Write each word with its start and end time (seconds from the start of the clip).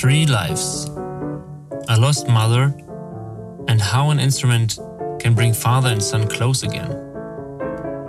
Three 0.00 0.24
lives 0.24 0.86
a 1.90 1.96
lost 2.00 2.26
mother, 2.26 2.74
and 3.68 3.78
how 3.78 4.08
an 4.08 4.18
instrument 4.18 4.78
can 5.18 5.34
bring 5.34 5.52
father 5.52 5.90
and 5.90 6.02
son 6.02 6.26
close 6.26 6.62
again. 6.62 6.90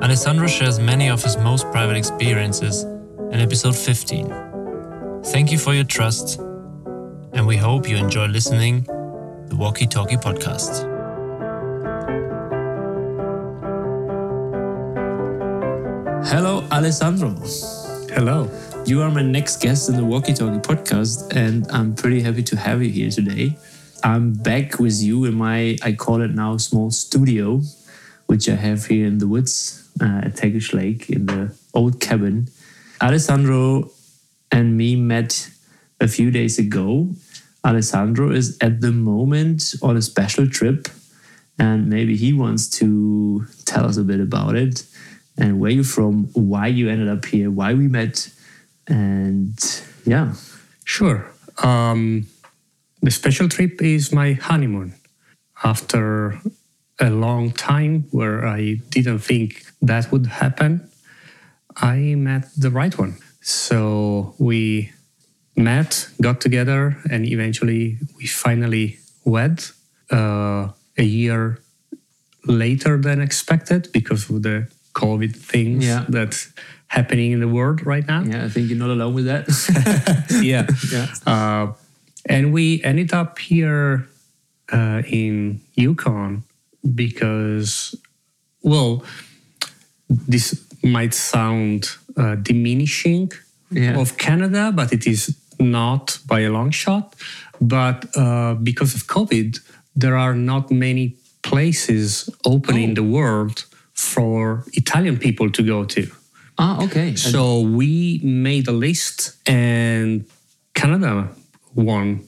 Alessandro 0.02 0.48
shares 0.48 0.80
many 0.80 1.10
of 1.10 1.22
his 1.22 1.36
most 1.36 1.70
private 1.72 1.98
experiences 1.98 2.84
in 2.84 3.42
episode 3.42 3.76
15. 3.76 5.22
Thank 5.26 5.52
you 5.52 5.58
for 5.58 5.74
your 5.74 5.84
trust, 5.84 6.40
and 7.34 7.46
we 7.46 7.58
hope 7.58 7.90
you 7.90 7.98
enjoy 7.98 8.28
listening 8.28 8.84
the 9.50 9.58
Walkie 9.60 9.86
Talkie 9.86 10.16
podcast. 10.16 10.88
Hello, 16.26 16.64
Alessandro. 16.72 17.36
Hello. 18.16 18.50
You 18.86 19.02
are 19.04 19.12
my 19.12 19.22
next 19.22 19.62
guest 19.62 19.90
in 19.90 19.96
the 19.96 20.04
Walkie 20.04 20.34
Talkie 20.34 20.60
podcast, 20.60 21.36
and 21.36 21.70
I'm 21.72 21.96
pretty 21.96 22.22
happy 22.22 22.44
to 22.44 22.58
have 22.58 22.82
you 22.82 22.90
here 22.90 23.10
today. 23.10 23.58
I'm 24.04 24.34
back 24.34 24.80
with 24.80 25.02
you 25.02 25.26
in 25.26 25.36
my, 25.36 25.78
I 25.82 25.94
call 25.94 26.22
it 26.22 26.32
now, 26.32 26.58
small 26.58 26.92
studio, 26.92 27.62
which 28.26 28.50
I 28.50 28.56
have 28.56 28.88
here 28.88 29.06
in 29.06 29.20
the 29.20 29.28
woods 29.28 29.90
uh, 30.02 30.22
at 30.26 30.34
Tagish 30.36 30.74
Lake 30.74 31.10
in 31.10 31.28
the 31.28 31.56
old 31.74 32.02
cabin. 32.02 32.48
Alessandro 33.02 33.92
and 34.52 34.76
me 34.76 34.96
met 34.96 35.50
a 36.00 36.08
few 36.08 36.32
days 36.32 36.60
ago. 36.60 37.10
Alessandro 37.66 38.32
is 38.32 38.58
at 38.62 38.82
the 38.82 38.92
moment 38.92 39.76
on 39.82 39.96
a 39.96 40.02
special 40.02 40.50
trip, 40.50 40.88
and 41.58 41.88
maybe 41.88 42.18
he 42.18 42.34
wants 42.34 42.68
to 42.80 43.46
tell 43.66 43.86
us 43.86 43.98
a 43.98 44.04
bit 44.04 44.20
about 44.20 44.56
it 44.56 44.84
and 45.38 45.60
where 45.60 45.72
you're 45.72 45.84
from, 45.84 46.26
why 46.34 46.68
you 46.68 46.90
ended 46.90 47.08
up 47.08 47.26
here, 47.26 47.50
why 47.50 47.74
we 47.74 47.88
met 47.88 48.30
and 48.92 49.58
yeah. 50.06 50.34
Sure. 50.84 51.32
Um, 51.64 52.28
the 53.02 53.12
special 53.12 53.48
trip 53.48 53.82
is 53.82 54.12
my 54.12 54.34
honeymoon. 54.34 54.94
After 55.64 56.40
a 57.00 57.10
long 57.10 57.52
time 57.52 58.06
where 58.12 58.46
I 58.46 58.82
didn't 58.90 59.20
think 59.20 59.64
that 59.82 60.12
would 60.12 60.28
happen, 60.28 60.90
I 61.78 62.16
met 62.16 62.50
the 62.58 62.70
right 62.70 62.96
one. 62.98 63.16
So 63.42 64.36
we 64.38 64.92
met, 65.56 66.10
got 66.22 66.42
together, 66.42 66.98
and 67.10 67.26
eventually 67.26 67.98
we 68.18 68.28
finally 68.28 69.00
wed 69.24 69.64
uh, 70.12 70.70
a 70.98 71.04
year 71.04 71.60
later 72.46 72.98
than 72.98 73.22
expected 73.22 73.90
because 73.94 74.30
of 74.30 74.44
the 74.44 74.68
COVID 74.94 75.36
things 75.36 75.86
yeah. 75.86 76.06
that 76.10 76.48
happening 76.92 77.32
in 77.32 77.40
the 77.40 77.48
world 77.48 77.86
right 77.86 78.06
now. 78.06 78.22
Yeah, 78.22 78.44
I 78.46 78.50
think 78.50 78.70
you're 78.70 78.78
not 78.78 78.90
alone 78.90 79.14
with 79.14 79.26
that. 79.26 79.46
yeah, 80.44 80.68
yeah. 80.92 81.08
Uh, 81.26 81.74
and 82.26 82.52
we 82.52 82.84
ended 82.84 83.14
up 83.14 83.40
here 83.40 84.10
uh, 84.74 85.02
in 85.08 85.62
Yukon 85.76 86.44
because, 86.94 87.96
well, 88.62 89.04
this 90.10 90.48
might 90.84 91.14
sound 91.14 91.96
uh, 92.18 92.36
diminishing 92.36 93.32
yeah. 93.72 93.98
of 93.98 94.18
Canada, 94.18 94.74
but 94.76 94.92
it 94.92 95.08
is 95.08 95.38
not 95.60 96.20
by 96.28 96.42
a 96.42 96.50
long 96.50 96.72
shot. 96.72 97.16
But 97.62 98.06
uh, 98.18 98.56
because 98.56 98.96
of 98.96 99.08
COVID, 99.08 99.60
there 99.96 100.18
are 100.18 100.36
not 100.36 100.70
many 100.72 101.16
places 101.42 102.30
open 102.46 102.76
oh. 102.76 102.80
in 102.88 102.94
the 102.96 103.04
world 103.04 103.66
for 103.94 104.66
Italian 104.74 105.18
people 105.18 105.50
to 105.52 105.64
go 105.64 105.86
to. 105.86 106.12
Ah, 106.62 106.84
okay. 106.84 107.16
So 107.16 107.62
we 107.62 108.20
made 108.24 108.68
a 108.68 108.72
list, 108.72 109.38
and 109.48 110.26
Canada 110.74 111.28
won 111.74 112.22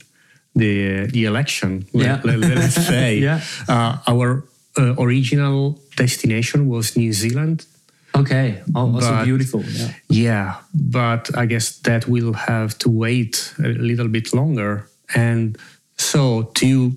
the 0.56 1.06
the 1.14 1.26
election. 1.26 1.86
Yeah. 1.94 2.20
Let, 2.24 2.58
us 2.58 2.76
say. 2.88 3.20
yeah. 3.20 3.42
Uh, 3.70 3.98
our 4.08 4.44
uh, 4.78 4.96
original 4.98 5.80
destination 5.96 6.68
was 6.68 6.96
New 6.96 7.14
Zealand. 7.14 7.66
Okay. 8.16 8.62
Oh, 8.76 8.94
also 8.94 9.24
beautiful. 9.24 9.64
Yeah. 9.64 9.94
Yeah, 10.10 10.56
but 10.74 11.30
I 11.36 11.46
guess 11.46 11.80
that 11.82 12.08
will 12.08 12.34
have 12.34 12.78
to 12.80 12.90
wait 12.90 13.54
a 13.60 13.70
little 13.70 14.08
bit 14.08 14.34
longer. 14.34 14.88
And 15.16 15.58
so 15.98 16.44
to 16.56 16.94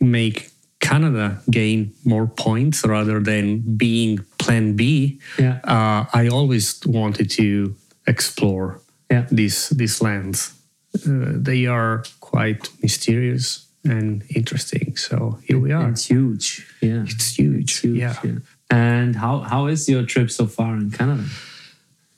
make 0.00 0.51
Canada 0.92 1.40
gain 1.50 1.94
more 2.04 2.26
points 2.26 2.84
rather 2.84 3.18
than 3.20 3.60
being 3.76 4.18
Plan 4.38 4.76
B. 4.76 5.18
Yeah. 5.38 5.60
Uh, 5.64 6.04
I 6.12 6.28
always 6.28 6.80
wanted 6.84 7.30
to 7.30 7.74
explore 8.06 8.80
yeah. 9.10 9.26
these 9.30 9.70
these 9.70 10.02
lands. 10.02 10.52
Uh, 10.94 11.32
they 11.48 11.66
are 11.66 12.04
quite 12.20 12.68
mysterious 12.82 13.66
and 13.84 14.22
interesting. 14.34 14.96
So 14.96 15.38
here 15.42 15.58
we 15.58 15.72
are. 15.72 15.88
It's 15.88 16.06
huge. 16.06 16.66
Yeah. 16.80 17.04
It's 17.06 17.38
huge. 17.38 17.62
It's 17.62 17.78
huge 17.80 17.98
yeah. 17.98 18.16
yeah. 18.22 18.38
And 18.70 19.16
how, 19.16 19.40
how 19.40 19.68
is 19.68 19.88
your 19.88 20.04
trip 20.04 20.30
so 20.30 20.46
far 20.46 20.76
in 20.76 20.90
Canada? 20.90 21.24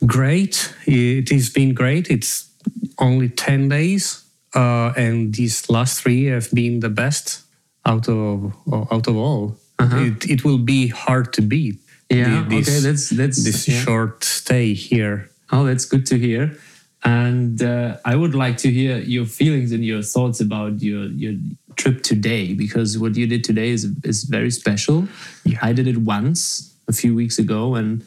Great. 0.04 0.74
It 0.86 1.30
has 1.30 1.48
been 1.50 1.74
great. 1.74 2.10
It's 2.10 2.50
only 2.98 3.28
10 3.28 3.68
days. 3.68 4.24
Uh, 4.54 4.92
and 4.96 5.34
these 5.34 5.68
last 5.70 6.02
three 6.02 6.24
have 6.26 6.50
been 6.52 6.80
the 6.80 6.90
best 6.90 7.43
out 7.86 8.08
of 8.08 8.54
out 8.90 9.06
of 9.06 9.16
all. 9.16 9.56
Uh-huh. 9.78 9.96
It, 9.96 10.30
it 10.30 10.44
will 10.44 10.58
be 10.58 10.88
hard 10.88 11.32
to 11.34 11.42
beat. 11.42 11.78
Yeah. 12.08 12.42
The, 12.42 12.56
this, 12.56 12.68
okay. 12.68 12.80
That's 12.80 13.10
that's 13.10 13.44
this 13.44 13.68
yeah. 13.68 13.80
short 13.80 14.24
stay 14.24 14.74
here. 14.74 15.30
Oh, 15.50 15.64
that's 15.64 15.84
good 15.84 16.06
to 16.06 16.18
hear. 16.18 16.56
And 17.04 17.62
uh, 17.62 17.98
I 18.04 18.16
would 18.16 18.34
like 18.34 18.56
to 18.58 18.70
hear 18.70 18.96
your 18.98 19.26
feelings 19.26 19.72
and 19.72 19.84
your 19.84 20.02
thoughts 20.02 20.40
about 20.40 20.80
your 20.82 21.04
your 21.06 21.34
trip 21.76 22.02
today 22.02 22.54
because 22.54 22.98
what 22.98 23.16
you 23.16 23.26
did 23.26 23.44
today 23.44 23.70
is 23.70 23.84
is 24.04 24.24
very 24.24 24.50
special. 24.50 25.08
Yeah. 25.44 25.58
I 25.60 25.72
did 25.72 25.86
it 25.86 25.98
once 25.98 26.74
a 26.88 26.92
few 26.92 27.14
weeks 27.14 27.38
ago, 27.38 27.74
and 27.74 28.02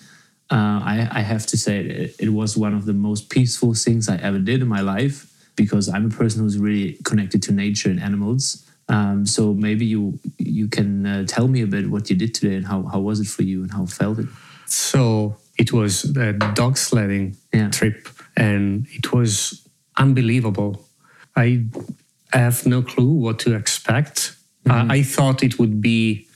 uh, 0.49 0.79
I, 0.83 1.07
I 1.11 1.21
have 1.21 1.45
to 1.47 1.57
say 1.57 1.79
it, 1.81 2.15
it 2.19 2.29
was 2.29 2.57
one 2.57 2.73
of 2.73 2.85
the 2.85 2.93
most 2.93 3.29
peaceful 3.29 3.73
things 3.73 4.07
I 4.09 4.17
ever 4.17 4.39
did 4.39 4.61
in 4.61 4.67
my 4.67 4.81
life 4.81 5.31
because 5.55 5.89
I'm 5.89 6.05
a 6.05 6.09
person 6.09 6.41
who's 6.41 6.57
really 6.57 6.97
connected 7.03 7.41
to 7.43 7.51
nature 7.51 7.89
and 7.89 7.99
animals 7.99 8.66
um, 8.89 9.25
so 9.25 9.53
maybe 9.53 9.85
you 9.85 10.19
you 10.37 10.67
can 10.67 11.05
uh, 11.05 11.25
tell 11.27 11.47
me 11.47 11.61
a 11.61 11.67
bit 11.67 11.89
what 11.89 12.09
you 12.09 12.15
did 12.15 12.33
today 12.33 12.55
and 12.55 12.65
how, 12.65 12.83
how 12.83 12.99
was 12.99 13.19
it 13.19 13.27
for 13.27 13.43
you 13.43 13.61
and 13.61 13.71
how 13.71 13.85
felt 13.85 14.19
it? 14.19 14.27
So 14.65 15.37
it 15.57 15.73
was 15.73 16.05
a 16.17 16.33
dog 16.33 16.77
sledding 16.77 17.35
yeah. 17.53 17.69
trip 17.69 18.07
and 18.35 18.87
it 18.91 19.11
was 19.11 19.67
unbelievable. 19.97 20.85
I 21.35 21.65
have 22.31 22.65
no 22.65 22.81
clue 22.81 23.11
what 23.11 23.39
to 23.39 23.55
expect. 23.55 24.35
Mm-hmm. 24.65 24.89
Uh, 24.89 24.93
I 24.93 25.03
thought 25.03 25.43
it 25.43 25.59
would 25.59 25.81
be 25.81 26.27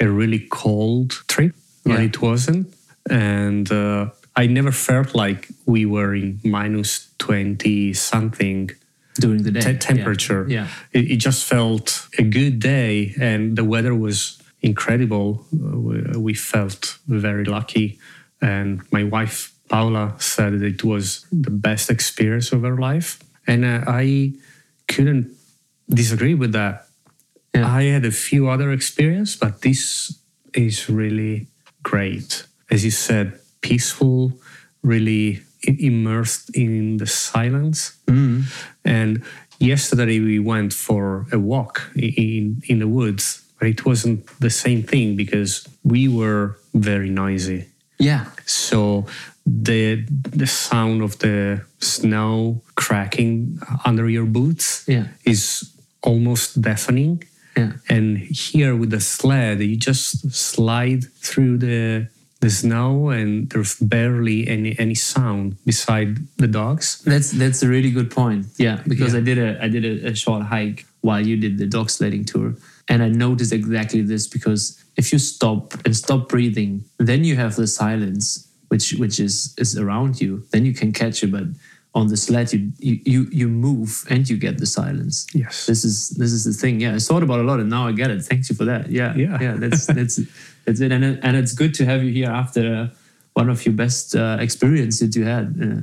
a 0.00 0.08
really 0.08 0.46
cold 0.50 1.10
trip, 1.28 1.54
but 1.84 1.98
yeah. 1.98 2.06
it 2.06 2.22
wasn't. 2.22 2.74
And 3.08 3.70
uh, 3.70 4.10
I 4.36 4.46
never 4.46 4.72
felt 4.72 5.14
like 5.14 5.48
we 5.66 5.86
were 5.86 6.14
in 6.14 6.40
minus 6.44 7.10
20 7.18 7.92
something 7.92 8.70
during 9.14 9.42
the 9.42 9.50
day 9.50 9.60
te- 9.60 9.78
temperature. 9.78 10.46
Yeah, 10.48 10.62
yeah. 10.62 11.00
It, 11.00 11.10
it, 11.12 11.16
just 11.16 11.44
felt 11.44 12.08
a 12.18 12.22
good 12.22 12.60
day, 12.60 13.14
and 13.20 13.56
the 13.56 13.64
weather 13.64 13.94
was 13.94 14.40
incredible. 14.62 15.46
Uh, 15.52 15.78
we, 15.78 16.02
we, 16.16 16.34
felt 16.34 16.98
very 17.06 17.44
lucky, 17.44 17.98
and 18.40 18.80
my 18.92 19.04
wife 19.04 19.52
Paula 19.68 20.14
said 20.18 20.60
that 20.60 20.66
it 20.66 20.84
was 20.84 21.26
the 21.30 21.50
best 21.50 21.90
experience 21.90 22.52
of 22.52 22.62
her 22.62 22.76
life, 22.76 23.18
and 23.46 23.64
uh, 23.64 23.84
I 23.86 24.34
couldn't 24.88 25.30
disagree 25.88 26.34
with 26.34 26.52
that. 26.52 26.86
Yeah. 27.54 27.72
I 27.72 27.84
had 27.84 28.04
a 28.04 28.12
few 28.12 28.48
other 28.48 28.70
experiences, 28.70 29.36
but 29.36 29.62
this 29.62 30.20
is 30.54 30.88
really 30.88 31.48
great. 31.82 32.46
As 32.70 32.84
you 32.84 32.90
said, 32.90 33.40
peaceful, 33.60 34.32
really 34.82 35.42
immersed 35.62 36.50
in 36.56 36.96
the 36.96 37.06
silence. 37.06 37.96
Mm. 38.06 38.44
And 38.84 39.22
yesterday 39.58 40.20
we 40.20 40.38
went 40.38 40.72
for 40.72 41.26
a 41.32 41.38
walk 41.38 41.90
in 41.94 42.62
in 42.66 42.78
the 42.78 42.88
woods, 42.88 43.44
but 43.58 43.68
it 43.68 43.84
wasn't 43.84 44.26
the 44.40 44.50
same 44.50 44.82
thing 44.82 45.16
because 45.16 45.68
we 45.84 46.08
were 46.08 46.56
very 46.74 47.10
noisy. 47.10 47.66
Yeah. 47.98 48.24
So 48.46 49.06
the 49.46 50.04
the 50.36 50.46
sound 50.46 51.02
of 51.02 51.18
the 51.18 51.64
snow 51.80 52.62
cracking 52.74 53.60
under 53.84 54.08
your 54.08 54.26
boots 54.26 54.84
yeah. 54.86 55.08
is 55.24 55.70
almost 56.02 56.60
deafening. 56.60 57.22
Yeah. 57.56 57.72
And 57.88 58.18
here 58.18 58.76
with 58.76 58.90
the 58.90 59.00
sled, 59.00 59.60
you 59.60 59.76
just 59.76 60.30
slide 60.32 61.04
through 61.04 61.58
the 61.58 62.08
the 62.40 62.50
snow 62.50 63.10
and 63.10 63.50
there's 63.50 63.76
barely 63.76 64.48
any 64.48 64.78
any 64.78 64.94
sound 64.94 65.56
beside 65.66 66.18
the 66.38 66.48
dogs 66.48 67.02
that's 67.04 67.30
that's 67.32 67.62
a 67.62 67.68
really 67.68 67.90
good 67.90 68.10
point 68.10 68.46
yeah 68.56 68.80
because 68.88 69.12
yeah. 69.12 69.20
i 69.20 69.22
did 69.22 69.38
a 69.38 69.62
i 69.62 69.68
did 69.68 69.84
a, 69.84 70.08
a, 70.08 70.14
short 70.14 70.42
hike 70.42 70.86
while 71.02 71.24
you 71.24 71.36
did 71.36 71.58
the 71.58 71.66
dog 71.66 71.90
sledding 71.90 72.24
tour 72.24 72.54
and 72.88 73.02
i 73.02 73.08
noticed 73.08 73.52
exactly 73.52 74.00
this 74.00 74.26
because 74.26 74.82
if 74.96 75.12
you 75.12 75.18
stop 75.18 75.74
and 75.84 75.94
stop 75.94 76.28
breathing 76.28 76.82
then 76.98 77.24
you 77.24 77.36
have 77.36 77.56
the 77.56 77.66
silence 77.66 78.48
which 78.68 78.94
which 78.94 79.20
is 79.20 79.54
is 79.58 79.76
around 79.76 80.20
you 80.20 80.42
then 80.50 80.64
you 80.64 80.72
can 80.72 80.92
catch 80.92 81.22
it 81.22 81.30
but 81.30 81.44
on 81.94 82.06
the 82.06 82.16
sled 82.16 82.52
you, 82.52 82.70
you 82.78 83.26
you 83.32 83.48
move 83.48 84.06
and 84.10 84.28
you 84.28 84.36
get 84.36 84.58
the 84.58 84.66
silence. 84.66 85.26
Yes. 85.34 85.66
This 85.66 85.84
is 85.84 86.10
this 86.10 86.32
is 86.32 86.44
the 86.44 86.52
thing. 86.52 86.80
Yeah, 86.80 86.94
I 86.94 86.98
thought 86.98 87.22
about 87.22 87.40
a 87.40 87.42
lot 87.42 87.58
and 87.58 87.68
now 87.68 87.88
I 87.88 87.92
get 87.92 88.10
it. 88.10 88.22
thank 88.22 88.48
you 88.48 88.54
for 88.54 88.64
that. 88.64 88.90
Yeah, 88.90 89.14
Yeah. 89.16 89.38
yeah. 89.40 89.54
That's 89.56 89.86
that's 89.86 90.20
that's 90.64 90.80
it. 90.80 90.92
And 90.92 91.04
it- 91.04 91.20
and 91.22 91.36
it's 91.36 91.52
good 91.52 91.74
to 91.74 91.84
have 91.84 92.02
you 92.04 92.12
here 92.12 92.30
after 92.30 92.74
uh, 92.74 92.86
one 93.34 93.48
of 93.50 93.64
your 93.66 93.74
best 93.74 94.14
uh, 94.16 94.36
experiences 94.40 95.16
you 95.16 95.24
had. 95.24 95.46
Uh, 95.62 95.80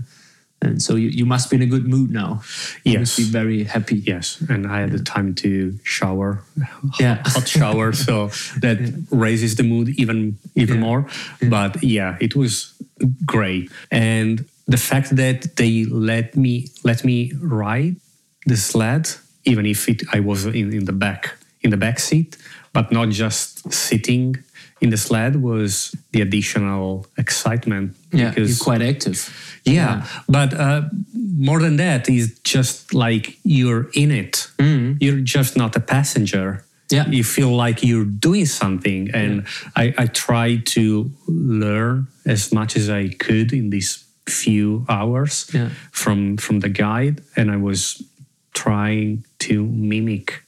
and 0.59 0.81
so 0.81 0.95
you, 0.95 1.09
you 1.09 1.25
must 1.25 1.49
be 1.51 1.55
in 1.55 1.61
a 1.61 1.67
good 1.67 1.85
mood 1.87 2.09
now. 2.11 2.41
You 2.83 2.99
must 2.99 3.17
Yes. 3.19 3.27
be 3.27 3.31
very 3.31 3.63
happy. 3.63 3.97
Yes, 3.97 4.41
and 4.49 4.65
I 4.65 4.79
had 4.81 4.91
the 4.91 5.03
time 5.03 5.35
to 5.35 5.77
shower, 5.83 6.41
Yeah. 6.99 7.21
hot 7.25 7.47
shower, 7.47 7.93
so 7.93 8.29
that 8.61 8.77
raises 9.11 9.55
the 9.55 9.63
mood 9.63 9.89
even 9.99 10.37
even 10.55 10.75
Yeah. 10.77 10.81
more. 10.87 11.05
But 11.49 11.83
yeah, 11.83 12.17
it 12.19 12.35
was 12.35 12.73
great, 13.25 13.71
and 13.91 14.45
the 14.67 14.77
fact 14.77 15.15
that 15.15 15.55
they 15.57 15.85
let 15.85 16.35
me 16.35 16.67
let 16.83 17.03
me 17.05 17.33
ride 17.39 17.95
the 18.47 18.57
sled, 18.57 19.09
even 19.45 19.65
if 19.65 19.87
it, 19.87 20.01
I 20.11 20.19
was 20.21 20.45
in, 20.45 20.73
in 20.73 20.85
the 20.85 20.91
back 20.93 21.35
in 21.61 21.69
the 21.69 21.77
back 21.77 21.99
seat, 21.99 22.35
but 22.73 22.91
not 22.91 23.09
just 23.09 23.71
sitting 23.71 24.37
in 24.81 24.89
the 24.89 24.97
sled, 24.97 25.35
was 25.41 25.95
the 26.11 26.21
additional 26.21 27.05
excitement. 27.17 27.95
Yeah, 28.11 28.29
because 28.29 28.49
you're 28.49 28.63
quite 28.63 28.81
active. 28.81 29.17
yeah, 29.65 30.05
but 30.29 30.53
uh, 30.53 30.81
more 31.13 31.59
than 31.59 31.77
that 31.77 32.07
is 32.09 32.39
just 32.43 32.93
like 32.93 33.37
you're 33.43 33.89
in 33.93 34.11
it. 34.11 34.47
You're 34.99 35.19
just 35.21 35.55
not 35.57 35.75
a 35.75 35.79
passenger. 35.79 36.63
Yeah. 36.89 37.09
you 37.09 37.23
feel 37.23 37.53
like 37.53 37.83
you're 37.83 38.05
doing 38.05 38.45
something, 38.45 39.09
and 39.13 39.45
I, 39.75 39.93
I 39.97 40.05
tried 40.07 40.65
to 40.67 41.11
learn 41.27 42.07
as 42.25 42.53
much 42.53 42.77
as 42.77 42.89
I 42.89 43.09
could 43.09 43.51
in 43.51 43.69
these 43.71 44.05
few 44.29 44.85
hours 44.87 45.49
Yeah. 45.53 45.69
from 45.91 46.37
from 46.37 46.59
the 46.61 46.69
guide, 46.69 47.21
and 47.35 47.51
I 47.51 47.57
was 47.57 48.01
trying 48.53 49.25
to 49.39 49.65
mimic 49.65 50.43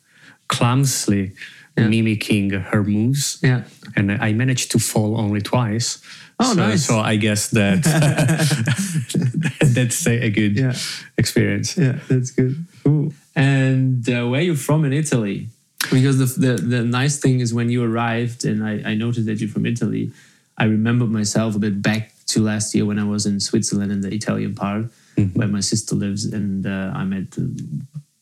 clumsily 0.48 1.34
mimicking 1.78 2.50
her 2.52 2.84
moves 2.84 3.40
Yeah. 3.42 3.64
and 3.96 4.12
I 4.12 4.34
managed 4.34 4.72
to 4.72 4.80
fall 4.80 5.18
only 5.20 5.42
twice. 5.42 6.00
Oh, 6.40 6.54
so, 6.54 6.56
nice. 6.56 6.86
So 6.86 7.00
I 7.00 7.16
guess 7.18 7.50
that 7.50 7.84
that's 9.62 10.08
a, 10.08 10.26
a 10.26 10.30
good 10.30 10.58
Yeah. 10.58 10.74
experience. 11.18 11.78
Yeah, 11.78 12.00
that's 12.10 12.32
good. 12.32 12.66
Cool. 12.84 13.14
And 13.36 14.08
uh, 14.10 14.28
where 14.28 14.40
are 14.42 14.44
you 14.44 14.56
from 14.56 14.86
in 14.86 14.94
Italy? 14.94 15.48
Because 15.92 16.18
the, 16.18 16.26
the, 16.48 16.54
the 16.62 16.84
nice 16.84 17.20
thing 17.20 17.40
is 17.40 17.54
when 17.54 17.70
you 17.70 17.84
arrived, 17.84 18.46
and 18.46 18.64
I, 18.64 18.92
I 18.92 18.94
noticed 18.96 19.26
that 19.28 19.40
you're 19.40 19.50
from 19.50 19.66
Italy, 19.66 20.12
I 20.58 20.66
remembered 20.66 21.10
myself 21.10 21.56
a 21.56 21.60
bit 21.60 21.82
back 21.82 22.12
to 22.28 22.42
last 22.42 22.76
year 22.76 22.86
when 22.86 23.00
I 23.00 23.06
was 23.06 23.26
in 23.26 23.40
Switzerland 23.40 23.92
in 23.92 24.02
the 24.02 24.14
Italian 24.14 24.56
part 24.56 24.86
where 25.34 25.48
my 25.50 25.60
sister 25.60 25.96
lives, 25.96 26.24
and 26.26 26.66
uh, 26.66 26.92
I 26.96 27.04
met 27.04 27.38
uh, 27.38 27.42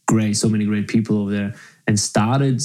great, 0.08 0.34
so 0.34 0.50
many 0.50 0.66
great 0.66 0.88
people 0.88 1.20
over 1.22 1.32
there, 1.32 1.54
and 1.86 2.00
started 2.00 2.62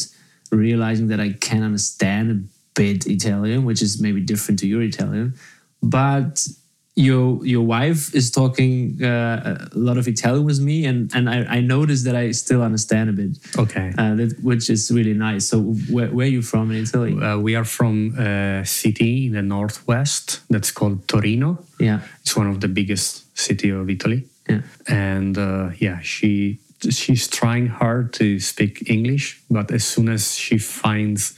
realizing 0.56 1.08
that 1.08 1.20
I 1.20 1.32
can 1.32 1.62
understand 1.62 2.30
a 2.30 2.40
bit 2.74 3.06
Italian, 3.06 3.64
which 3.64 3.82
is 3.82 4.00
maybe 4.00 4.20
different 4.20 4.58
to 4.60 4.66
your 4.66 4.82
Italian, 4.82 5.34
but 5.82 6.46
your 6.94 7.44
your 7.46 7.62
wife 7.62 8.14
is 8.14 8.30
talking 8.30 9.02
uh, 9.02 9.66
a 9.72 9.78
lot 9.78 9.96
of 9.96 10.06
Italian 10.06 10.44
with 10.44 10.60
me, 10.60 10.84
and 10.84 11.10
and 11.14 11.28
I, 11.30 11.56
I 11.56 11.60
noticed 11.62 12.04
that 12.04 12.14
I 12.14 12.32
still 12.32 12.62
understand 12.62 13.08
a 13.08 13.12
bit, 13.14 13.38
Okay. 13.56 13.92
uh, 13.96 14.14
that, 14.16 14.36
which 14.42 14.68
is 14.68 14.90
really 14.90 15.14
nice. 15.14 15.48
So 15.48 15.60
where, 15.90 16.08
where 16.08 16.26
are 16.26 16.30
you 16.30 16.42
from 16.42 16.70
in 16.70 16.82
Italy? 16.82 17.12
Uh, 17.18 17.38
we 17.38 17.54
are 17.56 17.64
from 17.64 18.14
a 18.18 18.62
city 18.66 19.26
in 19.26 19.32
the 19.32 19.40
northwest 19.42 20.40
that's 20.50 20.70
called 20.70 21.08
Torino. 21.08 21.64
yeah, 21.80 22.00
It's 22.20 22.36
one 22.36 22.46
of 22.46 22.60
the 22.60 22.68
biggest 22.68 23.24
city 23.38 23.70
of 23.70 23.88
Italy. 23.88 24.24
yeah, 24.48 24.60
And 24.86 25.38
uh, 25.38 25.70
yeah, 25.78 26.00
she 26.02 26.58
she's 26.90 27.28
trying 27.28 27.66
hard 27.68 28.12
to 28.14 28.38
speak 28.40 28.90
English, 28.90 29.40
but 29.50 29.70
as 29.70 29.84
soon 29.84 30.08
as 30.08 30.34
she 30.34 30.58
finds 30.58 31.34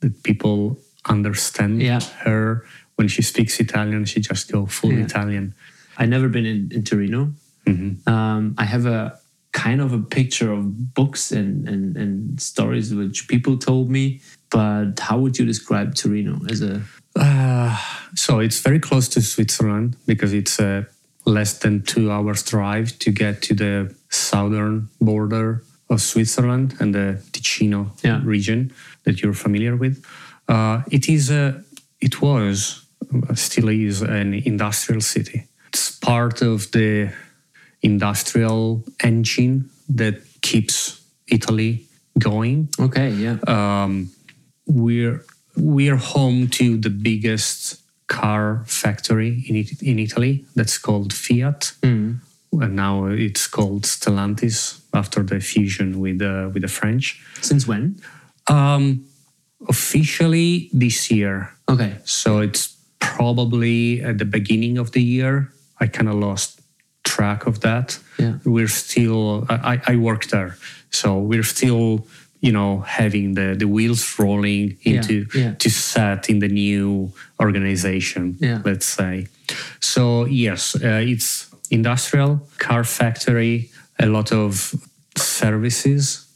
that 0.00 0.22
people 0.22 0.78
understand 1.08 1.82
Yeah. 1.82 2.00
her 2.24 2.64
when 2.96 3.08
she 3.08 3.22
speaks 3.22 3.60
Italian, 3.60 4.04
she 4.04 4.20
just 4.20 4.50
go 4.52 4.66
full 4.66 4.92
Yeah. 4.92 5.04
Italian. 5.04 5.54
I 5.96 6.06
never 6.06 6.28
been 6.28 6.46
in, 6.46 6.70
in 6.72 6.82
Torino. 6.84 7.32
Um, 8.06 8.54
I 8.56 8.64
have 8.64 8.86
a 8.86 9.18
kind 9.52 9.80
of 9.80 9.92
a 9.92 9.98
picture 9.98 10.50
of 10.52 10.94
books 10.94 11.32
and, 11.32 11.68
and 11.68 11.96
and 11.96 12.40
stories 12.40 12.94
which 12.94 13.28
people 13.28 13.58
told 13.58 13.90
me. 13.90 14.20
But 14.50 14.98
how 15.00 15.18
would 15.18 15.38
you 15.38 15.44
describe 15.46 15.94
Torino 15.94 16.40
as 16.48 16.62
a 16.62 16.80
Uh, 17.16 17.76
so 18.14 18.38
it's 18.40 18.60
very 18.60 18.78
close 18.80 19.08
to 19.14 19.20
Switzerland 19.20 19.96
because 20.06 20.32
it's 20.32 20.58
a 20.60 20.86
less 21.26 21.58
than 21.58 21.82
two 21.82 22.10
hours 22.10 22.42
drive 22.42 22.98
to 23.00 23.10
get 23.10 23.42
to 23.42 23.54
the 23.54 23.94
southern 24.10 24.88
border 25.00 25.62
of 25.90 26.00
Switzerland 26.00 26.74
and 26.80 26.94
the 26.94 27.22
Ticino 27.32 27.90
Yeah. 28.04 28.20
region 28.24 28.72
that 29.04 29.22
you're 29.22 29.34
familiar 29.34 29.76
with. 29.76 30.04
Uh, 30.48 30.82
it 30.90 31.08
is 31.08 31.30
a, 31.30 31.62
it 32.00 32.20
was, 32.22 32.84
still 33.34 33.68
is 33.68 34.02
an 34.02 34.34
industrial 34.34 35.00
city. 35.00 35.44
It's 35.68 35.98
part 35.98 36.42
of 36.42 36.70
the 36.72 37.10
industrial 37.82 38.84
engine 39.02 39.70
that 39.96 40.14
keeps 40.40 41.00
Italy 41.26 41.84
going 42.18 42.68
okay? 42.78 43.10
Yeah, 43.10 43.36
um, 43.46 44.10
we're 44.66 45.24
we're 45.56 45.96
home 45.96 46.48
to 46.48 46.76
the 46.76 46.90
biggest 46.90 47.80
car 48.06 48.62
factory 48.66 49.44
in 49.48 49.56
it, 49.56 49.82
in 49.82 49.98
Italy 49.98 50.44
that's 50.56 50.78
called 50.78 51.12
Fiat, 51.12 51.72
and 52.62 52.74
now 52.76 53.06
it's 53.06 53.46
called 53.46 53.82
Stellantis 53.86 54.80
after 54.92 55.22
the 55.22 55.40
fusion 55.40 56.00
with 56.00 56.20
uh, 56.22 56.50
with 56.52 56.62
the 56.62 56.68
French. 56.68 57.20
since 57.40 57.66
when? 57.68 58.00
Um, 58.50 59.04
officially 59.68 60.68
this 60.72 61.10
year, 61.10 61.50
Okay, 61.68 61.96
so 62.04 62.38
it's 62.40 62.76
probably 63.00 64.00
at 64.02 64.18
the 64.18 64.24
beginning 64.24 64.78
of 64.78 64.90
the 64.92 65.02
year. 65.02 65.50
I 65.80 65.86
kind 65.86 66.08
of 66.08 66.14
lost 66.14 66.60
track 67.04 67.46
of 67.46 67.60
that. 67.60 67.98
Yeah. 68.18 68.38
We're 68.44 68.68
still, 68.68 69.46
I, 69.48 69.80
I 69.86 69.96
work 69.96 70.26
there. 70.26 70.56
So 70.90 71.18
we're 71.18 71.44
still, 71.44 72.06
you 72.40 72.52
know, 72.52 72.80
having 72.80 73.34
the, 73.34 73.54
the 73.58 73.66
wheels 73.66 74.18
rolling 74.18 74.76
Yeah, 74.82 74.96
into 74.96 75.26
yeah. 75.34 75.54
to 75.58 75.70
set 75.70 76.28
in 76.30 76.38
the 76.40 76.48
new 76.48 77.12
organization, 77.40 78.36
Yeah. 78.40 78.62
let's 78.64 78.86
say. 78.86 79.26
So 79.80 80.24
yes, 80.26 80.74
uh, 80.74 81.02
it's 81.06 81.47
industrial, 81.70 82.40
car 82.58 82.84
factory, 82.84 83.70
a 83.98 84.06
lot 84.06 84.32
of 84.32 84.74
services. 85.16 86.26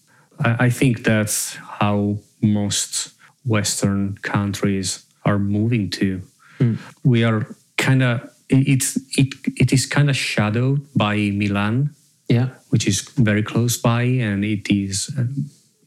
I, 0.45 0.67
I 0.67 0.71
think 0.71 1.05
that's 1.05 1.55
how 1.81 2.19
most 2.41 3.11
Western 3.45 4.19
countries 4.23 5.05
are 5.25 5.39
moving 5.39 5.91
to. 5.91 6.23
Hmm. 6.59 6.75
We 7.05 7.25
are 7.25 7.47
kind 7.77 8.03
of 8.03 8.29
it's 8.49 8.97
it 9.19 9.35
it 9.57 9.73
is 9.73 9.87
kind 9.87 10.11
of 10.11 10.17
shadowed 10.17 10.87
by 10.95 11.17
Milan, 11.31 11.95
yeah, 12.29 12.49
which 12.71 12.87
is 12.87 13.01
very 13.17 13.43
close 13.43 13.77
by, 13.79 14.03
and 14.03 14.45
it 14.45 14.71
is 14.71 15.11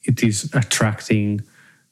it 0.04 0.24
is 0.24 0.50
attracting 0.54 1.42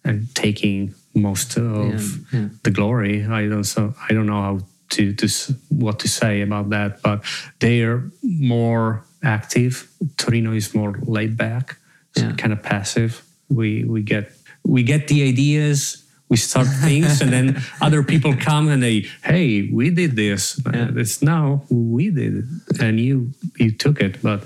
and 0.04 0.34
taking 0.36 0.94
most 1.16 1.58
of 1.58 1.94
Yeah, 2.34 2.40
yeah. 2.40 2.48
the 2.64 2.72
glory. 2.72 3.24
I 3.26 3.48
don't 3.48 3.64
so 3.66 3.94
I 4.10 4.14
don't 4.14 4.26
know 4.26 4.42
how 4.42 4.60
to, 4.94 5.14
to 5.14 5.28
what 5.70 6.00
to 6.00 6.08
say 6.08 6.42
about 6.42 6.70
that, 6.70 7.02
but 7.02 7.24
they 7.60 7.82
are 7.84 8.04
more 8.22 9.04
active. 9.24 9.88
Torino 10.18 10.52
is 10.54 10.74
more 10.74 11.00
laid 11.06 11.36
back, 11.38 11.78
so 12.16 12.24
Yeah. 12.26 12.36
kind 12.38 12.54
of 12.54 12.62
passive. 12.62 13.22
We 13.50 13.84
we 13.84 14.02
get 14.04 14.32
we 14.64 14.84
get 14.84 15.08
the 15.08 15.28
ideas. 15.30 16.00
We 16.30 16.38
start 16.38 16.68
things, 16.88 17.22
and 17.22 17.32
then 17.32 17.62
other 17.82 18.02
people 18.04 18.36
come 18.36 18.72
and 18.74 18.82
they, 18.82 19.06
hey, 19.24 19.70
we 19.72 19.90
did 19.92 20.16
this. 20.16 20.60
Yeah. 20.74 20.90
It's 21.02 21.22
now 21.22 21.62
we 21.70 22.10
did 22.12 22.34
it, 22.38 22.82
and 22.82 23.00
you 23.00 23.32
you 23.60 23.72
took 23.72 24.00
it. 24.02 24.22
But 24.22 24.40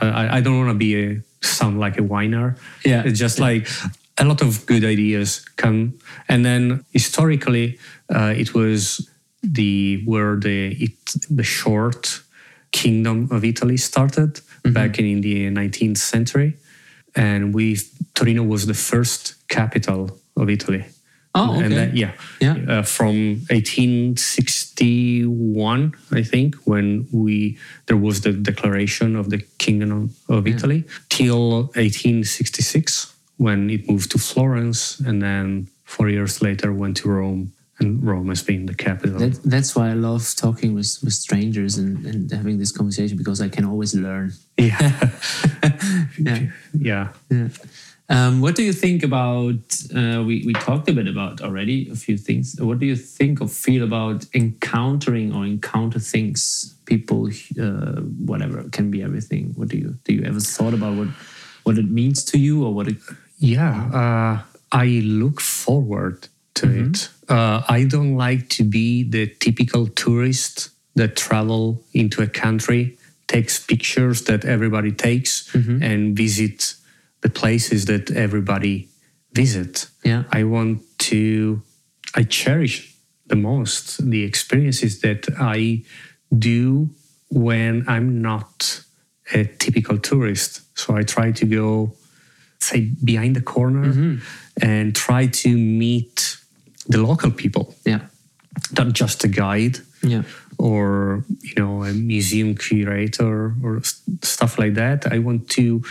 I, 0.00 0.38
I 0.38 0.40
don't 0.42 0.58
want 0.58 0.70
to 0.70 0.78
be 0.78 0.94
a 0.94 1.22
sound 1.40 1.80
like 1.80 1.98
a 1.98 2.02
whiner. 2.02 2.54
Yeah. 2.84 3.02
it's 3.06 3.18
just 3.18 3.38
like 3.38 3.66
a 4.18 4.24
lot 4.24 4.42
of 4.42 4.66
good 4.66 4.84
ideas 4.84 5.44
come, 5.56 5.92
and 6.28 6.44
then 6.44 6.84
historically, 6.92 7.78
uh, 8.14 8.34
it 8.36 8.52
was 8.54 9.08
the 9.42 10.02
where 10.04 10.36
the 10.36 10.68
it, 10.84 10.92
the 11.30 11.42
short 11.42 12.22
kingdom 12.70 13.28
of 13.30 13.44
Italy 13.44 13.76
started 13.76 14.40
back 14.64 14.98
in, 14.98 15.20
the 15.20 15.50
19th 15.50 15.98
century, 15.98 16.56
and 17.14 17.52
we 17.54 17.78
Torino 18.14 18.42
was 18.42 18.66
the 18.66 18.74
first 18.74 19.34
capital 19.48 20.18
of 20.36 20.48
Italy. 20.48 20.84
Oh, 21.34 21.54
And 21.54 21.72
okay. 21.72 21.74
that, 21.76 21.96
yeah, 21.96 22.12
Yeah. 22.40 22.56
Uh, 22.68 22.82
from 22.82 23.40
1861, 23.48 25.94
I 26.10 26.22
think, 26.22 26.54
when 26.66 27.08
we 27.10 27.56
there 27.86 27.96
was 27.96 28.20
the 28.20 28.32
declaration 28.32 29.16
of 29.16 29.30
the 29.30 29.38
Kingdom 29.58 30.10
of 30.28 30.46
Italy, 30.46 30.84
till 31.08 31.70
1866, 31.74 33.14
when 33.38 33.70
it 33.70 33.88
moved 33.88 34.10
to 34.10 34.18
Florence, 34.18 35.00
and 35.00 35.22
then 35.22 35.68
four 35.84 36.10
years 36.10 36.42
later 36.42 36.70
went 36.70 36.98
to 36.98 37.08
Rome, 37.08 37.52
and 37.82 38.02
Rome 38.02 38.28
has 38.28 38.42
been 38.42 38.66
the 38.66 38.74
capital. 38.74 39.18
That, 39.18 39.42
that's 39.42 39.74
why 39.76 39.90
I 39.90 39.94
love 39.94 40.34
talking 40.36 40.74
with, 40.74 40.98
with 41.02 41.12
strangers 41.12 41.78
and, 41.78 42.06
and 42.06 42.30
having 42.30 42.58
this 42.58 42.72
conversation 42.72 43.16
because 43.18 43.40
I 43.40 43.48
can 43.48 43.64
always 43.64 43.94
learn. 43.94 44.32
yeah, 44.58 45.10
Yeah. 46.18 46.46
yeah. 46.72 47.08
Yeah. 47.30 47.48
Um, 48.08 48.40
what 48.42 48.56
do 48.56 48.62
you 48.62 48.72
think 48.74 49.02
about? 49.04 49.56
Uh, 49.94 50.22
we 50.26 50.42
we 50.44 50.52
talked 50.52 50.88
a 50.88 50.92
bit 50.92 51.08
about 51.08 51.40
already 51.40 51.88
a 51.90 51.94
few 51.94 52.18
things. 52.18 52.60
What 52.60 52.78
do 52.78 52.86
you 52.86 52.96
think 52.96 53.40
or 53.40 53.48
feel 53.48 53.82
about 53.84 54.26
encountering 54.34 55.34
or 55.34 55.46
encounter 55.46 55.98
things, 55.98 56.74
people, 56.84 57.30
uh, 57.58 58.02
whatever 58.26 58.64
can 58.70 58.90
be 58.90 59.02
everything. 59.02 59.54
What 59.56 59.68
do 59.68 59.78
you 59.78 59.96
do? 60.04 60.12
You 60.14 60.24
ever 60.24 60.40
thought 60.40 60.74
about 60.74 60.96
what 60.96 61.08
what 61.62 61.78
it 61.78 61.90
means 61.90 62.24
to 62.24 62.38
you 62.38 62.64
or 62.66 62.74
what 62.74 62.88
it? 62.88 62.96
Yeah, 63.38 63.88
uh, 63.94 64.42
I 64.72 64.86
look 65.02 65.40
forward 65.40 66.28
to 66.54 66.66
it. 66.68 67.08
Uh, 67.32 67.62
I 67.66 67.84
don't 67.84 68.16
like 68.16 68.50
to 68.50 68.62
be 68.62 69.04
the 69.04 69.26
typical 69.26 69.86
tourist 69.86 70.68
that 70.96 71.16
travel 71.16 71.82
into 71.94 72.20
a 72.22 72.26
country, 72.26 72.98
takes 73.26 73.64
pictures 73.64 74.24
that 74.24 74.44
everybody 74.44 74.92
takes, 74.92 75.48
and 75.82 76.14
visit 76.14 76.74
the 77.22 77.30
places 77.30 77.86
that 77.86 78.10
everybody 78.10 78.88
visit. 79.32 79.88
Yeah. 80.04 80.24
I 80.30 80.44
want 80.44 80.82
to. 81.10 81.62
I 82.14 82.24
cherish 82.24 82.94
the 83.26 83.36
most 83.36 84.10
the 84.10 84.22
experiences 84.24 85.00
that 85.00 85.26
I 85.40 85.84
do 86.36 86.90
when 87.30 87.88
I'm 87.88 88.20
not 88.20 88.84
a 89.32 89.44
typical 89.44 89.96
tourist. 89.96 90.60
So 90.78 90.94
I 90.94 91.02
try 91.02 91.32
to 91.32 91.46
go 91.46 91.94
say 92.60 92.90
behind 93.02 93.36
the 93.36 93.40
corner 93.40 94.18
and 94.60 94.94
try 94.94 95.28
to 95.28 95.56
meet 95.56 96.36
the 96.88 96.98
local 96.98 97.30
people 97.30 97.74
Yeah. 97.84 98.00
not 98.78 98.92
just 98.92 99.24
a 99.24 99.28
guide 99.28 99.78
Yeah. 100.02 100.22
or 100.58 101.24
you 101.40 101.54
know 101.56 101.84
a 101.84 101.92
museum 101.92 102.54
curator 102.54 103.54
or 103.62 103.76
s- 103.78 104.02
stuff 104.22 104.58
like 104.58 104.74
that 104.74 105.06
i 105.12 105.18
want 105.18 105.48
to 105.58 105.82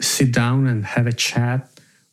sit 0.00 0.32
down 0.32 0.66
and 0.66 0.84
have 0.84 1.06
a 1.06 1.12
chat 1.12 1.68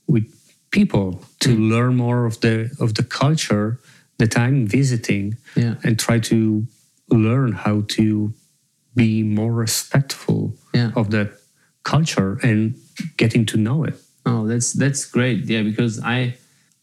with 0.07 0.25
people 0.71 1.21
to 1.39 1.49
mm. 1.49 1.69
learn 1.69 1.95
more 1.95 2.25
of 2.25 2.39
the 2.41 2.69
of 2.79 2.93
the 2.95 3.03
culture 3.03 3.79
that 4.17 4.37
i'm 4.37 4.67
visiting 4.67 5.37
Yeah. 5.55 5.75
and 5.83 5.97
try 5.99 6.19
to 6.19 6.65
learn 7.09 7.51
how 7.53 7.83
to 7.97 8.33
be 8.95 9.23
more 9.23 9.53
respectful 9.53 10.55
Yeah. 10.73 10.91
of 10.95 11.09
that 11.11 11.29
culture 11.83 12.39
and 12.43 12.73
getting 13.17 13.45
to 13.47 13.57
know 13.57 13.83
it 13.87 13.95
Oh, 14.27 14.47
that's 14.47 14.73
that's 14.73 15.05
great. 15.05 15.45
Yeah, 15.45 15.61
because 15.61 15.99
I 15.99 16.33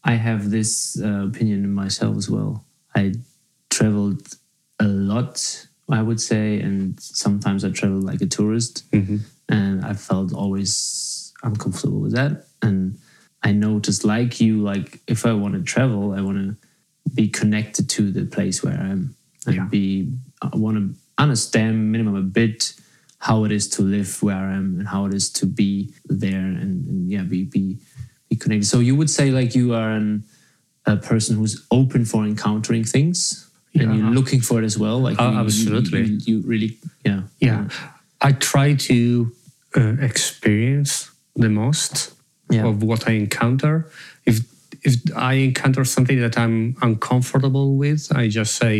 I 0.03 0.13
have 0.15 0.49
this 0.51 0.99
uh, 1.01 1.25
opinion 1.27 1.63
in 1.63 1.73
myself 1.73 2.17
as 2.17 2.29
well. 2.29 2.65
I 2.95 3.13
traveled 3.69 4.27
a 4.79 4.85
lot, 4.87 5.67
I 5.89 6.01
would 6.01 6.19
say, 6.21 6.59
and 6.59 6.99
sometimes 6.99 7.63
I 7.63 7.69
traveled 7.69 8.03
like 8.03 8.21
a 8.21 8.25
tourist, 8.27 8.83
and 9.49 9.83
I 9.85 9.93
felt 9.93 10.33
always 10.33 11.33
uncomfortable 11.43 11.99
with 11.99 12.13
that. 12.13 12.45
And 12.61 12.97
I 13.43 13.51
know, 13.51 13.79
just 13.79 14.03
like 14.05 14.39
you, 14.41 14.61
like 14.61 14.99
if 15.07 15.25
I 15.25 15.33
want 15.33 15.53
to 15.55 15.61
travel, 15.63 16.13
I 16.13 16.21
want 16.21 16.37
to 16.37 16.55
be 17.13 17.27
connected 17.27 17.89
to 17.89 18.11
the 18.11 18.25
place 18.25 18.63
where 18.63 18.73
I 18.79 18.89
am, 18.91 19.15
and 19.45 19.55
Yeah. 19.55 19.65
be 19.67 20.11
I 20.41 20.55
want 20.57 20.77
to 20.77 20.99
understand 21.17 21.91
minimum 21.91 22.15
a 22.15 22.21
bit 22.21 22.73
how 23.19 23.45
it 23.45 23.51
is 23.51 23.67
to 23.69 23.81
live 23.81 24.21
where 24.21 24.35
I 24.35 24.53
am 24.55 24.79
and 24.79 24.87
how 24.87 25.05
it 25.05 25.13
is 25.13 25.29
to 25.39 25.45
be 25.45 25.93
there 26.05 26.39
and, 26.39 26.87
and 26.89 27.09
yeah 27.09 27.21
be 27.23 27.45
be 27.45 27.77
be 28.33 28.39
connected. 28.43 28.67
So 28.67 28.79
you 28.79 28.95
would 28.95 29.09
say 29.09 29.31
like 29.31 29.55
you 29.59 29.73
are 29.73 29.91
an, 29.91 30.23
a 30.85 30.95
person 30.97 31.35
who's 31.37 31.55
open 31.71 32.05
for 32.05 32.23
encountering 32.25 32.83
things 32.83 33.49
and 33.75 33.95
you're 33.97 34.11
looking 34.19 34.41
for 34.41 34.55
it 34.61 34.65
as 34.65 34.77
well. 34.77 34.99
Like 35.07 35.19
Uh, 35.19 35.23
you- 35.25 35.31
you- 35.33 35.39
absolutely. 35.45 36.01
you, 36.05 36.19
you 36.27 36.35
really 36.51 36.71
yeah 37.05 37.21
yeah 37.39 37.67
i 38.21 38.31
try 38.51 38.67
to 38.89 38.97
uh, 39.79 39.95
experience 40.09 40.93
the 41.43 41.49
most 41.49 41.93
Yeah. 42.55 42.67
of 42.69 42.75
what 42.89 43.01
i 43.09 43.13
encounter 43.25 43.73
if 44.31 44.35
if 44.89 44.93
i 45.15 45.33
encounter 45.49 45.83
something 45.95 46.19
that 46.25 46.35
i'm 46.43 46.57
uncomfortable 46.87 47.67
with 47.83 48.01
i 48.21 48.23
just 48.39 48.53
say 48.63 48.75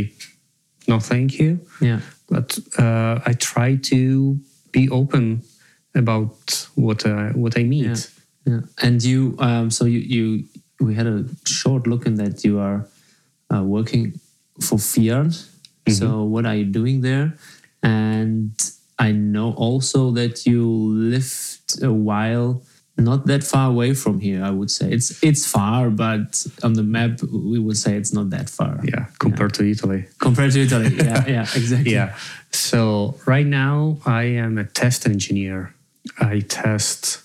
no 0.88 0.96
thank 1.12 1.30
you 1.42 1.52
yeah 1.90 2.00
but 2.34 2.50
uh, 2.84 3.16
i 3.30 3.34
try 3.52 3.70
to 3.92 4.00
be 4.76 4.84
open 5.00 5.24
about 6.04 6.36
what 6.86 7.00
I, 7.06 7.32
what 7.44 7.54
i 7.62 7.64
meet 7.76 7.86
Yeah. 7.86 8.13
Yeah. 8.46 8.62
And 8.82 9.04
you, 9.04 9.36
um, 9.40 9.72
so 9.72 9.86
you, 9.86 10.00
you, 10.00 10.46
we 10.80 10.96
had 10.96 11.08
a 11.08 11.26
short 11.46 11.88
look 11.88 12.06
in 12.06 12.16
that 12.16 12.44
you 12.44 12.60
are 12.60 12.88
uh, 13.54 13.64
working 13.64 14.20
for 14.62 14.78
Fiat. 14.78 15.34
So 15.90 16.24
what 16.24 16.46
are 16.46 16.56
you 16.56 16.66
doing 16.66 17.02
there? 17.02 17.36
And 17.82 18.52
I 18.98 19.12
know 19.12 19.52
also 19.54 20.12
that 20.12 20.46
you 20.46 20.66
lived 20.66 21.84
a 21.84 21.92
while 21.92 22.64
not 22.98 23.26
that 23.26 23.44
far 23.44 23.70
away 23.70 23.94
from 23.96 24.20
here. 24.20 24.44
I 24.44 24.52
would 24.52 24.70
say 24.70 24.92
it's 24.92 25.22
it's 25.24 25.46
far, 25.46 25.90
but 25.90 26.46
on 26.62 26.74
the 26.74 26.84
map 26.84 27.22
we 27.24 27.58
would 27.58 27.78
say 27.78 27.96
it's 27.96 28.14
not 28.14 28.30
that 28.30 28.50
far. 28.50 28.80
yeah 28.84 29.08
compared 29.20 29.54
to 29.56 29.64
italy 29.70 30.06
Compared 30.20 30.52
to 30.52 30.62
Italy, 30.62 30.96
yeah, 30.98 31.26
yeah, 31.28 31.42
exactly. 31.42 31.92
Yeah. 31.92 32.16
So 32.52 33.16
right 33.26 33.46
now 33.48 33.98
I 34.06 34.24
am 34.24 34.58
a 34.58 34.64
test 34.64 35.06
engineer. 35.08 35.74
I 36.20 36.42
test 36.42 37.23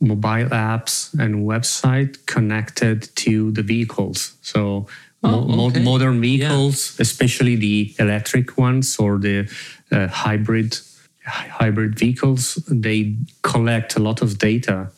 mobile 0.00 0.48
apps 0.50 1.12
and 1.18 1.46
website 1.46 2.26
connected 2.26 3.08
to 3.16 3.50
the 3.52 3.62
vehicles. 3.62 4.34
So 4.42 4.86
Oh, 5.22 5.44
mo- 5.48 5.66
okay. 5.68 5.82
modern 5.82 6.16
Yeah. 6.16 6.20
vehicles, 6.20 6.94
especially 7.00 7.56
the 7.56 7.94
electric 7.98 8.56
ones 8.58 8.96
or 8.98 9.18
the 9.18 9.48
uh, 9.90 10.06
hybrid 10.08 10.78
hybrid 11.24 11.98
vehicles, 11.98 12.54
they 12.68 13.16
collect 13.42 13.96
a 13.96 14.00
lot 14.00 14.22
of 14.22 14.38
data 14.38 14.88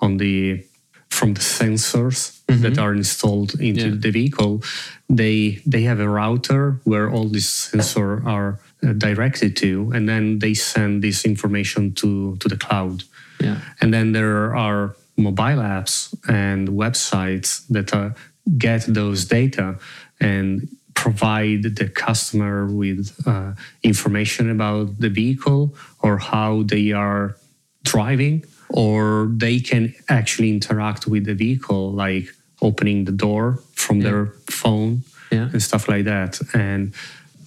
on 0.00 0.18
the 0.18 0.62
from 1.08 1.32
the 1.34 1.40
sensors 1.40 2.32
that 2.46 2.78
are 2.78 2.92
installed 2.94 3.54
into 3.54 3.84
Mm-hmm. 3.84 3.94
Yeah. 3.94 4.00
the 4.00 4.10
vehicle. 4.10 4.62
They 5.08 5.62
they 5.64 5.82
have 5.84 6.00
a 6.00 6.08
router 6.08 6.80
where 6.84 7.08
all 7.10 7.28
these 7.30 7.48
sensors 7.48 8.26
are 8.26 8.58
uh, 8.82 8.92
directed 8.92 9.56
to, 9.56 9.90
and 9.94 10.06
then 10.08 10.38
they 10.40 10.54
send 10.54 11.02
this 11.02 11.24
information 11.24 11.92
to 11.94 12.36
to 12.40 12.48
the 12.48 12.56
cloud. 12.58 13.04
Yeah. 13.40 13.60
And 13.80 13.92
then 13.92 14.12
there 14.12 14.54
are 14.56 14.94
mobile 15.16 15.60
apps 15.62 16.14
and 16.28 16.68
websites 16.68 17.66
that 17.68 17.92
uh, 17.94 18.10
get 18.56 18.82
those 18.86 19.24
data 19.24 19.78
and 20.20 20.68
provide 20.94 21.62
the 21.76 21.88
customer 21.88 22.66
with 22.66 23.14
uh, 23.26 23.52
information 23.82 24.50
about 24.50 24.98
the 24.98 25.08
vehicle 25.08 25.74
or 26.02 26.18
how 26.18 26.62
they 26.64 26.92
are 26.92 27.36
driving, 27.84 28.44
or 28.70 29.28
they 29.36 29.60
can 29.60 29.94
actually 30.08 30.50
interact 30.50 31.06
with 31.06 31.24
the 31.24 31.34
vehicle, 31.34 31.92
like 31.92 32.28
opening 32.60 33.04
the 33.04 33.12
door 33.12 33.60
from 33.74 34.00
their 34.00 34.26
phone 34.50 35.02
Yeah. 35.30 35.48
and 35.52 35.62
stuff 35.62 35.88
like 35.88 36.04
that. 36.04 36.40
And 36.54 36.92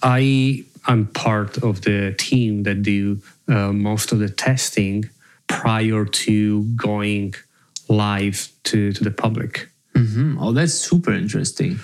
I 0.02 0.64
am 0.88 1.06
part 1.06 1.58
of 1.58 1.82
the 1.82 2.14
team 2.18 2.62
that 2.64 2.82
do 2.82 3.20
uh, 3.48 3.72
most 3.72 4.12
of 4.12 4.18
the 4.18 4.28
testing 4.30 5.04
prior 5.60 6.04
to 6.04 6.62
going 6.76 7.34
live 7.88 8.48
to, 8.64 8.92
to 8.92 9.04
the 9.04 9.10
public. 9.10 9.68
hmm 9.94 10.38
Oh, 10.40 10.52
that's 10.52 10.74
super 10.74 11.12
interesting. 11.12 11.78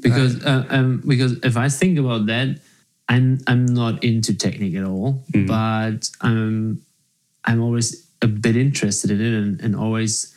Because 0.00 0.44
uh, 0.44 0.64
um, 0.70 1.02
because 1.06 1.32
if 1.42 1.56
I 1.56 1.68
think 1.68 1.98
about 1.98 2.26
that, 2.26 2.60
I'm 3.08 3.40
I'm 3.46 3.66
not 3.66 4.04
into 4.04 4.32
technique 4.34 4.76
at 4.76 4.84
all, 4.84 5.24
but 5.46 6.08
I'm 6.20 6.82
I'm 7.44 7.60
always 7.60 8.06
a 8.22 8.28
bit 8.28 8.56
interested 8.56 9.10
in 9.10 9.20
it 9.20 9.34
and, 9.42 9.60
and 9.60 9.74
always 9.74 10.36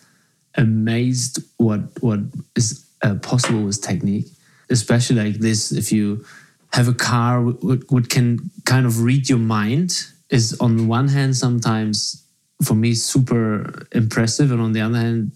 amazed 0.56 1.40
what 1.58 1.82
what 2.02 2.20
is 2.56 2.84
uh, 3.04 3.16
possible 3.16 3.62
with 3.64 3.82
technique, 3.82 4.28
especially 4.70 5.18
like 5.18 5.40
this. 5.40 5.72
If 5.72 5.92
you 5.92 6.26
have 6.74 6.88
a 6.88 6.94
car 6.94 7.42
what, 7.44 7.80
what 7.92 8.10
can 8.10 8.50
kind 8.66 8.86
of 8.86 9.04
read 9.04 9.30
your 9.30 9.40
mind 9.40 10.08
is 10.30 10.58
on 10.60 10.88
one 10.88 11.10
hand 11.10 11.36
sometimes 11.36 12.24
for 12.64 12.76
me 12.76 12.94
super 12.94 13.88
impressive. 13.92 14.52
And 14.52 14.62
on 14.62 14.74
the 14.74 14.82
other 14.82 14.98
hand 14.98 15.32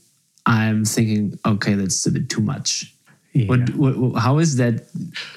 i'm 0.45 0.85
thinking 0.85 1.37
okay 1.45 1.73
that's 1.73 2.05
a 2.05 2.11
bit 2.11 2.29
too 2.29 2.41
much. 2.41 2.93
Yeah. 3.33 3.47
what, 3.47 3.69
what, 3.75 4.21
how 4.21 4.37
is 4.37 4.55
that 4.57 4.87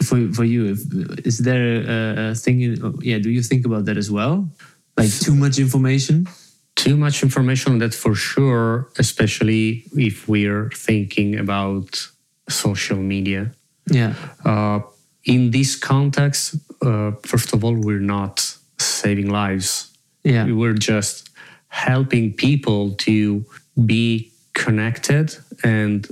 for, 0.04 0.32
for 0.32 0.44
you? 0.44 0.66
If, 0.66 0.78
is 1.26 1.38
there 1.38 1.66
a, 1.80 2.30
a 2.30 2.34
thing 2.34 2.60
in, 2.60 2.94
yeah 3.00 3.18
do 3.18 3.30
you 3.30 3.42
think 3.42 3.66
about 3.66 3.86
that 3.86 3.96
as 3.96 4.10
well? 4.10 4.48
Like 4.96 5.12
too 5.12 5.34
much 5.34 5.58
information? 5.58 6.28
Too 6.76 6.96
much 6.96 7.22
information 7.22 7.72
on 7.72 7.78
that 7.78 7.94
for 7.94 8.14
sure, 8.14 8.88
especially 8.98 9.84
if 9.96 10.28
we're 10.28 10.70
thinking 10.70 11.38
about 11.38 12.08
social 12.48 12.98
media. 12.98 13.52
yeah. 13.90 14.14
Uh, 14.44 14.80
in 15.24 15.50
this 15.50 15.76
context, 15.76 16.56
uh, 16.82 17.12
first 17.22 17.52
of 17.52 17.64
all, 17.64 17.74
we're 17.74 18.00
not 18.00 18.56
saving 18.78 19.28
lives. 19.28 19.90
yeah. 20.24 20.46
We're 20.46 20.74
just 20.74 21.27
helping 21.68 22.32
people 22.32 22.92
to 22.94 23.44
be 23.86 24.32
connected 24.54 25.36
and 25.62 26.08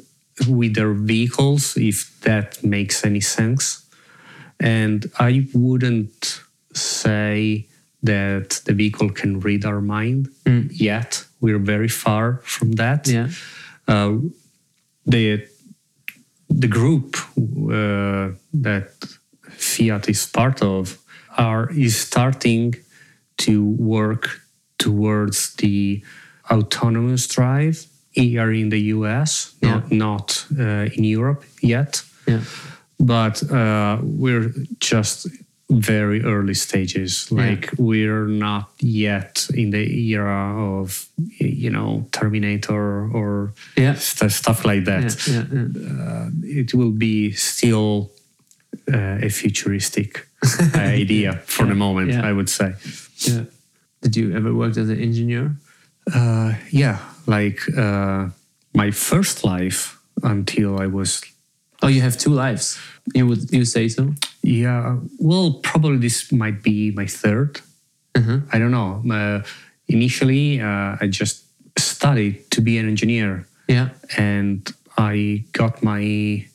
with 0.49 0.75
their 0.75 0.93
vehicles, 0.93 1.77
if 1.77 2.21
that 2.21 2.63
makes 2.63 3.05
any 3.05 3.21
sense. 3.21 3.87
And 4.61 5.11
I 5.19 5.47
wouldn't 5.55 6.41
say 6.75 7.67
that 8.03 8.61
the 8.67 8.75
vehicle 8.75 9.11
can 9.11 9.41
read 9.41 9.65
our 9.65 9.81
mind 9.81 10.29
yet. 10.71 11.25
We're 11.41 11.59
very 11.59 11.89
far 11.89 12.41
from 12.45 12.73
that. 12.73 13.09
Yeah. 13.09 13.29
Uh, 13.89 14.19
the 15.07 15.47
the 16.49 16.69
group 16.69 17.17
uh, 17.37 18.37
that 18.53 18.91
Fiat 19.51 20.09
is 20.09 20.27
part 20.27 20.63
of 20.63 20.99
are 21.37 21.71
is 21.71 21.99
starting 21.99 22.75
to 23.39 23.65
work 23.65 24.41
towards 24.78 25.54
the 25.56 26.02
autonomous 26.50 27.26
drive 27.26 27.87
here 28.12 28.50
in 28.52 28.68
the 28.71 28.80
US, 28.95 29.54
not, 29.62 29.90
not 29.92 30.47
uh, 30.59 30.88
in 30.97 31.04
Europe 31.04 31.45
yet. 31.61 32.02
Yeah. 32.26 32.40
But 32.99 33.42
uh, 33.50 33.99
we're 34.02 34.52
just 34.80 35.26
very 35.68 36.23
early 36.25 36.54
stages. 36.54 37.30
Like 37.30 37.71
we're 37.76 38.26
not 38.26 38.71
yet 38.78 39.49
in 39.52 39.71
the 39.71 39.85
era 40.12 40.54
of 40.80 41.09
you 41.40 41.71
know 41.71 42.06
Terminator 42.12 43.11
or 43.12 43.52
Yeah. 43.76 43.95
st- 43.97 44.30
stuff 44.33 44.64
like 44.64 44.85
that 44.85 45.26
Yeah. 45.28 45.45
Yeah. 45.52 45.66
yeah. 45.75 46.61
it 46.62 46.73
will 46.73 46.92
be 46.92 47.33
still 47.33 48.11
uh, 48.92 49.18
a 49.26 49.28
futuristic 49.28 50.26
idea 50.75 51.33
for 51.47 51.66
the 51.66 51.75
moment, 51.75 52.12
Yeah. 52.12 52.28
I 52.28 52.33
would 52.33 52.49
say. 52.49 52.75
yeah. 53.28 53.45
Did 54.07 54.15
you 54.17 54.37
ever 54.37 54.55
work 54.55 54.77
as 54.77 54.89
an 54.89 55.01
engineer? 55.03 55.57
Uh, 56.15 56.55
yeah, 56.71 57.01
like 57.27 57.59
uh, 57.77 58.29
my 58.73 58.93
first 58.93 59.43
life 59.43 59.99
until 60.23 60.79
I 60.81 60.87
was, 60.87 61.23
Oh, 61.83 61.89
you 61.89 62.03
have 62.03 62.17
two 62.17 62.31
lives. 62.31 62.79
You 63.15 63.27
would 63.27 63.51
you 63.51 63.65
say 63.65 63.89
so? 63.89 64.15
yeah, 64.43 64.99
well, 65.19 65.55
probably 65.65 65.99
this 65.99 66.31
might 66.31 66.63
be 66.63 66.93
my 66.93 67.07
third. 67.07 67.61
Uh-huh. 68.15 68.39
I 68.53 68.59
don't 68.61 68.71
know. 68.71 69.03
Uh, 69.11 69.43
initially, 69.89 70.61
uh, 70.61 70.97
I 71.01 71.09
just 71.11 71.43
studied 71.77 72.49
to 72.53 72.61
be 72.61 72.79
an 72.79 72.87
engineer. 72.89 73.47
Yeah. 73.69 73.89
and 74.17 74.73
I 74.97 75.43
got 75.51 75.83
my 75.83 76.47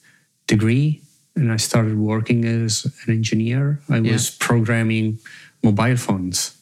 degree 0.47 1.01
and 1.35 1.51
I 1.51 1.57
started 1.57 1.97
working 1.97 2.45
as 2.45 2.85
an 3.05 3.13
engineer. 3.13 3.81
I 3.89 3.97
Yeah. 3.97 4.13
was 4.13 4.29
programming 4.29 5.19
mobile 5.61 5.97
phones. 5.97 6.55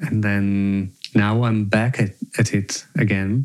And 0.00 0.22
then 0.22 0.92
now 1.14 1.44
I'm 1.44 1.64
back 1.64 2.00
at, 2.00 2.10
at 2.38 2.54
it 2.54 2.84
again. 2.98 3.44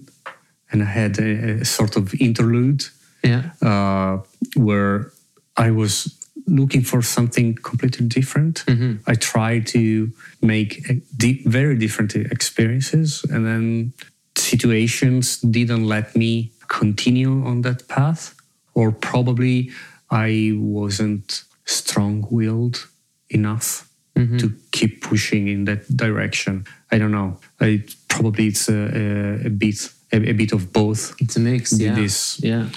And 0.71 0.81
I 0.81 0.85
had 0.85 1.19
a, 1.19 1.61
a 1.61 1.65
sort 1.65 1.95
of 1.95 2.13
interlude 2.19 2.83
Yeah. 3.23 3.51
uh, 3.61 4.17
where 4.55 5.11
I 5.57 5.71
was 5.71 6.15
looking 6.47 6.83
for 6.83 7.01
something 7.01 7.55
completely 7.63 8.07
different. 8.07 8.63
I 9.07 9.15
tried 9.15 9.65
to 9.67 10.11
make 10.41 10.87
a 10.89 11.01
di- 11.17 11.41
very 11.45 11.75
different 11.77 12.15
experiences, 12.15 13.23
and 13.31 13.45
then 13.45 13.93
situations 14.37 15.37
didn't 15.39 15.87
let 15.87 16.15
me 16.15 16.51
continue 16.67 17.43
on 17.45 17.61
that 17.61 17.87
path, 17.87 18.35
or 18.73 18.91
probably 18.91 19.71
I 20.11 20.51
wasn't 20.55 21.43
strong 21.65 22.27
willed 22.29 22.87
enough. 23.29 23.84
To 24.15 24.49
keep 24.71 25.01
pushing 25.01 25.49
in 25.49 25.65
that 25.65 25.93
direction, 25.97 26.65
I 26.89 26.97
don't 26.97 27.11
know. 27.11 27.37
I 27.59 27.83
probably 28.07 28.47
it's 28.47 28.69
a, 28.69 28.73
a, 28.73 29.47
a 29.47 29.49
bit 29.49 29.89
a, 30.13 30.29
a 30.29 30.33
bit 30.33 30.53
of 30.53 30.71
both. 30.71 31.13
It's 31.19 31.35
a 31.35 31.39
mix. 31.41 31.77
Yeah. 31.77 31.95
this 31.95 32.39
Yeah. 32.41 32.69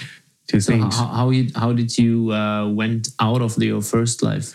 two 0.47 0.59
So 0.59 0.73
things. 0.73 0.97
how 0.97 1.05
how, 1.05 1.29
you, 1.29 1.47
how 1.55 1.71
did 1.71 1.97
you 1.97 2.33
uh, 2.33 2.67
went 2.67 3.07
out 3.21 3.41
of 3.41 3.55
the, 3.55 3.67
your 3.67 3.81
first 3.81 4.21
life? 4.21 4.53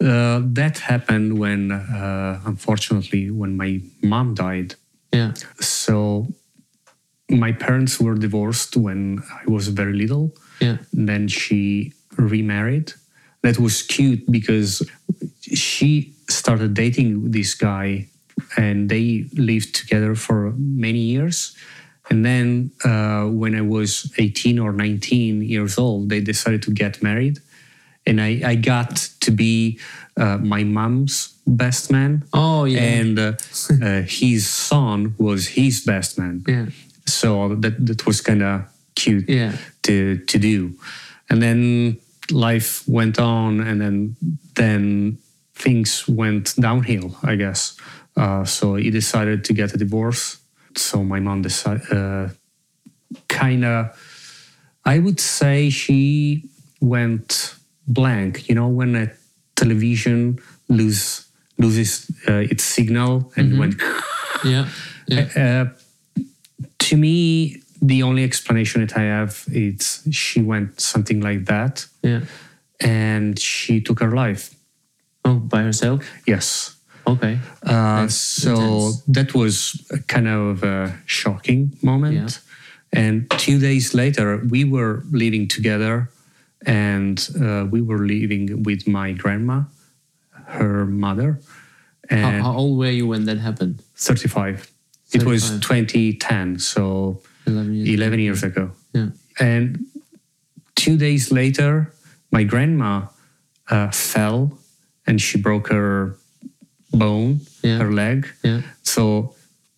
Uh, 0.00 0.40
that 0.54 0.78
happened 0.78 1.38
when, 1.38 1.70
uh, 1.70 2.40
unfortunately, 2.44 3.30
when 3.30 3.56
my 3.56 3.80
mom 4.02 4.34
died. 4.34 4.74
Yeah. 5.14 5.32
So 5.60 6.26
my 7.30 7.52
parents 7.52 8.00
were 8.00 8.16
divorced 8.16 8.76
when 8.76 9.22
I 9.30 9.48
was 9.48 9.68
very 9.68 9.92
little. 9.92 10.34
Yeah. 10.60 10.78
Then 10.92 11.28
she 11.28 11.92
remarried. 12.18 12.92
That 13.42 13.58
was 13.60 13.82
cute 13.82 14.28
because 14.28 14.82
she 15.40 16.14
started 16.28 16.74
dating 16.74 17.30
this 17.30 17.54
guy 17.54 18.08
and 18.56 18.88
they 18.88 19.24
lived 19.34 19.74
together 19.74 20.14
for 20.14 20.52
many 20.56 20.98
years. 20.98 21.56
And 22.10 22.24
then 22.24 22.70
uh, 22.84 23.24
when 23.24 23.54
I 23.54 23.62
was 23.62 24.12
18 24.18 24.58
or 24.58 24.72
19 24.72 25.42
years 25.42 25.78
old, 25.78 26.08
they 26.08 26.20
decided 26.20 26.62
to 26.62 26.70
get 26.70 27.02
married. 27.02 27.38
And 28.06 28.20
I, 28.20 28.40
I 28.44 28.54
got 28.54 28.96
to 29.20 29.30
be 29.32 29.80
uh, 30.16 30.38
my 30.38 30.62
mom's 30.62 31.34
best 31.46 31.90
man. 31.90 32.22
Oh 32.32 32.64
yeah. 32.64 32.80
And 32.80 33.18
uh, 33.18 33.32
uh, 33.82 34.02
his 34.02 34.48
son 34.48 35.14
was 35.18 35.48
his 35.48 35.80
best 35.84 36.18
man. 36.18 36.44
yeah. 36.46 36.66
So 37.06 37.54
that, 37.56 37.86
that 37.86 38.04
was 38.06 38.20
kind 38.20 38.42
of 38.42 38.64
cute 38.96 39.28
Yeah. 39.28 39.56
to, 39.82 40.18
to 40.18 40.38
do. 40.38 40.72
And 41.30 41.40
then 41.42 41.98
life 42.30 42.82
went 42.88 43.18
on, 43.18 43.60
and 43.60 43.80
then 43.80 44.16
then 44.54 45.18
things 45.56 46.06
went 46.06 46.54
downhill, 46.60 47.16
I 47.24 47.34
guess. 47.36 47.76
Uh, 48.16 48.44
so 48.44 48.74
he 48.76 48.90
decided 48.90 49.44
to 49.44 49.52
get 49.52 49.74
a 49.74 49.78
divorce. 49.78 50.38
So 50.76 51.02
my 51.02 51.18
mom 51.20 51.42
decided, 51.42 51.90
uh, 51.90 52.28
kind 53.28 53.64
of, 53.64 53.90
I 54.84 54.98
would 54.98 55.18
say 55.20 55.70
she 55.70 56.44
went 56.80 57.54
blank. 57.88 58.48
You 58.48 58.54
know, 58.54 58.68
when 58.68 58.94
a 58.96 59.10
television 59.54 60.38
lose, 60.68 61.26
loses 61.58 62.10
uh, 62.28 62.34
its 62.52 62.62
signal 62.64 63.32
and 63.36 63.58
went 63.58 63.80
Yeah. 64.44 64.68
Yeah. 65.08 65.28
uh, 65.74 66.22
to 66.78 66.96
me, 66.96 67.62
the 67.82 68.02
only 68.02 68.24
explanation 68.24 68.80
that 68.86 68.96
I 68.96 69.02
have 69.04 69.44
is 69.50 70.02
she 70.10 70.40
went 70.42 70.80
something 70.80 71.20
like 71.20 71.46
that 71.46 71.86
Yeah. 72.02 72.20
and 72.80 73.38
she 73.38 73.80
took 73.80 74.00
her 74.00 74.10
life. 74.14 74.54
Oh, 75.26 75.34
by 75.34 75.62
herself. 75.62 76.04
Yes. 76.26 76.76
Okay. 77.06 77.38
Uh, 77.62 78.06
so 78.08 78.52
intense. 78.54 79.02
that 79.08 79.34
was 79.34 79.84
kind 80.06 80.28
of 80.28 80.62
a 80.62 80.98
shocking 81.06 81.76
moment. 81.82 82.40
And 82.92 83.28
two 83.30 83.58
days 83.58 83.92
later, 83.94 84.40
we 84.48 84.64
were 84.64 85.02
living 85.10 85.48
together 85.48 86.10
and 86.64 87.18
uh, 87.40 87.66
we 87.70 87.82
were 87.82 87.98
living 88.06 88.62
with 88.62 88.86
my 88.88 89.12
grandma, 89.12 89.64
her 90.46 90.86
mother, 90.86 91.40
How, 92.08 92.16
and 92.16 92.42
how 92.42 92.54
old 92.54 92.78
were 92.78 92.90
you 92.90 93.06
when 93.08 93.24
that 93.26 93.38
happened? 93.38 93.82
35. 93.96 94.70
It 95.12 95.24
was 95.24 95.50
2010, 95.60 96.58
so 96.58 97.20
Eleven 97.46 97.74
years. 97.74 97.88
11 97.88 98.18
years 98.20 98.42
ago. 98.42 98.70
Yeah. 98.92 99.08
And 99.38 99.86
two 100.74 100.96
days 100.96 101.30
later, 101.30 101.92
my 102.30 102.42
grandma 102.44 103.06
uh, 103.70 103.90
fell 103.90 104.58
and 105.06 105.20
she 105.20 105.38
broke 105.40 105.68
her 105.68 106.16
bone, 106.92 107.40
Yeah. 107.62 107.78
her 107.78 107.92
leg. 107.92 108.26
Yeah. 108.44 108.60
So 108.82 109.34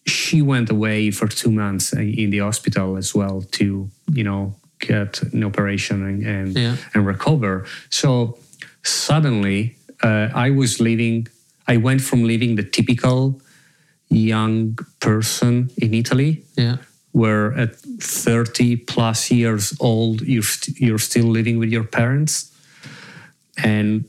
she 0.07 0.43
went 0.43 0.71
away 0.71 1.11
for 1.11 1.27
two 1.29 1.51
months 1.51 1.93
in 1.93 2.31
the 2.31 2.39
hospital 2.39 2.97
as 2.97 3.15
well 3.15 3.43
to, 3.53 3.89
you 4.13 4.25
know, 4.25 4.55
get 4.79 5.23
an 5.33 5.45
operation 5.45 6.03
and 6.05 6.23
and, 6.27 6.57
Yeah. 6.57 6.77
and 6.95 7.07
recover. 7.07 7.65
So 7.91 8.39
suddenly, 8.83 9.77
uh, 10.03 10.29
I 10.47 10.51
was 10.51 10.79
living. 10.81 11.27
I 11.75 11.77
went 11.77 12.01
from 12.01 12.23
living 12.25 12.57
the 12.57 12.63
typical 12.63 13.41
young 14.11 14.79
person 15.01 15.71
in 15.77 15.93
Italy 15.95 16.43
Yeah. 16.57 16.77
where 17.13 17.53
at 17.59 17.77
30 18.01 18.77
plus 18.77 19.31
years 19.31 19.75
old 19.81 20.23
you're, 20.23 20.43
st- 20.43 20.79
you're 20.81 20.99
still 21.01 21.27
living 21.33 21.59
with 21.59 21.71
your 21.71 21.85
parents 21.85 22.51
and 23.65 24.05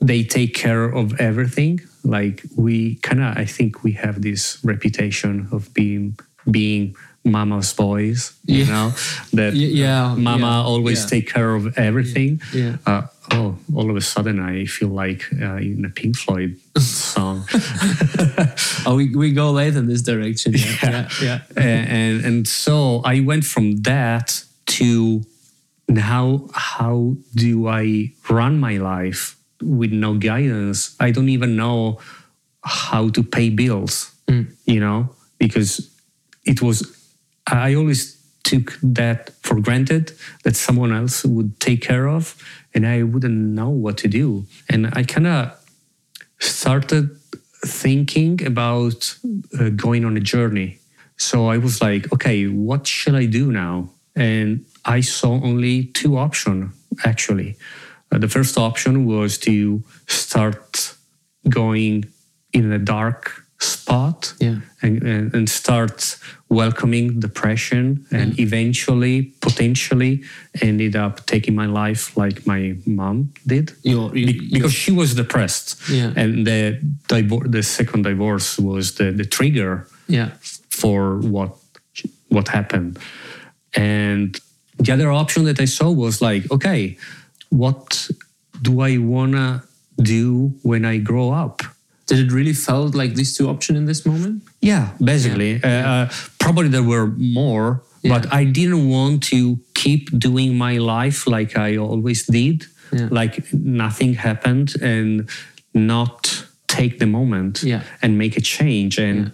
they 0.00 0.22
take 0.24 0.54
care 0.54 0.84
of 0.84 1.18
everything 1.20 1.80
like 2.04 2.42
we 2.56 2.96
kind 2.96 3.20
of 3.22 3.36
i 3.36 3.44
think 3.44 3.82
we 3.82 3.92
have 3.92 4.22
this 4.22 4.58
reputation 4.64 5.48
of 5.52 5.72
being 5.74 6.18
being 6.50 6.94
mama's 7.24 7.72
boys 7.74 8.32
you 8.44 8.64
Yeah. 8.64 8.72
know 8.74 8.92
that 9.32 9.54
yeah, 9.56 10.14
mama 10.14 10.46
yeah, 10.46 10.62
always 10.62 11.02
yeah. 11.02 11.08
take 11.08 11.32
care 11.32 11.54
of 11.54 11.76
everything 11.78 12.40
Yeah. 12.52 12.76
uh, 12.86 13.02
oh 13.32 13.56
all 13.74 13.90
of 13.90 13.96
a 13.96 14.00
sudden 14.00 14.38
i 14.38 14.64
feel 14.66 14.88
like 14.90 15.26
uh, 15.42 15.56
in 15.56 15.84
a 15.84 15.90
pink 15.90 16.16
floyd 16.16 16.56
song 16.78 17.44
Oh, 18.86 18.94
we, 18.94 19.14
we 19.16 19.32
go 19.32 19.50
later 19.50 19.78
in 19.78 19.88
this 19.88 20.02
direction. 20.02 20.54
Yeah. 20.54 21.08
Yeah. 21.20 21.40
And 21.56 22.24
and 22.24 22.46
so 22.48 23.00
I 23.04 23.20
went 23.20 23.44
from 23.44 23.82
that 23.82 24.44
to 24.78 25.22
now 25.88 26.46
how 26.54 27.16
do 27.34 27.66
I 27.66 28.12
run 28.30 28.60
my 28.60 28.76
life 28.78 29.35
with 29.62 29.92
no 29.92 30.14
guidance? 30.14 30.96
I 31.00 31.10
don't 31.10 31.28
even 31.28 31.56
know 31.56 32.00
how 32.62 33.08
to 33.10 33.22
pay 33.22 33.50
bills, 33.50 34.14
you 34.64 34.80
know, 34.80 35.10
because 35.38 35.90
it 36.44 36.62
was 36.62 36.92
I 37.46 37.74
always 37.74 38.16
took 38.42 38.78
that 38.82 39.30
for 39.42 39.60
granted 39.60 40.12
that 40.44 40.56
someone 40.56 40.92
else 40.92 41.24
would 41.24 41.58
take 41.60 41.82
care 41.82 42.08
of, 42.08 42.34
and 42.74 42.86
I 42.86 43.02
wouldn't 43.02 43.34
know 43.34 43.70
what 43.70 43.98
to 43.98 44.08
do. 44.08 44.46
And 44.68 44.88
I 44.92 45.02
kind 45.04 45.26
of 45.26 45.52
started 46.40 47.10
thinking 47.64 48.44
about 48.46 49.16
uh, 49.58 49.70
going 49.70 50.04
on 50.04 50.16
a 50.16 50.20
journey. 50.20 50.78
So 51.16 51.48
I 51.48 51.58
was 51.58 51.80
like, 51.80 52.12
okay, 52.12 52.46
what 52.46 52.86
should 52.86 53.14
I 53.14 53.26
do 53.26 53.50
now? 53.50 53.90
And 54.14 54.64
I 54.84 55.00
saw 55.00 55.32
only 55.42 55.84
two 55.84 56.16
options 56.16 56.72
actually. 57.04 57.56
Uh, 58.12 58.18
the 58.18 58.28
first 58.28 58.56
option 58.58 59.04
was 59.04 59.38
to 59.38 59.82
start 60.06 60.94
going 61.48 62.04
in 62.52 62.72
a 62.72 62.78
dark 62.78 63.42
spot 63.58 64.34
Yeah. 64.38 64.56
and, 64.82 65.02
and, 65.02 65.34
and 65.34 65.48
start 65.48 66.18
welcoming 66.50 67.18
depression 67.20 68.04
and 68.12 68.38
eventually 68.38 69.32
potentially 69.40 70.22
ended 70.60 70.94
up 70.94 71.24
taking 71.26 71.54
my 71.54 71.66
life 71.66 72.16
like 72.16 72.46
my 72.46 72.76
mom 72.84 73.32
did 73.46 73.72
Your, 73.82 74.14
you, 74.16 74.26
Be- 74.26 74.50
because 74.52 74.72
she 74.74 74.92
was 74.92 75.14
depressed 75.14 75.88
Yeah. 75.90 76.12
and 76.16 76.46
the 76.46 76.78
divor- 77.08 77.50
the 77.50 77.62
second 77.62 78.02
divorce 78.02 78.58
was 78.58 78.94
the, 78.96 79.10
the 79.10 79.24
trigger 79.24 79.88
yeah. 80.06 80.30
for 80.70 81.16
what 81.20 81.56
what 82.28 82.48
happened 82.48 82.98
and 83.74 84.38
the 84.78 84.92
other 84.92 85.10
option 85.10 85.44
that 85.44 85.58
i 85.60 85.64
saw 85.64 85.90
was 85.90 86.20
like 86.20 86.42
okay 86.52 86.96
what 87.50 88.08
do 88.62 88.80
i 88.80 88.96
want 88.96 89.32
to 89.32 89.62
do 90.02 90.52
when 90.62 90.84
i 90.84 90.98
grow 90.98 91.30
up? 91.30 91.62
Did 92.06 92.18
it 92.20 92.30
really 92.32 92.52
felt 92.52 92.94
like 92.94 93.14
these 93.14 93.36
two 93.36 93.48
options 93.48 93.78
in 93.78 93.86
this 93.86 94.04
moment? 94.06 94.42
yeah 94.60 94.90
basically. 95.02 95.60
Uh, 95.62 95.68
uh, 95.68 96.08
probably 96.38 96.68
there 96.68 96.82
were 96.82 97.06
more 97.18 97.82
but 98.04 98.32
i 98.32 98.44
didn't 98.44 98.88
want 98.88 99.22
to 99.24 99.58
keep 99.74 100.16
doing 100.18 100.56
my 100.56 100.78
life 100.78 101.26
like 101.26 101.56
i 101.56 101.76
always 101.76 102.24
did. 102.26 102.64
Yeah. 102.92 103.08
like 103.10 103.52
nothing 103.52 104.14
happened 104.14 104.74
and 104.80 105.28
not 105.74 106.46
take 106.68 106.98
the 107.00 107.06
moment 107.06 107.62
Yeah. 107.62 107.82
and 108.02 108.16
make 108.16 108.36
a 108.36 108.40
change 108.40 108.96
and 108.98 109.32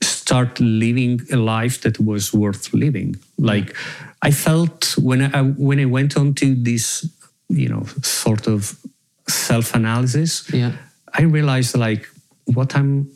start 0.00 0.58
living 0.60 1.20
a 1.30 1.36
life 1.36 1.82
that 1.82 2.00
was 2.00 2.32
worth 2.32 2.72
living. 2.72 3.16
Like 3.38 3.76
i 4.22 4.30
felt 4.30 4.94
when 4.98 5.20
i 5.22 5.42
when 5.42 5.78
i 5.80 5.84
went 5.84 6.16
on 6.16 6.32
to 6.34 6.54
this 6.54 7.04
you 7.52 7.68
know 7.68 7.84
sort 8.02 8.46
of 8.48 8.76
self 9.28 9.74
analysis 9.74 10.50
Yeah. 10.52 10.72
I 11.18 11.22
realized 11.22 11.76
like 11.76 12.08
what 12.56 12.74
I'm 12.74 13.06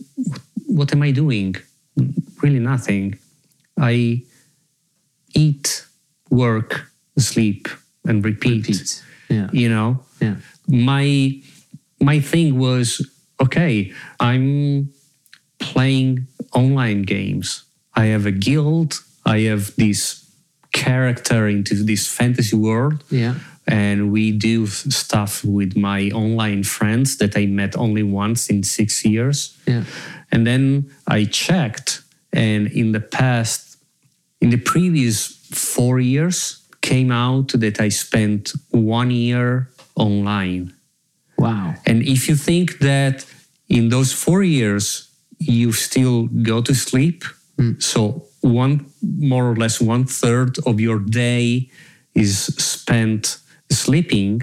what 0.79 0.93
am 0.93 1.03
I 1.03 1.11
doing? 1.13 1.57
Really 2.43 2.59
nothing. 2.59 3.19
I 3.79 4.23
eat, 5.35 5.87
work, 6.31 6.91
sleep, 7.19 7.69
and 8.05 8.25
repeat. 8.25 8.67
Repeat. 8.69 9.03
Yeah. 9.29 9.49
You 9.53 9.69
know, 9.69 10.01
Yeah. 10.21 10.37
my 10.69 11.41
my 12.01 12.21
thing 12.21 12.59
was 12.59 13.01
okay. 13.41 13.93
I'm 14.21 14.91
playing 15.59 16.27
online 16.53 17.03
games. 17.03 17.65
I 17.95 18.07
have 18.07 18.27
a 18.27 18.33
guild. 18.33 19.01
I 19.25 19.39
have 19.51 19.75
this 19.77 20.25
character 20.73 21.49
into 21.49 21.75
this 21.83 22.07
fantasy 22.07 22.57
world 22.57 23.03
Yeah. 23.11 23.35
And 23.67 24.13
we 24.13 24.31
do 24.31 24.67
stuff 24.67 25.45
with 25.45 25.77
my 25.77 26.11
online 26.11 26.63
friends 26.63 27.17
that 27.19 27.37
I 27.37 27.47
met 27.47 27.77
only 27.77 28.03
once 28.03 28.49
in 28.49 28.63
six 28.63 29.05
years. 29.05 29.57
Yeah. 29.67 29.85
And 30.31 30.47
then 30.47 30.91
I 31.07 31.25
checked, 31.25 32.03
and 32.33 32.69
in 32.69 32.93
the 32.93 33.01
past, 33.01 33.79
in 34.41 34.51
the 34.51 34.59
previous 34.59 35.27
four 35.53 35.99
years, 35.99 36.63
came 36.81 37.11
out 37.11 37.49
that 37.55 37.81
I 37.81 37.89
spent 37.89 38.53
one 38.71 39.11
year 39.11 39.69
online. 39.97 40.73
Wow. 41.39 41.75
And 41.85 42.03
if 42.03 42.29
you 42.29 42.37
think 42.37 42.79
that 42.79 43.27
in 43.69 43.89
those 43.89 44.13
four 44.13 44.43
years 44.43 45.11
you 45.39 45.73
still 45.73 46.29
go 46.43 46.63
to 46.63 46.75
sleep, 46.75 47.25
hmm. 47.59 47.73
so 47.79 48.27
one 48.41 48.87
more 49.03 49.51
or 49.51 49.57
less 49.57 49.81
one 49.81 50.05
third 50.05 50.57
of 50.67 50.81
your 50.81 51.01
day 51.01 51.69
is 52.15 52.47
spent 52.57 53.39
sleeping, 53.71 54.43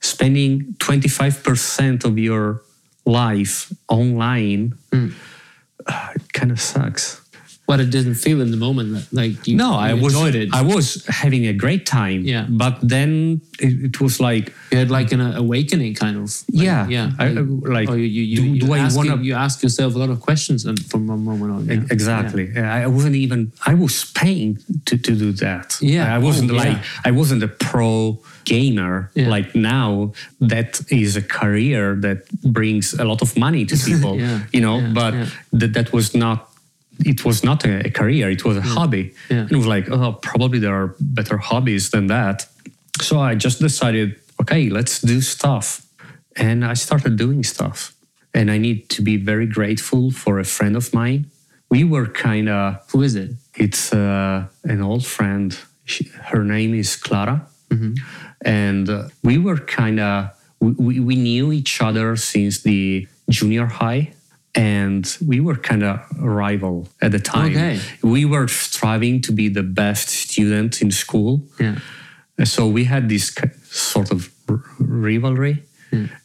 spending 0.00 0.74
25% 0.78 2.04
of 2.04 2.18
your 2.18 2.62
life 3.04 3.72
online, 3.88 4.74
uh, 5.86 6.08
it 6.14 6.32
kind 6.32 6.50
of 6.52 6.60
sucks. 6.60 7.20
But 7.66 7.80
it 7.80 7.90
didn't 7.90 8.14
feel 8.14 8.40
in 8.40 8.50
the 8.50 8.56
moment 8.56 9.12
like 9.12 9.46
you, 9.46 9.54
No, 9.54 9.72
you 9.72 9.76
I 9.76 9.92
was 9.92 10.14
enjoyed 10.14 10.34
it. 10.34 10.48
I 10.54 10.62
was 10.62 11.04
having 11.06 11.46
a 11.46 11.52
great 11.52 11.84
time. 11.84 12.22
Yeah. 12.24 12.46
But 12.48 12.78
then 12.80 13.42
it, 13.60 13.84
it 13.84 14.00
was 14.00 14.20
like 14.20 14.54
you 14.72 14.78
had 14.78 14.90
like 14.90 15.12
an 15.12 15.20
awakening 15.20 15.92
kind 15.94 16.16
of. 16.16 16.22
like, 16.50 16.64
Yeah, 16.64 16.88
Yeah. 16.88 17.10
I- 17.18 17.26
I- 17.26 17.30
like, 17.76 17.90
or 17.90 17.98
you, 17.98 18.06
you, 18.06 18.36
do- 18.36 18.42
you 18.54 18.60
do 18.60 18.72
I 18.72 18.78
ask, 18.78 18.96
wanna- 18.96 19.22
you 19.22 19.34
ask 19.34 19.62
yourself 19.62 19.94
a 19.94 19.98
lot 19.98 20.08
of 20.08 20.20
questions 20.22 20.64
and 20.64 20.82
from 20.86 21.08
one 21.08 21.22
moment 21.22 21.52
on. 21.52 21.66
Yeah. 21.66 21.84
Exactly. 21.90 22.50
Yeah, 22.54 22.72
I 22.74 22.86
wasn't 22.86 23.16
even. 23.16 23.52
I 23.66 23.74
was 23.74 24.02
paying 24.12 24.56
to, 24.86 24.96
to 24.96 25.14
do 25.14 25.32
that. 25.32 25.76
Yeah. 25.82 26.14
I 26.14 26.16
wasn't 26.16 26.50
Oh, 26.52 26.54
like. 26.54 26.68
yeah. 26.72 26.82
I 27.04 27.10
wasn't 27.10 27.42
a 27.42 27.48
pro 27.48 28.18
gamer. 28.48 29.10
Yeah. 29.14 29.28
Like 29.36 29.48
now, 29.54 30.12
that 30.40 30.80
is 30.90 31.16
a 31.16 31.22
career 31.22 31.84
that 32.00 32.18
brings 32.42 32.94
a 32.98 33.04
lot 33.04 33.20
of 33.22 33.36
money 33.36 33.64
to 33.66 33.76
people. 33.90 34.14
Yeah. 34.18 34.40
You 34.52 34.60
know, 34.66 34.78
Yeah, 34.80 34.92
but 34.98 35.12
that 35.60 35.72
that 35.72 35.92
was 35.92 36.14
not. 36.14 36.38
It 37.04 37.24
was 37.24 37.42
not 37.44 37.64
a, 37.64 37.90
career. 37.90 38.28
It 38.30 38.42
was 38.44 38.56
a 38.56 38.66
hobby. 38.74 39.04
And 39.30 39.52
it 39.52 39.56
was 39.56 39.66
like, 39.76 39.88
oh, 39.90 40.12
probably 40.30 40.58
there 40.58 40.74
are 40.74 40.88
better 40.98 41.38
hobbies 41.38 41.90
than 41.90 42.08
that. 42.08 42.46
So 43.00 43.20
I 43.30 43.36
just 43.36 43.60
decided, 43.60 44.08
okay, 44.40 44.68
let's 44.68 45.00
do 45.00 45.20
stuff, 45.20 45.86
and 46.34 46.64
I 46.64 46.74
started 46.74 47.16
doing 47.16 47.44
stuff. 47.44 47.94
And 48.34 48.50
I 48.50 48.58
need 48.58 48.88
to 48.96 49.02
be 49.02 49.16
very 49.16 49.46
grateful 49.46 50.10
for 50.10 50.38
a 50.40 50.44
friend 50.44 50.76
of 50.76 50.92
mine. 50.92 51.24
We 51.70 51.84
were 51.84 52.06
kind 52.08 52.48
of 52.48 52.76
Who 52.92 53.02
is 53.02 53.14
it? 53.14 53.30
it's 53.54 53.92
uh, 53.92 54.46
an 54.64 54.80
old 54.82 55.04
friend. 55.06 55.56
She, 55.84 56.04
her 56.32 56.42
name 56.44 56.74
is 56.78 56.96
Clara. 56.96 57.46
And 58.44 58.88
uh, 58.88 59.08
we 59.22 59.38
were 59.38 59.58
kind 59.58 60.00
of, 60.00 60.30
we, 60.60 61.00
we, 61.00 61.16
knew 61.16 61.52
each 61.52 61.80
other 61.80 62.16
since 62.16 62.62
the 62.62 63.06
junior 63.28 63.66
high. 63.66 64.12
And 64.54 65.16
we 65.26 65.40
were 65.40 65.56
kind 65.56 65.82
of 65.82 66.00
rival 66.18 66.88
at 67.00 67.12
the 67.12 67.18
time. 67.18 67.52
Okay. 67.52 67.80
We 68.02 68.24
were 68.24 68.48
striving 68.48 69.20
to 69.22 69.32
be 69.32 69.48
the 69.48 69.62
best 69.62 70.08
student 70.08 70.80
in 70.82 70.90
school. 70.90 71.42
Yeah. 71.60 71.78
So 72.44 72.66
we 72.66 72.84
had 72.84 73.08
this 73.08 73.34
sort 73.64 74.10
of 74.10 74.30
r- 74.48 74.62
rivalry. 74.78 75.64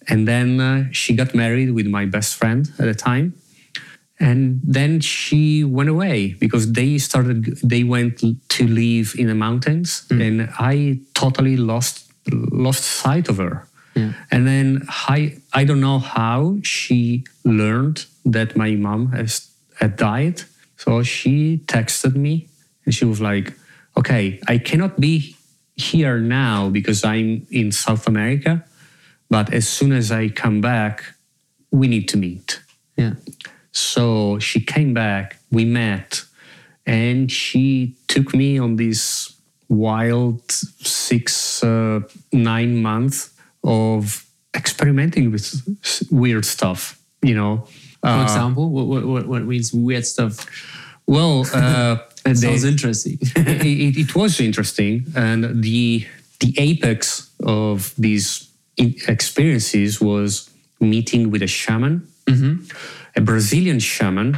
And 0.09 0.27
then 0.27 0.59
uh, 0.59 0.85
she 0.91 1.15
got 1.15 1.33
married 1.33 1.71
with 1.71 1.87
my 1.87 2.05
best 2.05 2.35
friend 2.35 2.69
at 2.79 2.85
the 2.85 2.93
time. 2.93 3.33
And 4.19 4.61
then 4.63 4.99
she 4.99 5.63
went 5.63 5.89
away 5.89 6.35
because 6.39 6.71
they 6.71 6.97
started, 6.97 7.57
they 7.63 7.83
went 7.83 8.19
to 8.49 8.67
live 8.67 9.15
in 9.17 9.27
the 9.27 9.35
mountains. 9.35 10.05
Hmm. 10.09 10.21
And 10.21 10.49
I 10.59 10.99
totally 11.13 11.57
lost, 11.57 12.11
lost 12.31 12.83
sight 12.83 13.27
of 13.27 13.37
her. 13.37 13.67
Yeah. 13.95 14.13
And 14.31 14.47
then 14.47 14.87
I, 14.89 15.37
I 15.51 15.65
don't 15.65 15.81
know 15.81 15.99
how 15.99 16.57
she 16.63 17.25
learned 17.43 18.05
that 18.25 18.55
my 18.55 18.71
mom 18.75 19.11
has 19.11 19.49
had 19.79 19.95
died. 19.95 20.43
So 20.77 21.03
she 21.03 21.59
texted 21.65 22.15
me 22.15 22.49
and 22.85 22.93
she 22.93 23.05
was 23.05 23.21
like, 23.21 23.53
okay, 23.97 24.39
I 24.47 24.57
cannot 24.57 24.99
be 24.99 25.35
here 25.75 26.19
now 26.19 26.69
because 26.69 27.03
I'm 27.03 27.47
in 27.51 27.71
South 27.71 28.07
America. 28.07 28.63
But 29.29 29.53
as 29.53 29.67
soon 29.67 29.91
as 29.91 30.11
I 30.11 30.29
come 30.29 30.61
back, 30.61 31.03
we 31.71 31.87
need 31.87 32.07
to 32.09 32.17
meet. 32.17 32.61
Yeah. 32.97 33.13
So 33.73 34.39
she 34.39 34.61
came 34.61 34.93
back, 34.93 35.37
we 35.51 35.65
met, 35.65 36.23
and 36.85 37.29
she 37.31 37.95
took 38.07 38.33
me 38.33 38.57
on 38.59 38.75
this 38.77 39.33
wild 39.67 40.49
six, 40.51 41.63
uh, 41.63 42.01
nine 42.31 42.81
months 42.81 43.31
of 43.63 44.25
experimenting 44.55 45.31
with 45.31 45.45
weird 46.11 46.45
stuff, 46.45 46.99
you 47.23 47.35
know. 47.35 47.67
For 48.01 48.09
Uh, 48.09 48.23
example, 48.23 48.69
what, 48.69 49.05
what, 49.05 49.27
what, 49.27 49.43
means 49.45 49.73
weird 49.73 50.05
stuff? 50.05 50.45
well, 51.07 51.45
uh, 51.53 51.97
It 52.25 52.29
the- 52.29 52.35
sounds 52.35 52.63
interesting. 52.63 53.17
it, 53.35 53.65
it, 53.65 53.97
it 53.97 54.15
was 54.15 54.39
interesting, 54.39 55.05
and 55.15 55.63
the 55.63 56.05
the 56.39 56.53
apex 56.57 57.29
of 57.43 57.93
these 57.97 58.49
experiences 59.07 60.01
was 60.01 60.49
meeting 60.79 61.31
with 61.31 61.41
a 61.41 61.47
shaman, 61.47 62.05
Mm-hmm. 62.25 62.65
a 63.15 63.21
Brazilian 63.21 63.79
shaman 63.79 64.37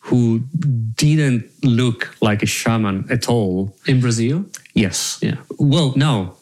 who 0.00 0.40
didn't 0.96 1.44
look 1.64 2.14
like 2.20 2.42
a 2.42 2.46
shaman 2.46 3.06
at 3.10 3.28
all. 3.28 3.74
In 3.86 4.00
Brazil? 4.00 4.44
Yes. 4.74 5.18
Yeah. 5.22 5.36
Well, 5.58 5.94
no, 5.96 6.36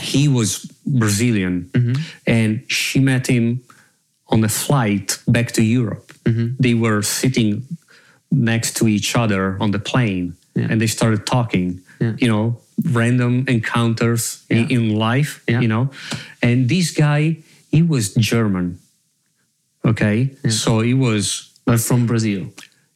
he 0.00 0.28
was 0.28 0.64
Brazilian, 0.86 1.68
mm-hmm. 1.72 2.02
and 2.26 2.62
she 2.68 2.98
met 3.00 3.26
him 3.26 3.60
on 4.28 4.42
a 4.44 4.48
flight 4.48 5.18
back 5.28 5.52
to 5.52 5.62
Europe. 5.62 6.12
Mm-hmm. 6.24 6.56
They 6.58 6.74
were 6.74 7.02
sitting 7.02 7.66
next 8.30 8.76
to 8.78 8.88
each 8.88 9.14
other 9.14 9.58
on 9.60 9.70
the 9.72 9.78
plane, 9.78 10.34
Yeah. 10.54 10.68
and 10.70 10.80
they 10.80 10.86
started 10.88 11.26
talking. 11.26 11.80
Yeah. 12.00 12.14
You 12.18 12.28
know, 12.28 12.60
random 12.90 13.44
encounters 13.48 14.44
in, 14.48 14.56
Yeah. 14.56 14.76
in 14.78 14.96
life. 14.96 15.42
Yeah. 15.46 15.60
You 15.60 15.68
know, 15.68 15.90
and 16.42 16.68
this 16.68 16.90
guy 16.90 17.36
he 17.70 17.82
was 17.82 18.14
German. 18.14 18.78
Okay, 19.84 20.30
so 20.48 20.80
he 20.80 20.94
was 20.94 21.50
But 21.64 21.80
from 21.80 22.06
Brazil. 22.06 22.46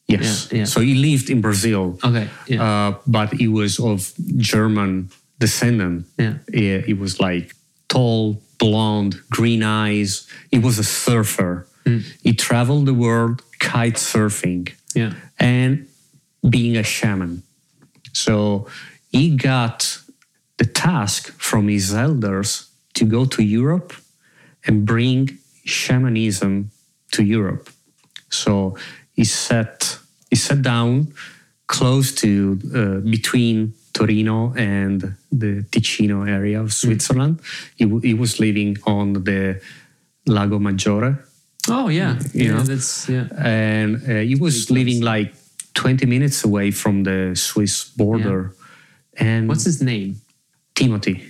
yes. 0.09 0.49
Yeah, 0.51 0.59
yeah. 0.59 0.65
So 0.67 0.81
he 0.81 0.95
lived 0.95 1.31
in 1.31 1.41
Brazil, 1.41 1.99
Okay. 2.05 2.29
Yeah. 2.47 2.63
uh, 2.63 2.95
but 3.07 3.33
he 3.33 3.49
was 3.49 3.79
of 3.81 4.13
German 4.37 5.11
descendant. 5.39 6.07
yeah. 6.19 6.39
He, 6.53 6.81
he 6.81 6.95
was 6.95 7.19
like 7.21 7.55
tall, 7.89 8.41
blonde, 8.59 9.15
green 9.31 9.63
eyes. 9.63 10.27
He 10.51 10.59
was 10.59 10.79
a 10.79 10.85
surfer. 10.85 11.67
He 12.23 12.33
traveled 12.35 12.87
the 12.87 12.95
world 12.95 13.43
kite 13.61 13.95
surfing 13.99 14.73
Yeah. 14.95 15.13
and 15.39 15.87
being 16.49 16.77
a 16.77 16.83
shaman. 16.83 17.43
So 18.13 18.67
he 19.13 19.37
got 19.37 20.01
the 20.59 20.65
task 20.67 21.33
from 21.39 21.69
his 21.69 21.93
elders 21.95 22.69
to 22.95 23.05
go 23.05 23.25
to 23.27 23.43
Europe 23.43 23.93
and 24.67 24.85
bring 24.85 25.39
shamanism 25.65 26.71
to 27.17 27.23
Europe. 27.23 27.69
So 28.31 28.77
he 29.13 29.25
sat 29.25 29.99
he 30.31 30.37
sat 30.37 30.63
down 30.63 31.13
close 31.67 32.13
to 32.23 32.29
uh, 32.75 33.11
between 33.11 33.73
Torino 33.93 34.53
and 34.57 35.15
the 35.33 35.65
Ticino 35.71 36.23
area 36.29 36.61
of 36.61 36.73
Switzerland. 36.73 37.41
He, 37.77 37.85
w- 37.85 38.03
he 38.03 38.15
was 38.15 38.39
living 38.39 38.77
on 38.85 39.13
the 39.25 39.61
Lago 40.27 40.59
Maggiore 40.59 41.19
Oh 41.69 41.89
yeah. 41.89 42.19
You 42.33 42.45
yeah. 42.45 42.53
know? 42.53 42.63
That's 42.63 43.09
yeah. 43.09 43.27
and 43.39 43.97
uh, 44.09 44.21
he 44.31 44.35
was 44.37 44.71
living 44.71 45.01
like 45.03 45.35
20 45.75 46.07
minutes 46.07 46.45
away 46.45 46.71
from 46.71 47.05
the 47.05 47.35
Swiss 47.35 47.85
border. 47.97 48.53
And 49.19 49.49
What's 49.49 49.65
his 49.65 49.81
name? 49.83 50.17
Timothy? 50.75 51.23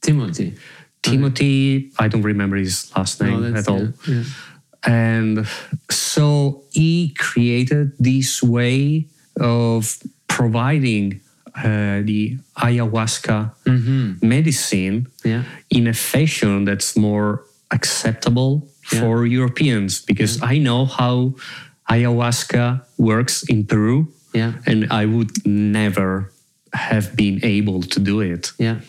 Timothy. 0.00 0.54
Timothy, 1.02 1.92
I 1.98 2.08
don't 2.08 2.22
remember 2.22 2.56
his 2.56 2.90
last 2.96 3.20
name 3.20 3.42
that's- 3.42 3.68
at 3.68 3.72
all. 3.72 3.80
yeah, 4.08 4.14
yeah. 4.14 4.24
And 4.86 5.46
so 5.90 6.62
he 6.72 7.14
created 7.18 7.92
this 7.98 8.42
way 8.42 9.06
of 9.40 9.98
providing 10.28 11.20
uh, 11.56 12.02
the 12.04 12.36
ayahuasca 12.58 13.52
medicine 14.22 15.06
Yeah. 15.24 15.44
in 15.70 15.86
a 15.86 15.92
fashion 15.94 16.64
that's 16.64 16.96
more 16.96 17.42
acceptable 17.70 18.68
Yeah. 18.92 19.00
for 19.00 19.26
Europeans 19.26 20.02
because 20.04 20.38
I 20.42 20.58
know 20.58 20.84
how 20.86 21.34
ayahuasca 21.90 22.80
works 22.98 23.42
in 23.48 23.64
Peru 23.66 24.08
Yeah. 24.34 24.52
and 24.66 24.86
I 24.90 25.06
would 25.06 25.46
never 25.46 26.30
have 26.72 27.14
been 27.16 27.38
able 27.44 27.82
to 27.82 28.00
do 28.00 28.20
it. 28.20 28.52
Yeah. 28.58 28.80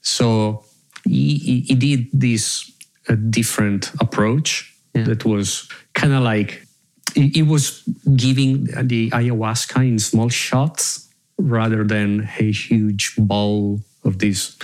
So 0.00 0.64
he, 1.04 1.34
he, 1.36 1.60
he 1.60 1.74
did 1.74 2.06
this 2.12 2.70
uh, 3.08 3.14
different 3.30 3.92
approach 4.00 4.72
Yeah. 4.96 5.04
that 5.04 5.24
was 5.24 5.68
kind 5.94 6.12
of 6.12 6.22
like 6.22 6.66
it, 7.14 7.46
was 7.46 7.82
giving 8.16 8.64
the 8.88 9.10
ayahuasca 9.10 9.80
in 9.86 9.98
small 9.98 10.28
shots 10.28 11.08
rather 11.38 11.84
than 11.84 12.28
a 12.38 12.50
huge 12.52 13.14
bowl 13.16 13.80
of 14.04 14.18
this, 14.18 14.56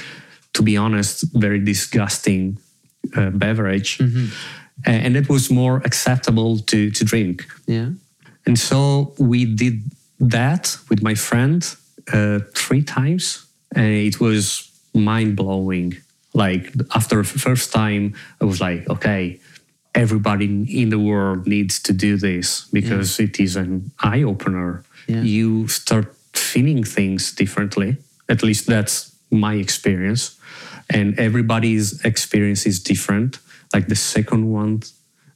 to 0.54 0.62
be 0.62 0.76
honest, 0.76 1.24
very 1.34 1.58
disgusting 1.64 2.58
uh, 3.16 3.30
beverage. 3.30 4.00
A- 4.86 4.90
And 5.06 5.16
it 5.16 5.28
was 5.28 5.50
more 5.50 5.76
acceptable 5.84 6.58
to, 6.70 6.90
to 6.90 7.04
drink. 7.04 7.46
Yeah. 7.66 7.90
And 8.46 8.58
so 8.58 9.14
we 9.18 9.44
did 9.44 9.82
that 10.20 10.76
with 10.88 11.02
my 11.02 11.14
friend 11.14 11.62
uh, 12.12 12.40
three 12.54 12.82
times, 12.82 13.46
and 13.74 13.86
it 14.08 14.18
was 14.20 14.68
mind 14.94 15.36
blowing. 15.36 15.94
Like 16.34 16.72
after 16.94 17.16
the 17.22 17.24
first 17.38 17.72
time, 17.72 18.14
I 18.40 18.44
was 18.44 18.60
like, 18.60 18.88
okay, 18.88 19.38
everybody 19.94 20.46
in 20.82 20.88
the 20.88 20.98
world 20.98 21.46
needs 21.46 21.80
to 21.82 21.92
do 21.92 22.16
this 22.16 22.66
because 22.72 23.20
it 23.20 23.38
is 23.38 23.56
an 23.56 23.90
eye 24.00 24.22
opener. 24.22 24.84
Yeah. 25.06 25.22
You 25.22 25.68
start 25.68 26.14
feeling 26.32 26.84
things 26.84 27.32
differently. 27.32 27.96
At 28.28 28.42
least 28.42 28.66
that's 28.66 29.14
my 29.30 29.54
experience. 29.54 30.38
And 30.90 31.18
everybody's 31.18 32.02
experience 32.04 32.66
is 32.66 32.80
different. 32.82 33.38
Like 33.74 33.88
the 33.88 33.96
second 33.96 34.50
one, 34.50 34.82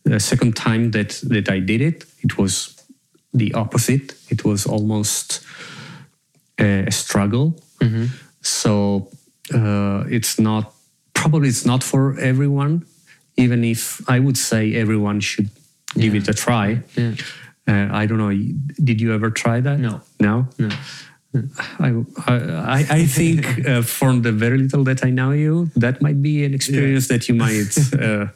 the 0.05 0.21
second 0.21 0.57
time 0.57 0.91
that, 0.93 1.21
that 1.25 1.49
I 1.49 1.61
did 1.61 1.81
it, 1.81 2.05
it 2.21 2.39
was 2.39 2.75
the 3.35 3.53
opposite. 3.55 4.15
It 4.31 4.45
was 4.45 4.67
almost 4.67 5.45
a, 6.59 6.87
a 6.87 6.91
struggle. 6.91 7.61
So 8.41 9.11
uh, 9.55 10.05
it's 10.09 10.39
not 10.39 10.73
probably 11.15 11.49
it's 11.49 11.67
not 11.67 11.83
for 11.83 12.19
everyone. 12.19 12.87
Even 13.37 13.65
if 13.65 14.01
I 14.09 14.19
would 14.19 14.37
say 14.39 14.75
everyone 14.75 15.21
should 15.21 15.51
give 15.95 16.15
Yeah. 16.15 16.21
it 16.23 16.29
a 16.29 16.35
try. 16.35 16.83
Yeah. 16.97 17.15
Uh, 17.69 17.89
I 18.03 18.07
don't 18.07 18.19
know. 18.19 18.33
Did 18.83 19.01
you 19.01 19.13
ever 19.13 19.31
try 19.31 19.61
that? 19.61 19.79
No. 19.79 20.01
No. 20.21 20.47
No. 20.59 20.71
I, 21.79 21.89
I, 22.27 22.87
I 23.01 23.07
think 23.07 23.67
uh, 23.69 23.83
from 23.83 24.23
the 24.23 24.33
very 24.33 24.59
little 24.59 24.85
that 24.85 25.05
I 25.05 25.11
know 25.11 25.33
you, 25.33 25.71
that 25.77 26.01
might 26.01 26.23
be 26.23 26.45
an 26.45 26.55
experience 26.55 27.09
that 27.09 27.29
you 27.29 27.35
might. 27.35 27.77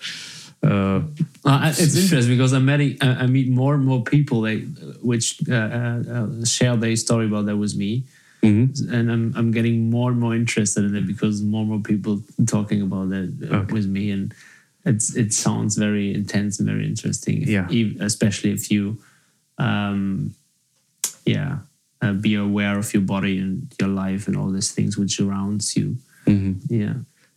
Uh, 0.62 0.66
uh, 0.66 1.00
Uh, 1.44 1.72
it's 1.72 1.96
interesting 1.96 2.36
because 2.36 2.52
I'm 2.52 2.66
meeting, 2.66 2.98
I 3.00 3.24
I 3.24 3.26
meet 3.26 3.48
more 3.48 3.72
and 3.74 3.84
more 3.90 4.02
people 4.04 4.38
like, 4.48 4.62
which 5.00 5.26
uh, 5.48 5.54
uh, 5.78 5.98
uh, 6.16 6.44
share 6.44 6.76
their 6.76 6.94
story 6.96 7.24
about 7.30 7.46
that 7.46 7.56
with 7.56 7.74
me, 7.82 8.04
mhm. 8.42 8.68
and 8.92 9.04
I'm 9.10 9.24
I'm 9.38 9.50
getting 9.52 9.88
more 9.88 10.10
and 10.12 10.20
more 10.20 10.34
interested 10.36 10.84
in 10.84 10.92
it 11.00 11.06
because 11.06 11.40
more 11.40 11.62
and 11.64 11.70
more 11.72 11.80
people 11.92 12.20
talking 12.46 12.82
about 12.82 13.08
that 13.14 13.28
uh, 13.50 13.56
Okay. 13.60 13.72
with 13.72 13.86
me, 13.96 14.04
and 14.14 14.34
it's 14.90 15.06
it 15.22 15.30
sounds 15.32 15.72
very 15.86 16.06
intense 16.20 16.52
and 16.60 16.68
very 16.72 16.84
interesting. 16.92 17.36
Yeah. 17.56 17.66
Ev- 17.80 17.96
especially 18.00 18.50
if 18.58 18.70
you, 18.72 18.84
um, 19.58 20.34
yeah, 21.24 21.58
uh, 22.02 22.12
be 22.26 22.34
aware 22.34 22.78
of 22.78 22.92
your 22.94 23.02
body 23.14 23.38
and 23.38 23.52
your 23.80 23.90
life 24.04 24.26
and 24.28 24.36
all 24.36 24.50
these 24.50 24.72
things 24.76 24.96
which 24.98 25.16
surrounds 25.16 25.76
you. 25.76 25.96
Mhm. 26.26 26.52
Yeah, 26.68 26.94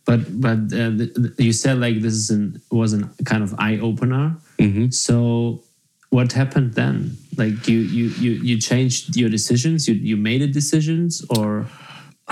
but 0.08 0.20
but 0.40 0.58
uh, 0.80 0.90
th- 0.98 1.14
th- 1.14 1.34
you 1.38 1.52
said 1.52 1.78
like 1.78 1.96
this 2.06 2.14
is 2.22 2.30
an 2.30 2.60
was 2.70 2.92
an 2.92 3.04
kind 3.24 3.42
of 3.42 3.54
eye 3.58 3.78
opener. 3.78 4.36
Mhm. 4.58 4.92
So 4.92 5.16
what 6.10 6.32
happened 6.32 6.74
then? 6.74 7.16
Like 7.36 7.56
you 7.70 7.78
you 7.98 8.06
you 8.24 8.32
you 8.48 8.54
changed 8.70 9.16
your 9.16 9.30
decisions. 9.30 9.86
You 9.88 9.94
you 10.10 10.16
made 10.16 10.42
a 10.42 10.50
decisions 10.60 11.24
or 11.36 11.66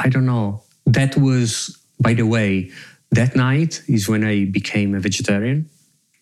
I 0.04 0.08
don't 0.08 0.26
know. 0.26 0.62
That 0.86 1.16
was, 1.16 1.76
by 2.00 2.14
the 2.14 2.26
way, 2.26 2.70
that 3.12 3.36
night 3.36 3.82
is 3.88 4.08
when 4.08 4.24
I 4.24 4.44
became 4.46 4.94
a 4.94 5.00
vegetarian. 5.00 5.68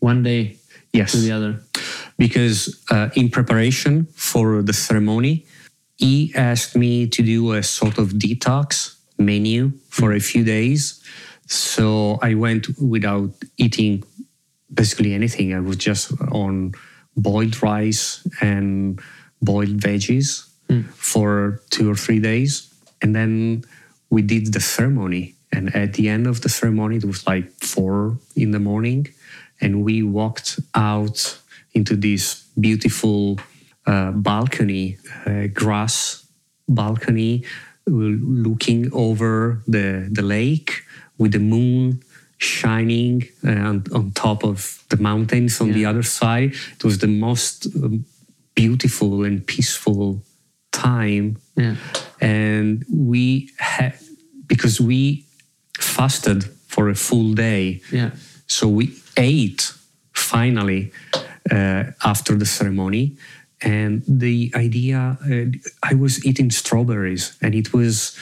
one 0.00 0.22
day 0.22 0.56
Yes. 0.92 1.12
to 1.12 1.18
the 1.18 1.30
other. 1.32 1.52
because 2.18 2.58
uh, 2.90 3.08
in 3.14 3.28
preparation 3.30 4.06
for 4.14 4.60
the 4.62 4.72
ceremony, 4.72 5.46
he 5.96 6.32
asked 6.34 6.74
me 6.76 7.06
to 7.06 7.22
do 7.22 7.52
a 7.52 7.62
sort 7.62 7.96
of 7.98 8.06
detox 8.24 8.96
menu 9.18 9.72
for 9.88 10.12
a 10.12 10.20
few 10.20 10.42
days. 10.44 11.00
So 11.46 12.18
I 12.22 12.34
went 12.34 12.64
without 12.78 13.30
eating 13.56 14.02
basically 14.72 15.14
anything. 15.14 15.54
I 15.54 15.60
was 15.60 15.76
just 15.76 16.12
on 16.32 16.72
boiled 17.16 17.62
rice 17.62 18.26
and 18.40 19.00
boiled 19.42 19.76
veggies 19.86 20.46
for 20.96 21.60
two 21.70 21.90
or 21.90 21.96
three 21.96 22.20
days. 22.20 22.52
And 23.02 23.14
then 23.14 23.62
we 24.10 24.22
did 24.22 24.52
the 24.52 24.60
ceremony. 24.60 25.34
And 25.52 25.74
at 25.74 25.94
the 25.94 26.08
end 26.08 26.26
of 26.26 26.40
the 26.42 26.48
ceremony, 26.48 26.96
it 26.96 27.04
was 27.04 27.26
like 27.26 27.50
four 27.60 28.18
in 28.36 28.50
the 28.52 28.58
morning. 28.60 29.08
And 29.60 29.84
we 29.84 30.02
walked 30.02 30.60
out 30.74 31.38
into 31.74 31.96
this 31.96 32.46
beautiful 32.58 33.38
uh, 33.86 34.12
balcony, 34.12 34.98
uh, 35.26 35.48
grass 35.52 36.26
balcony, 36.68 37.44
looking 37.86 38.90
over 38.92 39.62
the, 39.66 40.08
the 40.10 40.22
lake 40.22 40.82
with 41.18 41.32
the 41.32 41.38
moon 41.38 42.02
shining 42.38 43.28
uh, 43.46 43.50
on, 43.50 43.84
on 43.92 44.10
top 44.12 44.44
of 44.44 44.82
the 44.88 44.96
mountains 44.96 45.60
on 45.60 45.72
the 45.72 45.84
other 45.84 46.02
side. 46.02 46.54
It 46.76 46.84
was 46.84 46.98
the 46.98 47.06
most 47.08 47.66
um, 47.76 48.04
beautiful 48.54 49.24
and 49.24 49.46
peaceful 49.46 50.22
time 50.72 51.36
Yeah. 51.56 51.76
and 52.20 52.84
we 52.90 53.50
had 53.58 53.94
because 54.46 54.80
we 54.80 55.26
fasted 55.82 56.44
for 56.66 56.88
a 56.88 56.94
full 56.94 57.34
day 57.34 57.80
Yeah. 57.92 58.10
so 58.46 58.68
we 58.68 58.92
ate 59.16 59.72
finally 60.12 60.92
uh, 61.50 61.84
after 62.04 62.36
the 62.36 62.46
ceremony 62.46 63.16
and 63.62 64.02
the 64.06 64.52
idea 64.54 65.18
uh, 65.30 65.44
i 65.82 65.94
was 65.94 66.24
eating 66.24 66.50
strawberries 66.50 67.36
and 67.42 67.54
it 67.54 67.72
was 67.72 68.16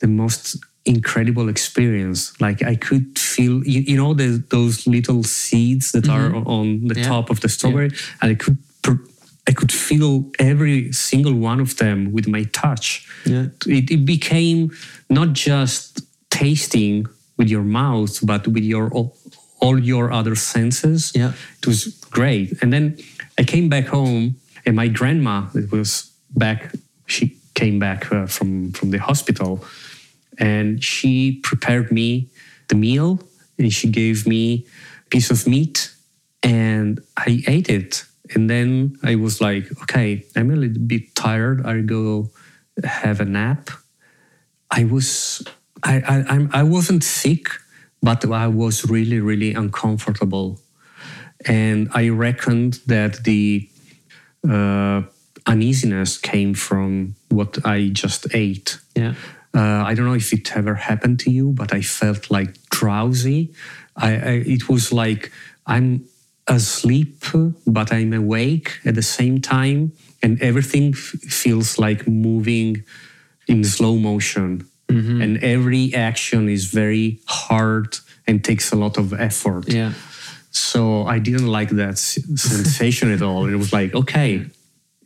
the 0.00 0.06
most 0.08 0.56
incredible 0.84 1.48
experience 1.48 2.32
like 2.40 2.62
i 2.62 2.74
could 2.76 3.18
feel 3.18 3.64
you, 3.66 3.80
you 3.80 3.96
know 3.96 4.12
the, 4.14 4.42
those 4.50 4.86
little 4.86 5.22
seeds 5.22 5.92
that 5.92 6.08
are 6.08 6.34
on 6.46 6.88
the 6.88 6.94
Yeah. 7.00 7.08
top 7.08 7.30
of 7.30 7.40
the 7.40 7.48
strawberry 7.48 7.90
and 8.20 8.32
i 8.32 8.34
could 8.34 8.58
pr- 8.82 9.04
I 9.46 9.52
could 9.52 9.72
feel 9.72 10.30
every 10.38 10.90
single 10.92 11.34
one 11.34 11.60
of 11.60 11.76
them 11.76 12.12
with 12.12 12.26
my 12.26 12.44
touch. 12.44 13.06
Yeah. 13.26 13.48
It, 13.66 13.90
it 13.90 14.06
became 14.06 14.70
not 15.10 15.34
just 15.34 16.00
tasting 16.34 17.06
with 17.38 17.48
your 17.48 17.62
mouth, 17.64 18.18
but 18.26 18.46
with 18.46 18.64
your 18.64 18.86
all, 18.90 19.16
all 19.60 19.78
your 19.78 20.12
other 20.12 20.34
senses. 20.34 21.12
Yeah. 21.14 21.32
It 21.58 21.66
was 21.66 21.80
great. 22.10 22.46
And 22.60 22.72
then 22.72 22.98
I 23.38 23.44
came 23.44 23.68
back 23.68 23.86
home, 23.86 24.36
and 24.66 24.74
my 24.76 24.88
grandma, 24.88 25.46
it 25.54 25.70
was 25.70 26.12
back, 26.30 26.74
she 27.06 27.36
came 27.54 27.78
back 27.78 28.10
uh, 28.12 28.26
from, 28.26 28.72
from 28.72 28.90
the 28.90 28.98
hospital, 28.98 29.64
and 30.38 30.82
she 30.82 31.40
prepared 31.42 31.90
me 31.90 32.28
the 32.68 32.74
meal, 32.74 33.20
and 33.58 33.72
she 33.72 33.88
gave 33.88 34.26
me 34.26 34.66
a 35.06 35.08
piece 35.10 35.30
of 35.30 35.46
meat, 35.46 35.94
and 36.42 37.00
I 37.16 37.42
ate 37.46 37.68
it. 37.68 38.04
And 38.34 38.48
then 38.48 38.98
I 39.02 39.14
was 39.16 39.40
like, 39.40 39.64
okay, 39.82 40.24
I'm 40.34 40.50
a 40.50 40.56
little 40.56 40.82
bit 40.82 41.14
tired. 41.14 41.64
I'll 41.64 41.86
go 41.86 42.30
have 42.82 43.20
a 43.20 43.24
nap. 43.24 43.70
I 44.70 44.84
was, 44.84 45.44
I, 45.84 45.94
I, 46.00 46.14
I'm- 46.34 46.70
wasn't 46.70 47.04
sick, 47.04 47.48
but 48.02 48.24
I 48.24 48.46
was 48.48 48.88
really, 48.90 49.20
really 49.20 49.54
uncomfortable. 49.54 50.60
And 51.46 51.88
I 51.92 52.08
reckoned 52.08 52.80
that 52.86 53.24
the 53.24 53.68
uh, 54.48 55.02
uneasiness 55.46 56.18
came 56.18 56.54
from 56.54 57.14
what 57.28 57.58
I 57.66 57.90
just 57.92 58.34
ate. 58.34 58.78
Yeah. 58.96 59.14
Uh, 59.54 59.84
I 59.86 59.94
don't 59.94 60.06
know 60.06 60.14
if 60.14 60.32
it 60.32 60.56
ever 60.56 60.74
happened 60.74 61.20
to 61.20 61.30
you, 61.30 61.52
but 61.52 61.72
I 61.72 61.82
felt 61.82 62.30
like 62.30 62.56
drowsy. 62.70 63.52
I, 63.96 64.10
I 64.12 64.30
it 64.46 64.68
was 64.68 64.92
like 64.92 65.30
I'm 65.66 66.06
asleep, 66.48 67.24
but 67.66 67.92
I'm 67.92 68.12
awake 68.12 68.78
at 68.84 68.94
the 68.96 69.02
same 69.02 69.40
time, 69.40 69.92
and 70.22 70.40
everything 70.42 70.92
f- 70.94 70.98
feels 71.42 71.78
like 71.78 72.08
moving 72.08 72.84
in 73.46 73.62
slow 73.64 73.96
motion. 73.96 74.68
And 74.88 75.42
every 75.42 75.92
action 75.94 76.48
is 76.48 76.66
very 76.66 77.18
hard 77.26 77.96
and 78.26 78.44
takes 78.44 78.72
a 78.72 78.76
lot 78.76 78.96
of 78.96 79.12
effort. 79.12 79.68
Yeah. 79.72 79.92
So 80.50 81.04
I 81.04 81.18
didn't 81.18 81.48
like 81.48 81.70
that 81.70 81.98
sensation 81.98 83.10
at 83.12 83.20
all. 83.22 83.46
It 83.48 83.56
was 83.56 83.72
like, 83.72 83.92
okay, 83.94 84.46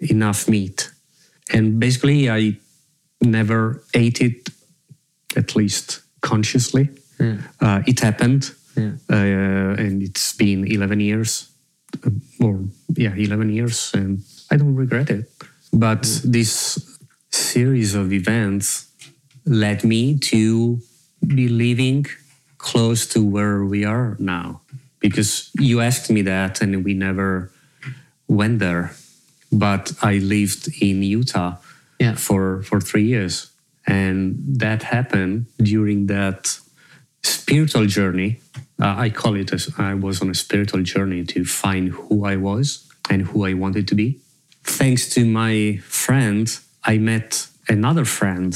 enough 0.01 0.47
meat. 0.49 0.91
And 1.55 1.81
basically, 1.81 2.29
I 2.29 2.59
never 3.23 3.83
ate 3.95 4.21
it, 4.21 4.51
at 5.37 5.57
least 5.57 6.03
consciously. 6.21 6.91
Yeah. 7.19 7.37
Uh, 7.61 7.83
it 7.87 8.01
happened, 8.01 8.51
Yeah. 8.77 8.93
uh, 9.11 9.75
and 9.83 10.03
it's 10.03 10.35
been 10.35 10.67
11 10.67 11.01
years, 11.01 11.49
uh, 12.05 12.11
or 12.41 12.61
yeah, 12.97 13.15
11 13.17 13.51
years, 13.51 13.91
and 13.95 14.23
I 14.51 14.57
don't 14.59 14.75
regret 14.77 15.09
it. 15.11 15.31
But 15.73 16.03
this 16.25 16.79
series 17.31 17.95
of 17.95 18.13
events 18.13 18.88
led 19.49 19.85
me 19.85 20.19
to 20.19 20.81
be 21.27 21.49
living 21.49 22.07
close 22.59 23.07
to 23.07 23.25
where 23.25 23.65
we 23.65 23.85
are 23.85 24.17
now. 24.19 24.61
Because 25.01 25.51
you 25.59 25.81
asked 25.81 26.11
me 26.11 26.23
that, 26.23 26.61
and 26.61 26.85
we 26.85 26.95
never 26.95 27.51
went 28.27 28.59
there. 28.59 28.93
But 29.51 29.93
I 30.03 30.19
lived 30.19 30.69
in 30.81 31.03
Utah 31.03 31.57
Yeah. 32.01 32.15
for 32.17 32.63
for 32.63 32.81
three 32.81 33.05
years, 33.05 33.51
and 33.87 34.37
that 34.61 34.83
happened 34.83 35.47
during 35.59 36.07
that 36.09 36.59
spiritual 37.23 37.87
journey. 37.87 38.41
Uh, 38.81 38.95
I 39.07 39.11
call 39.11 39.35
it 39.37 39.53
as 39.53 39.71
I 39.79 39.95
was 39.95 40.21
on 40.23 40.31
a 40.31 40.35
spiritual 40.35 40.83
journey 40.83 41.25
to 41.25 41.45
find 41.45 41.89
who 41.89 42.25
I 42.25 42.37
was 42.37 42.85
and 43.11 43.23
who 43.23 43.45
I 43.47 43.55
wanted 43.55 43.89
to 43.89 43.95
be. 43.95 44.19
Thanks 44.63 45.09
to 45.15 45.25
my 45.25 45.81
friend, 45.83 46.47
I 46.85 46.99
met 46.99 47.49
another 47.69 48.05
friend 48.05 48.53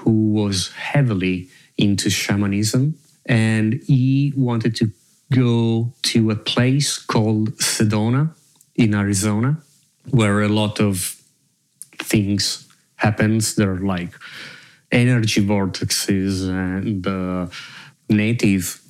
who 0.00 0.32
was 0.32 0.68
heavily 0.72 1.48
into 1.76 2.10
shamanism, 2.10 2.94
and 3.26 3.80
he 3.86 4.32
wanted 4.36 4.74
to 4.76 4.90
go 5.32 5.92
to 6.02 6.30
a 6.30 6.36
place 6.36 6.98
called 6.98 7.56
Sedona 7.58 8.34
in 8.74 8.94
Arizona, 8.94 9.62
where 10.10 10.42
a 10.42 10.48
lot 10.48 10.80
of 10.80 11.16
things 12.02 12.66
happens. 12.96 13.54
There 13.54 13.72
are 13.72 13.78
like 13.78 14.12
energy 14.90 15.46
vortexes 15.46 16.48
and 16.48 17.06
native 18.08 18.80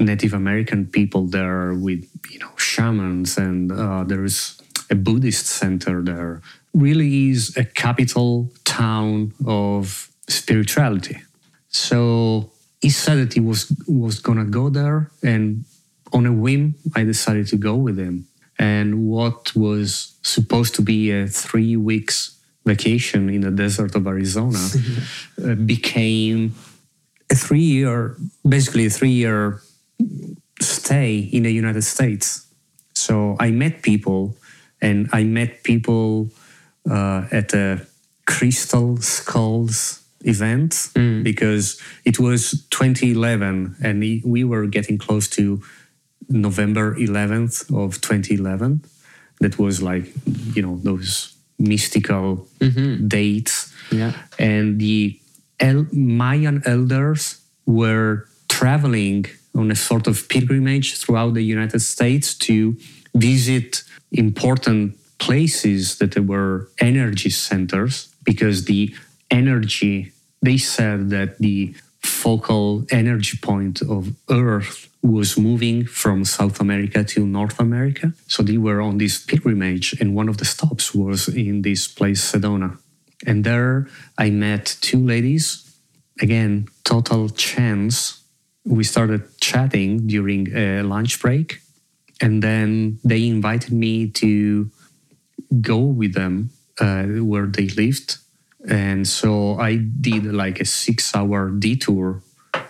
Native 0.00 0.32
American 0.32 0.86
people 0.86 1.26
there 1.26 1.74
with 1.74 2.06
you 2.30 2.38
know 2.38 2.50
shamans, 2.56 3.36
and 3.36 3.72
uh, 3.72 4.04
there's 4.04 4.60
a 4.90 4.94
Buddhist 4.94 5.46
center 5.46 6.02
there. 6.02 6.40
Really 6.72 7.30
is 7.30 7.56
a 7.56 7.64
capital 7.64 8.52
town 8.64 9.32
of 9.44 10.07
spirituality. 10.28 11.22
So 11.68 12.52
he 12.80 12.90
said 12.90 13.16
that 13.18 13.32
he 13.34 13.40
was 13.40 13.72
was 13.86 14.20
gonna 14.20 14.44
go 14.44 14.68
there, 14.68 15.10
and 15.22 15.64
on 16.12 16.26
a 16.26 16.32
whim, 16.32 16.74
I 16.94 17.04
decided 17.04 17.46
to 17.48 17.56
go 17.56 17.74
with 17.74 17.98
him. 17.98 18.26
And 18.58 19.06
what 19.06 19.54
was 19.54 20.14
supposed 20.22 20.74
to 20.76 20.82
be 20.82 21.10
a 21.10 21.28
three 21.28 21.76
weeks 21.76 22.38
vacation 22.64 23.30
in 23.30 23.40
the 23.42 23.50
desert 23.50 23.94
of 23.94 24.06
Arizona 24.06 24.58
uh, 25.44 25.54
became 25.54 26.54
a 27.30 27.34
three 27.34 27.60
year, 27.60 28.16
basically 28.46 28.86
a 28.86 28.90
three 28.90 29.10
year 29.10 29.60
stay 30.60 31.18
in 31.18 31.44
the 31.44 31.52
United 31.52 31.82
States. 31.82 32.46
So 32.94 33.36
I 33.38 33.50
met 33.50 33.82
people, 33.82 34.36
and 34.82 35.08
I 35.12 35.22
met 35.24 35.62
people 35.62 36.30
uh, 36.90 37.26
at 37.30 37.54
a 37.54 37.86
Crystal 38.26 38.96
Skulls 38.98 40.02
event 40.24 40.72
mm. 40.94 41.22
because 41.22 41.80
it 42.04 42.18
was 42.18 42.66
2011, 42.70 43.76
and 43.82 44.00
we- 44.00 44.22
we 44.24 44.44
were 44.44 44.66
getting 44.66 44.98
close 44.98 45.28
to 45.28 45.62
November 46.28 46.94
11th 46.96 47.70
of 47.74 48.00
2011. 48.00 48.82
That 49.40 49.58
was 49.58 49.80
like, 49.80 50.12
you 50.54 50.62
know, 50.62 50.80
those 50.82 51.34
mystical 51.58 52.48
mm-hmm. 52.60 53.06
dates. 53.08 53.72
Yeah. 53.90 54.12
And 54.38 54.80
the 54.80 55.18
El- 55.60 55.86
Mayan 55.92 56.62
elders 56.64 57.40
were 57.66 58.26
traveling 58.48 59.26
on 59.54 59.70
a 59.70 59.76
sort 59.76 60.06
of 60.06 60.28
pilgrimage 60.28 60.96
throughout 60.96 61.34
the 61.34 61.42
United 61.42 61.80
States 61.80 62.34
to 62.34 62.76
visit 63.14 63.82
important 64.12 64.96
places 65.18 65.98
that 65.98 66.18
were 66.26 66.68
energy 66.78 67.30
centers 67.30 68.08
because 68.24 68.64
the 68.64 68.94
energy, 69.30 70.12
they 70.42 70.56
said 70.56 71.10
that 71.10 71.38
the 71.38 71.74
focal 72.00 72.86
energy 72.90 73.36
point 73.40 73.82
of 73.82 74.14
Earth 74.30 74.88
was 75.02 75.38
moving 75.38 75.84
from 75.84 76.24
South 76.24 76.60
America 76.60 77.04
to 77.04 77.26
North 77.26 77.60
America. 77.60 78.12
So 78.26 78.42
they 78.42 78.58
were 78.58 78.80
on 78.80 78.98
this 78.98 79.24
pilgrimage, 79.24 79.94
and 80.00 80.14
one 80.14 80.28
of 80.28 80.38
the 80.38 80.44
stops 80.44 80.94
was 80.94 81.28
in 81.28 81.62
this 81.62 81.86
place, 81.88 82.32
Sedona. 82.32 82.78
And 83.26 83.44
there 83.44 83.88
I 84.16 84.30
met 84.30 84.76
two 84.80 85.04
ladies. 85.04 85.64
Again, 86.20 86.66
total 86.84 87.28
chance. 87.28 88.22
We 88.64 88.84
started 88.84 89.22
chatting 89.40 90.06
during 90.06 90.54
a 90.56 90.82
lunch 90.82 91.20
break, 91.20 91.60
and 92.20 92.42
then 92.42 92.98
they 93.04 93.26
invited 93.26 93.72
me 93.72 94.08
to 94.22 94.70
go 95.60 95.78
with 95.78 96.14
them 96.14 96.50
uh, 96.80 97.04
where 97.04 97.46
they 97.46 97.68
lived. 97.68 98.18
And 98.66 99.06
so 99.06 99.58
I 99.58 99.76
did 99.76 100.24
like 100.24 100.60
a 100.60 100.64
six 100.64 101.14
hour 101.14 101.50
detour 101.50 102.22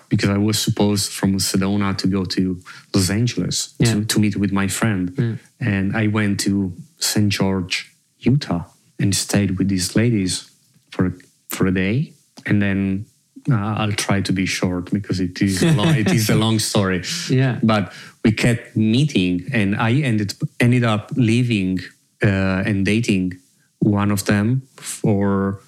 because 0.09 0.29
I 0.31 0.39
was 0.39 0.59
supposed 0.59 1.13
from 1.13 1.39
Sedona 1.39 1.97
to 1.99 2.07
go 2.07 2.25
to 2.25 2.61
Los 2.95 3.11
Angeles 3.11 3.75
Yeah. 3.79 3.95
to, 3.95 4.05
to 4.05 4.19
meet 4.21 4.37
with 4.37 4.53
my 4.53 4.69
friend. 4.69 5.39
And 5.61 5.97
I 5.97 6.07
went 6.09 6.41
to 6.41 6.73
St. 6.99 7.29
George, 7.31 7.93
Utah, 8.21 8.65
and 8.99 9.15
stayed 9.15 9.59
with 9.59 9.69
these 9.69 9.95
ladies 9.97 10.51
for, 10.91 11.15
for 11.51 11.67
a 11.67 11.73
day. 11.75 12.13
And 12.47 12.61
then 12.63 13.07
uh, 13.51 13.55
I'll 13.55 13.93
try 13.93 14.21
to 14.23 14.33
be 14.33 14.47
short 14.47 14.91
because 14.91 15.21
it 15.21 15.41
is 15.43 15.63
a 15.63 15.73
long, 15.73 15.95
it 15.95 16.11
is 16.11 16.31
a 16.31 16.35
long 16.35 16.59
story. 16.59 17.03
Yeah. 17.31 17.59
But 17.63 17.93
we 18.25 18.33
kept 18.33 18.77
meeting, 18.77 19.47
and 19.53 19.77
I 19.77 19.93
ended 20.03 20.35
ended 20.61 20.85
up 20.85 21.11
leaving 21.17 21.81
uh, 22.23 22.63
and 22.67 22.85
dating 22.85 23.39
one 23.81 24.11
of 24.11 24.25
them 24.25 24.63
for 24.77 25.61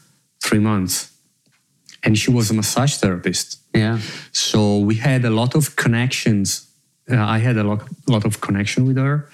three 0.42 0.58
months, 0.60 1.10
and 2.02 2.16
she 2.18 2.30
was 2.30 2.50
a 2.50 2.54
massage 2.54 2.96
therapist. 2.96 3.58
Yeah. 3.74 3.98
So 4.32 4.78
we 4.78 4.96
had 4.96 5.24
a 5.24 5.30
lot 5.30 5.54
of 5.54 5.76
connections. 5.76 6.68
Uh, 7.10 7.16
I 7.16 7.38
had 7.38 7.56
a 7.56 7.64
lot, 7.64 7.82
lot 8.08 8.24
of 8.24 8.40
connection 8.40 8.86
with 8.86 8.96
her, 8.96 9.28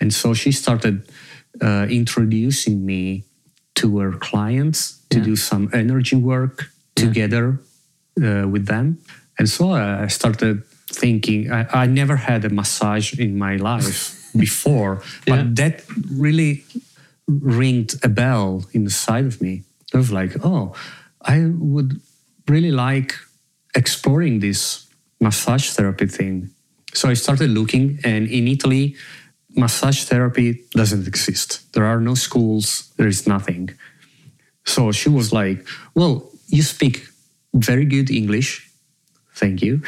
and 0.00 0.12
so 0.12 0.34
she 0.34 0.52
started 0.52 1.08
uh, 1.62 1.86
introducing 1.90 2.84
me 2.84 3.24
to 3.74 3.98
her 3.98 4.12
clients 4.12 5.00
to 5.10 5.18
Yeah. 5.18 5.24
do 5.24 5.36
some 5.36 5.68
energy 5.72 6.16
work 6.16 6.70
together 6.94 7.60
uh, 8.22 8.48
with 8.48 8.66
them. 8.66 8.98
And 9.38 9.48
so 9.48 9.70
I 9.72 10.08
started 10.08 10.62
thinking. 10.90 11.50
I, 11.52 11.82
I 11.82 11.86
never 11.86 12.16
had 12.16 12.44
a 12.44 12.48
massage 12.48 13.18
in 13.18 13.36
my 13.38 13.56
life 13.56 14.30
before, 14.38 15.02
but 15.26 15.56
that 15.56 15.82
really 16.10 16.64
ringed 17.28 17.94
a 18.02 18.08
bell 18.08 18.64
inside 18.72 19.26
of 19.26 19.40
me. 19.42 19.62
Was 19.94 20.12
like, 20.12 20.32
oh, 20.44 20.74
I 21.22 21.46
would 21.46 22.00
really 22.48 22.72
like 22.72 23.14
exploring 23.74 24.40
this 24.40 24.86
massage 25.20 25.70
therapy 25.70 26.06
thing. 26.06 26.50
So 26.92 27.08
I 27.08 27.14
started 27.14 27.50
looking, 27.50 28.00
and 28.04 28.26
in 28.28 28.48
Italy, 28.48 28.96
massage 29.54 30.04
therapy 30.04 30.64
doesn't 30.72 31.06
exist. 31.06 31.72
There 31.72 31.84
are 31.84 32.00
no 32.00 32.14
schools, 32.14 32.92
there 32.96 33.08
is 33.08 33.26
nothing. 33.26 33.70
So 34.64 34.92
she 34.92 35.08
was 35.08 35.32
like, 35.32 35.66
Well, 35.94 36.28
you 36.48 36.62
speak 36.62 37.08
very 37.54 37.84
good 37.84 38.10
English. 38.10 38.70
Thank 39.34 39.62
you. 39.62 39.82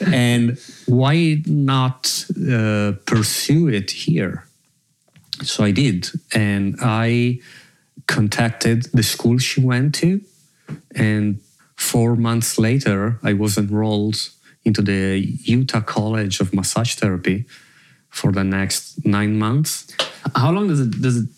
and 0.06 0.58
why 0.86 1.42
not 1.46 2.24
uh, 2.30 2.92
pursue 3.04 3.68
it 3.68 3.90
here? 3.90 4.46
So 5.42 5.64
I 5.64 5.70
did. 5.70 6.10
And 6.34 6.76
I 6.80 7.40
contacted 8.16 8.78
the 8.92 9.02
school 9.02 9.38
she 9.38 9.60
went 9.72 9.94
to. 10.02 10.20
And 10.94 11.40
four 11.76 12.14
months 12.16 12.58
later, 12.58 13.18
I 13.22 13.32
was 13.32 13.56
enrolled 13.58 14.18
into 14.64 14.82
the 14.82 15.18
Utah 15.44 15.80
College 15.80 16.40
of 16.40 16.52
Massage 16.54 16.94
Therapy 16.94 17.44
for 18.10 18.30
the 18.32 18.44
next 18.44 19.04
nine 19.04 19.38
months. 19.38 19.74
How 20.36 20.50
long 20.52 20.68
does 20.68 20.80
it 20.86 20.92
does 21.06 21.16
it 21.22 21.28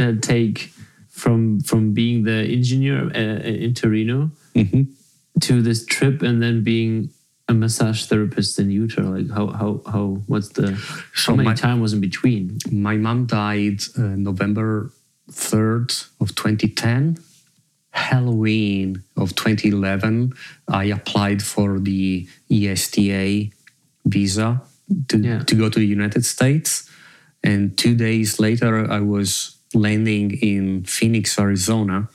uh, 0.00 0.14
take 0.32 0.72
from 1.10 1.60
from 1.60 1.92
being 2.00 2.24
the 2.24 2.38
engineer 2.58 2.98
uh, 3.14 3.64
in 3.66 3.74
Torino 3.74 4.30
Mhm. 4.54 4.86
to 5.46 5.62
this 5.62 5.84
trip 5.94 6.22
and 6.22 6.42
then 6.42 6.64
being 6.64 7.10
a 7.48 7.54
massage 7.54 8.00
therapist 8.08 8.58
in 8.58 8.70
Utah? 8.70 9.08
Like 9.16 9.30
how 9.36 9.46
how 9.60 9.70
how 9.92 10.04
what's 10.30 10.48
the 10.58 10.66
So 11.14 11.32
how 11.32 11.36
many 11.36 11.48
my- 11.50 11.54
time 11.66 11.78
was 11.84 11.92
in 11.92 12.00
between? 12.00 12.58
My 12.72 12.96
mom 12.96 13.26
died 13.26 13.80
uh, 14.00 14.16
November 14.30 14.90
3rd 15.30 16.06
of 16.20 16.34
2010. 16.34 17.18
Halloween 17.90 19.02
of 19.16 19.34
2011, 19.34 20.32
I 20.68 20.84
applied 20.84 21.42
for 21.42 21.78
the 21.80 22.28
ESTA 22.50 23.50
visa 24.04 24.62
to, 25.08 25.18
Yeah. 25.18 25.42
to 25.44 25.54
go 25.54 25.68
to 25.68 25.78
the 25.78 25.86
United 25.86 26.24
States. 26.24 26.88
And 27.42 27.76
two 27.76 27.94
days 27.94 28.38
later, 28.38 28.90
I 28.90 29.00
was 29.00 29.56
landing 29.74 30.32
in 30.32 30.84
Phoenix, 30.84 31.38
Arizona. 31.38 32.08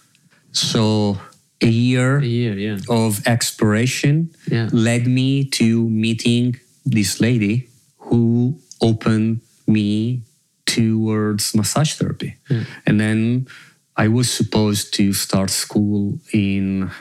So 0.52 1.20
a 1.62 1.68
year 1.68 2.18
A 2.20 2.26
year, 2.26 2.58
yeah, 2.58 2.78
of 2.90 3.26
exploration 3.28 4.30
Yeah. 4.50 4.70
led 4.72 5.08
me 5.08 5.44
to 5.60 5.90
meeting 5.90 6.58
this 6.86 7.20
lady 7.20 7.68
who 7.98 8.60
opened 8.82 9.42
me 9.68 10.22
towards 10.66 11.54
massage 11.56 11.94
therapy. 11.94 12.36
Yeah. 12.50 12.64
And 12.86 13.00
then 13.00 13.48
I 13.96 14.08
was 14.08 14.32
supposed 14.32 14.94
to 14.96 15.14
start 15.14 15.50
school 15.50 16.20
in 16.32 16.92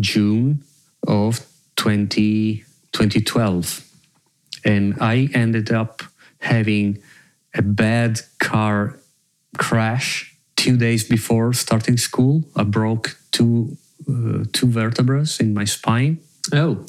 June 0.00 0.62
of 1.06 1.40
20, 1.76 2.64
2012. 2.92 3.84
And 4.64 4.96
I 5.00 5.28
ended 5.34 5.70
up 5.72 6.02
having 6.40 7.02
a 7.54 7.62
bad 7.62 8.20
car 8.38 8.98
crash 9.58 10.36
two 10.56 10.76
days 10.76 11.04
before 11.04 11.52
starting 11.52 11.96
school. 11.96 12.44
I 12.56 12.64
broke 12.64 13.16
two 13.32 13.76
uh, 14.08 14.44
two 14.52 14.68
vertebrae 14.68 15.24
in 15.40 15.52
my 15.52 15.64
spine, 15.64 16.18
Oh, 16.52 16.84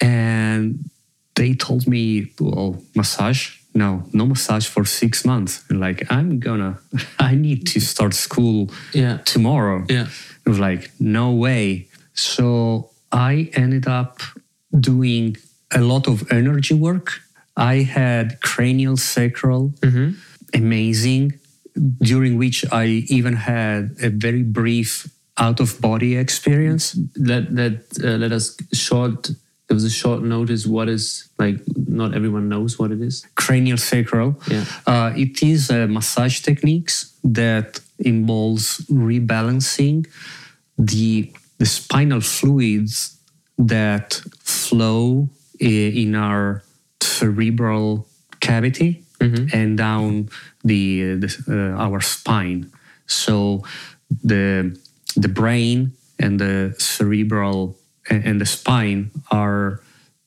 and 0.00 0.90
they 1.36 1.54
told 1.54 1.86
me, 1.86 2.32
"Well, 2.40 2.82
massage? 2.96 3.59
No, 3.74 4.02
no 4.12 4.26
massage 4.26 4.66
for 4.66 4.84
six 4.84 5.24
months." 5.24 5.62
And 5.68 5.80
like, 5.80 6.06
I'm 6.10 6.38
gonna, 6.40 6.78
I 7.18 7.34
need 7.34 7.66
to 7.72 7.80
start 7.80 8.14
school 8.14 8.70
yeah, 8.92 9.18
tomorrow. 9.24 9.84
yeah, 9.88 10.06
It 10.44 10.48
was 10.48 10.58
like, 10.58 10.90
no 10.98 11.32
way. 11.32 11.88
So 12.14 12.90
I 13.12 13.50
ended 13.54 13.86
up 13.86 14.20
doing 14.78 15.36
a 15.72 15.80
lot 15.80 16.06
of 16.08 16.30
energy 16.32 16.74
work. 16.74 17.20
I 17.56 17.82
had 17.82 18.40
cranial 18.40 18.96
sacral, 18.96 19.72
Mhm. 19.80 20.14
amazing, 20.54 21.32
during 22.02 22.36
which 22.38 22.64
I 22.72 22.86
even 23.08 23.34
had 23.36 23.96
a 24.02 24.10
very 24.10 24.42
brief 24.42 25.08
out 25.36 25.60
of 25.60 25.80
body 25.80 26.16
experience. 26.16 26.96
let 27.16 27.52
let 27.52 27.72
uh, 28.04 28.16
let 28.18 28.32
us 28.32 28.56
short. 28.72 29.30
There 29.70 29.76
was 29.76 29.84
a 29.84 29.90
short 29.90 30.22
notice. 30.24 30.66
What 30.66 30.88
is 30.88 31.28
like? 31.38 31.60
Not 31.76 32.12
everyone 32.12 32.48
knows 32.48 32.76
what 32.76 32.90
it 32.90 33.00
is. 33.00 33.24
Cranial 33.36 33.76
sacral. 33.78 34.34
Yeah. 34.48 34.64
Uh, 34.84 35.12
it 35.14 35.44
is 35.44 35.70
a 35.70 35.86
massage 35.86 36.40
techniques 36.40 37.14
that 37.22 37.78
involves 38.00 38.78
rebalancing 38.90 40.08
the 40.76 41.32
the 41.58 41.66
spinal 41.66 42.20
fluids 42.20 43.16
that 43.58 44.14
flow 44.40 45.28
in 45.60 46.16
our 46.16 46.64
cerebral 47.00 48.08
cavity 48.40 49.04
and 49.52 49.78
down 49.78 50.30
the, 50.64 51.14
the 51.14 51.28
uh, 51.48 51.80
our 51.80 52.00
spine. 52.00 52.72
So 53.06 53.62
the 54.24 54.76
the 55.14 55.28
brain 55.28 55.92
and 56.18 56.40
the 56.40 56.74
cerebral 56.78 57.76
and, 58.08 58.24
and 58.24 58.40
the 58.40 58.46
spine 58.46 59.10
are 59.30 59.80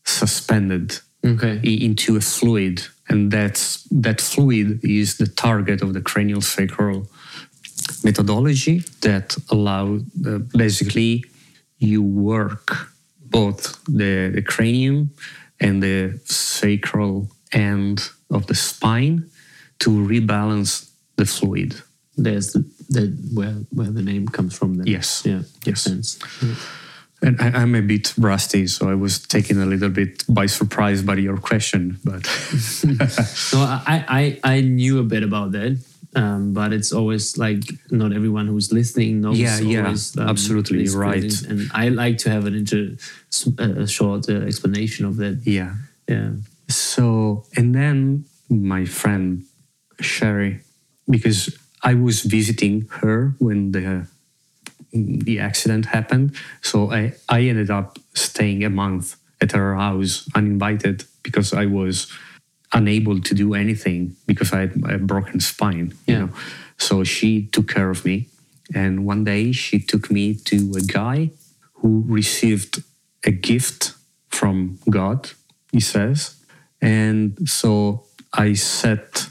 suspended 0.05 0.99
Okay. 1.25 1.61
into 1.63 2.17
a 2.17 2.19
fluid, 2.21 2.83
and 3.07 3.31
that's 3.31 3.83
that 4.01 4.19
fluid 4.19 4.83
is 4.83 5.15
the 5.17 5.27
target 5.27 5.81
of 5.81 5.93
the 5.93 6.01
cranial 6.01 6.41
sacral 6.41 7.07
methodology 8.03 8.79
that 9.01 9.37
allow 9.49 9.99
uh, 10.25 10.39
basically 10.57 11.23
you 11.79 12.03
work 12.03 12.89
both 13.21 13.81
the, 13.85 14.31
the 14.35 14.41
cranium 14.41 15.11
and 15.61 15.81
the 15.81 16.19
sacral 16.25 17.29
end 17.53 18.09
of 18.29 18.47
the 18.47 18.55
spine 18.55 19.23
to 19.79 19.89
rebalance 19.89 20.89
the 21.15 21.25
fluid. 21.25 21.81
There's 22.17 22.51
the, 22.53 22.65
the 22.89 23.07
where 23.33 23.55
where 23.71 23.91
the 23.91 24.01
name 24.03 24.27
comes 24.27 24.57
from. 24.57 24.75
Then. 24.75 24.87
Yes. 24.87 25.23
Yeah. 25.25 25.43
Yes. 25.65 25.81
sense. 25.81 26.19
And 27.23 27.39
I, 27.41 27.61
I'm 27.61 27.73
a 27.75 27.81
bit 27.81 28.13
rusty, 28.17 28.67
so 28.67 28.89
I 28.89 28.95
was 28.95 29.19
taken 29.19 29.61
a 29.61 29.65
little 29.65 29.89
bit 29.89 30.23
by 30.27 30.45
surprise 30.47 31.01
by 31.01 31.15
your 31.15 31.37
question, 31.37 31.97
but 32.03 32.23
No, 33.53 33.59
I, 33.63 34.05
I 34.43 34.55
I 34.55 34.61
knew 34.61 34.99
a 34.99 35.03
bit 35.03 35.23
about 35.23 35.51
that, 35.53 35.79
um, 36.15 36.53
but 36.53 36.73
it's 36.73 36.91
always 36.91 37.37
like 37.37 37.63
not 37.89 38.11
everyone 38.11 38.47
who's 38.47 38.71
listening 38.73 39.21
knows. 39.21 39.39
Yeah, 39.39 39.59
yeah, 39.59 39.87
um, 39.87 40.29
absolutely, 40.29 40.87
right. 40.89 41.31
And 41.49 41.71
I 41.73 41.89
like 41.89 42.17
to 42.19 42.29
have 42.29 42.45
an 42.45 42.55
inter, 42.55 42.97
a 43.57 43.87
short 43.87 44.29
uh, 44.29 44.33
explanation 44.45 45.05
of 45.05 45.15
that. 45.17 45.41
yeah. 45.45 45.75
Yeah. 46.09 46.31
So, 46.67 47.45
and 47.55 47.73
then 47.73 48.25
my 48.49 48.83
friend 48.85 49.43
Sherry, 50.01 50.59
because 51.09 51.49
I 51.81 51.93
was 51.93 52.21
visiting 52.23 52.87
her 53.01 53.35
when 53.39 53.71
the 53.71 54.07
the 54.93 55.39
accident 55.39 55.87
happened, 55.87 56.35
so 56.61 56.91
I 56.91 57.13
I 57.27 57.41
ended 57.41 57.69
up 57.69 57.99
staying 58.13 58.63
a 58.63 58.69
month 58.69 59.15
at 59.41 59.51
her 59.51 59.75
house 59.75 60.27
uninvited 60.35 61.05
because 61.23 61.53
I 61.53 61.65
was 61.65 62.11
unable 62.73 63.19
to 63.21 63.33
do 63.35 63.53
anything 63.53 64.15
because 64.27 64.53
I 64.53 64.61
had 64.61 64.73
a 64.89 64.97
broken 64.97 65.39
spine. 65.39 65.93
You 66.07 66.13
Yeah. 66.13 66.19
know, 66.25 66.29
so 66.77 67.03
she 67.03 67.47
took 67.51 67.67
care 67.73 67.89
of 67.89 68.05
me, 68.05 68.27
and 68.73 69.05
one 69.05 69.23
day 69.23 69.51
she 69.51 69.79
took 69.79 70.09
me 70.11 70.35
to 70.45 70.55
a 70.77 70.81
guy 70.81 71.31
who 71.81 72.03
received 72.07 72.83
a 73.25 73.31
gift 73.31 73.93
from 74.29 74.77
God. 74.89 75.31
He 75.71 75.79
says, 75.79 76.35
and 76.81 77.49
so 77.49 78.03
I 78.31 78.53
sat 78.53 79.27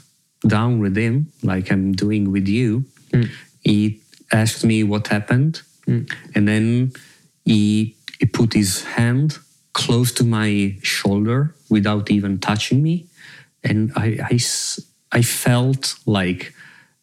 down 0.47 0.79
with 0.79 0.95
him, 0.97 1.31
like 1.41 1.71
I'm 1.71 1.93
doing 1.93 2.31
with 2.31 2.47
you. 2.47 2.83
Hmm. 3.13 3.23
He 3.61 4.01
asked 4.33 4.65
me 4.65 4.83
what 4.83 5.07
happened, 5.07 5.61
hmm. 5.85 6.03
and 6.35 6.47
then 6.47 6.91
he, 7.45 7.95
he 8.19 8.25
put 8.25 8.53
his 8.53 8.83
hand 8.83 9.37
close 9.73 10.11
to 10.13 10.23
my 10.23 10.75
shoulder 10.81 11.55
without 11.69 12.11
even 12.11 12.39
touching 12.39 12.81
me. 12.83 13.07
And 13.63 13.91
I 13.95 14.37
I 15.13 15.21
felt 15.21 15.95
like 16.05 16.53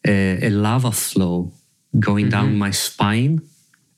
a, 0.07 0.47
a 0.47 0.51
lava 0.51 0.93
flow 0.93 1.53
going 1.99 2.29
down 2.29 2.49
mm-hmm. 2.49 2.59
my 2.59 2.71
spine. 2.73 3.43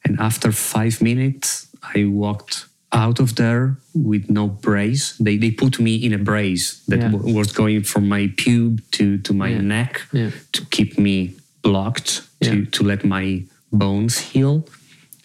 And 0.05 0.20
after 0.20 0.53
five 0.53 1.01
minutes, 1.01 1.68
I 1.95 2.05
walked 2.05 2.66
out 2.93 3.20
of 3.20 3.37
there 3.37 3.78
with 3.95 4.28
no 4.28 4.49
brace. 4.49 5.16
They, 5.18 5.39
they 5.39 5.51
put 5.51 5.78
me 5.80 5.95
in 5.97 6.12
a 6.12 6.18
brace 6.18 6.83
that 6.89 7.01
Yeah. 7.01 7.11
w- 7.11 7.35
was 7.35 7.53
going 7.53 7.85
from 7.85 8.09
my 8.09 8.26
pube 8.26 8.83
to, 8.93 9.18
to 9.18 9.33
my 9.33 9.49
Yeah. 9.49 9.61
neck 9.61 10.03
Yeah. 10.12 10.30
to 10.53 10.64
keep 10.66 10.99
me 10.99 11.35
blocked, 11.63 12.23
to, 12.43 12.57
Yeah. 12.57 12.65
to 12.73 12.83
let 12.85 13.05
my 13.05 13.45
bones 13.73 14.19
heal. 14.19 14.67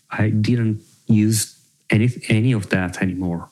I 0.09 0.29
didn't 0.29 0.81
use 1.07 1.55
any, 1.89 2.09
any 2.29 2.51
of 2.53 2.69
that 2.69 3.01
anymore. 3.01 3.49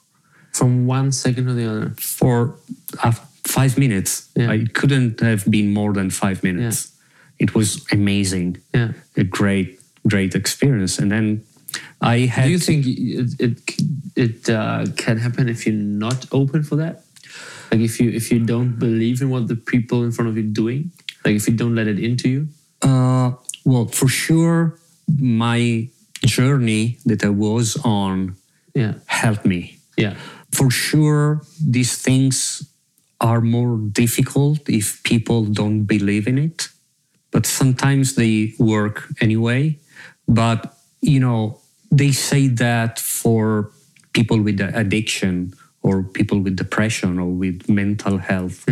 From 0.54 0.86
one 0.88 1.12
second 1.12 1.46
to 1.48 1.54
the 1.54 1.66
other. 1.70 1.90
For 2.00 2.56
uh, 3.04 3.12
five 3.44 3.78
minutes, 3.78 4.30
Yeah. 4.36 4.52
I 4.52 4.66
couldn't 4.74 5.20
have 5.20 5.44
been 5.50 5.74
more 5.74 5.94
than 5.94 6.10
five 6.10 6.44
minutes. 6.44 6.92
Yeah. 7.40 7.46
it 7.46 7.54
was 7.56 7.86
amazing. 7.92 8.58
Yeah. 8.74 8.94
A 9.18 9.24
great, 9.24 9.80
great 10.08 10.36
experience. 10.36 11.00
And 11.02 11.12
then 11.12 11.44
I 12.02 12.20
had. 12.20 12.46
Do 12.46 12.52
you 12.52 12.60
think 12.60 12.86
it 12.88 13.30
it, 13.40 13.56
it 14.16 14.50
uh, 14.50 14.86
can 14.96 15.18
happen 15.18 15.50
if 15.50 15.66
you're 15.66 15.76
not 16.06 16.26
open 16.32 16.64
for 16.64 16.78
that? 16.78 17.04
Like 17.72 17.82
if 17.82 18.00
you 18.00 18.10
if 18.20 18.32
you 18.32 18.40
don't 18.46 18.80
believe 18.80 19.22
in 19.22 19.30
what 19.30 19.48
the 19.48 19.56
people 19.56 20.04
in 20.06 20.12
front 20.12 20.30
of 20.30 20.38
you 20.38 20.44
doing, 20.44 20.92
like 21.26 21.36
if 21.36 21.48
you 21.48 21.56
don't 21.56 21.76
let 21.76 21.88
it 21.88 22.00
into 22.00 22.30
you. 22.30 22.48
Uh, 22.82 23.32
well, 23.64 23.86
for 23.88 24.08
sure, 24.08 24.78
my 25.20 25.90
journey 26.24 26.98
that 27.06 27.24
I 27.24 27.30
was 27.30 27.78
on 27.84 28.36
Yeah. 28.74 28.94
helped 29.06 29.46
me. 29.46 29.78
Yeah. 29.98 30.16
For 30.52 30.70
sure, 30.72 31.42
these 31.60 31.96
things 31.98 32.64
are 33.22 33.42
more 33.42 33.78
difficult 33.78 34.70
if 34.70 35.02
people 35.04 35.46
don't 35.46 35.86
believe 35.86 36.28
in 36.28 36.38
it, 36.38 36.70
but 37.32 37.46
sometimes 37.46 38.16
they 38.16 38.54
work 38.60 39.08
anyway. 39.22 39.78
But, 40.28 40.78
you 41.02 41.20
know, 41.20 41.60
they 41.92 42.12
say 42.12 42.48
that 42.50 43.00
for 43.00 43.72
people 44.14 44.42
with 44.42 44.60
addiction 44.62 45.54
or 45.82 46.04
people 46.04 46.40
with 46.40 46.56
depression 46.56 47.20
or 47.20 47.30
with 47.30 47.70
mental 47.70 48.18
health 48.18 48.66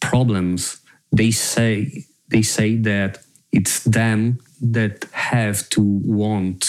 problems, 0.00 0.78
they 1.12 1.30
say 1.30 2.04
they 2.28 2.42
say 2.42 2.76
that 2.76 3.18
it's 3.56 3.76
them 4.00 4.38
that 4.76 4.94
have 5.32 5.58
to 5.74 5.80
want 6.20 6.60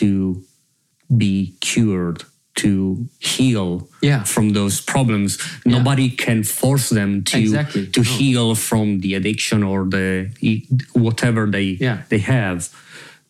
to 0.00 0.42
be 1.24 1.34
cured 1.60 2.18
to 2.62 3.06
heal 3.18 3.68
Yeah. 4.02 4.22
from 4.34 4.46
those 4.58 4.76
problems 4.80 5.30
nobody 5.64 6.08
can 6.24 6.44
force 6.44 6.88
them 6.98 7.10
to 7.30 7.38
Exactly. 7.38 7.86
to 7.96 8.00
No. 8.02 8.10
heal 8.18 8.54
from 8.68 8.86
the 9.00 9.14
addiction 9.18 9.62
or 9.62 9.80
the 9.96 10.08
whatever 11.06 11.42
they 11.56 11.68
Yeah. 11.86 11.98
they 12.10 12.20
have 12.36 12.58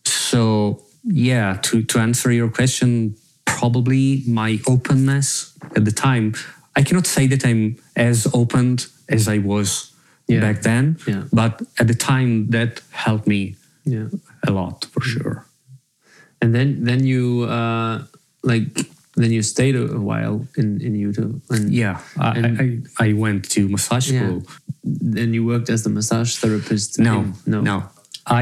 so 0.05 0.81
yeah 1.03 1.57
to 1.65 1.83
to 1.91 1.99
answer 1.99 2.29
your 2.31 2.49
question 2.59 3.15
probably 3.45 4.23
my 4.41 4.59
openness 4.73 5.53
at 5.77 5.83
the 5.85 5.91
time 6.07 6.25
i 6.75 6.81
cannot 6.87 7.07
say 7.15 7.27
that 7.27 7.41
i'm 7.49 7.63
as 7.95 8.27
open 8.33 8.77
as 9.09 9.27
i 9.27 9.37
was 9.51 9.69
Yeah. 10.27 10.39
back 10.41 10.61
then 10.63 10.97
Yeah. 11.07 11.23
but 11.31 11.61
at 11.79 11.87
the 11.87 11.93
time 11.93 12.47
that 12.49 12.81
helped 12.91 13.27
me 13.27 13.55
Yeah. 13.85 14.07
a 14.47 14.51
lot 14.51 14.85
for 14.91 15.01
sure 15.01 15.45
And 16.41 16.53
then 16.53 16.83
then 16.85 17.01
you 17.05 17.43
uh 17.49 18.03
like 18.43 18.67
then 19.21 19.31
you 19.31 19.41
stayed 19.43 19.75
a, 19.75 19.85
while 20.09 20.37
in 20.57 20.81
in 20.81 20.93
Utah. 21.07 21.31
And 21.49 21.71
yeah 21.73 21.97
I, 22.17 22.29
And- 22.37 22.57
I, 22.99 23.07
I 23.07 23.13
went 23.13 23.41
to 23.55 23.59
massage 23.69 24.11
Yeah. 24.11 24.19
school 24.21 24.41
Then 25.15 25.33
you 25.33 25.43
worked 25.51 25.69
as 25.69 25.81
the 25.83 25.89
massage 25.89 26.31
therapist. 26.41 26.99
No, 26.99 27.15
in- 27.21 27.33
no. 27.53 27.61
no. 27.61 27.77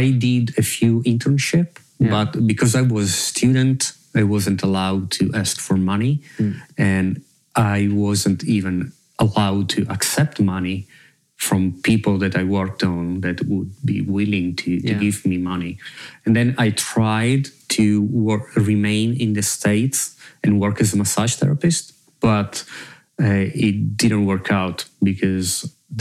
I 0.01 0.11
did 0.27 0.45
a 0.57 0.61
few 0.75 1.01
internship, 1.11 1.67
Yeah. 1.99 2.09
but 2.15 2.29
because 2.51 2.75
I 2.79 2.81
was 2.95 3.07
a 3.09 3.21
student, 3.33 3.79
I 4.21 4.23
wasn't 4.23 4.61
allowed 4.63 5.03
to 5.19 5.23
ask 5.41 5.55
for 5.67 5.77
money, 5.77 6.13
Hmm. 6.37 6.51
and 6.77 7.09
I 7.55 7.87
wasn't 8.05 8.41
even 8.57 8.91
allowed 9.25 9.65
to 9.75 9.81
accept 9.95 10.39
money 10.39 10.77
from 11.47 11.61
people 11.83 12.15
that 12.23 12.35
I 12.41 12.43
worked 12.59 12.83
on 12.83 13.21
that 13.21 13.37
would 13.49 13.71
be 13.83 13.99
willing 14.17 14.55
to, 14.61 14.79
to 14.79 14.87
Yeah. 14.87 14.99
give 15.05 15.17
me 15.31 15.37
money. 15.37 15.73
And 16.25 16.31
then 16.37 16.55
I 16.65 16.67
tried 16.71 17.43
to 17.77 17.85
work, 18.27 18.43
remain 18.55 19.09
in 19.23 19.33
the 19.33 19.41
States 19.57 19.97
and 20.43 20.59
work 20.59 20.79
as 20.83 20.93
a 20.93 20.97
massage 20.97 21.33
therapist, 21.41 21.93
but 22.21 22.63
uh, 23.21 23.47
it 23.67 23.97
didn't 23.97 24.25
work 24.25 24.47
out 24.51 24.85
because 25.09 25.51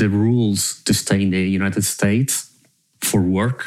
the 0.02 0.08
rules 0.08 0.60
to 0.86 0.92
stay 0.94 1.20
in 1.24 1.30
the 1.30 1.42
United 1.60 1.84
States 1.84 2.32
for 3.00 3.20
work 3.20 3.58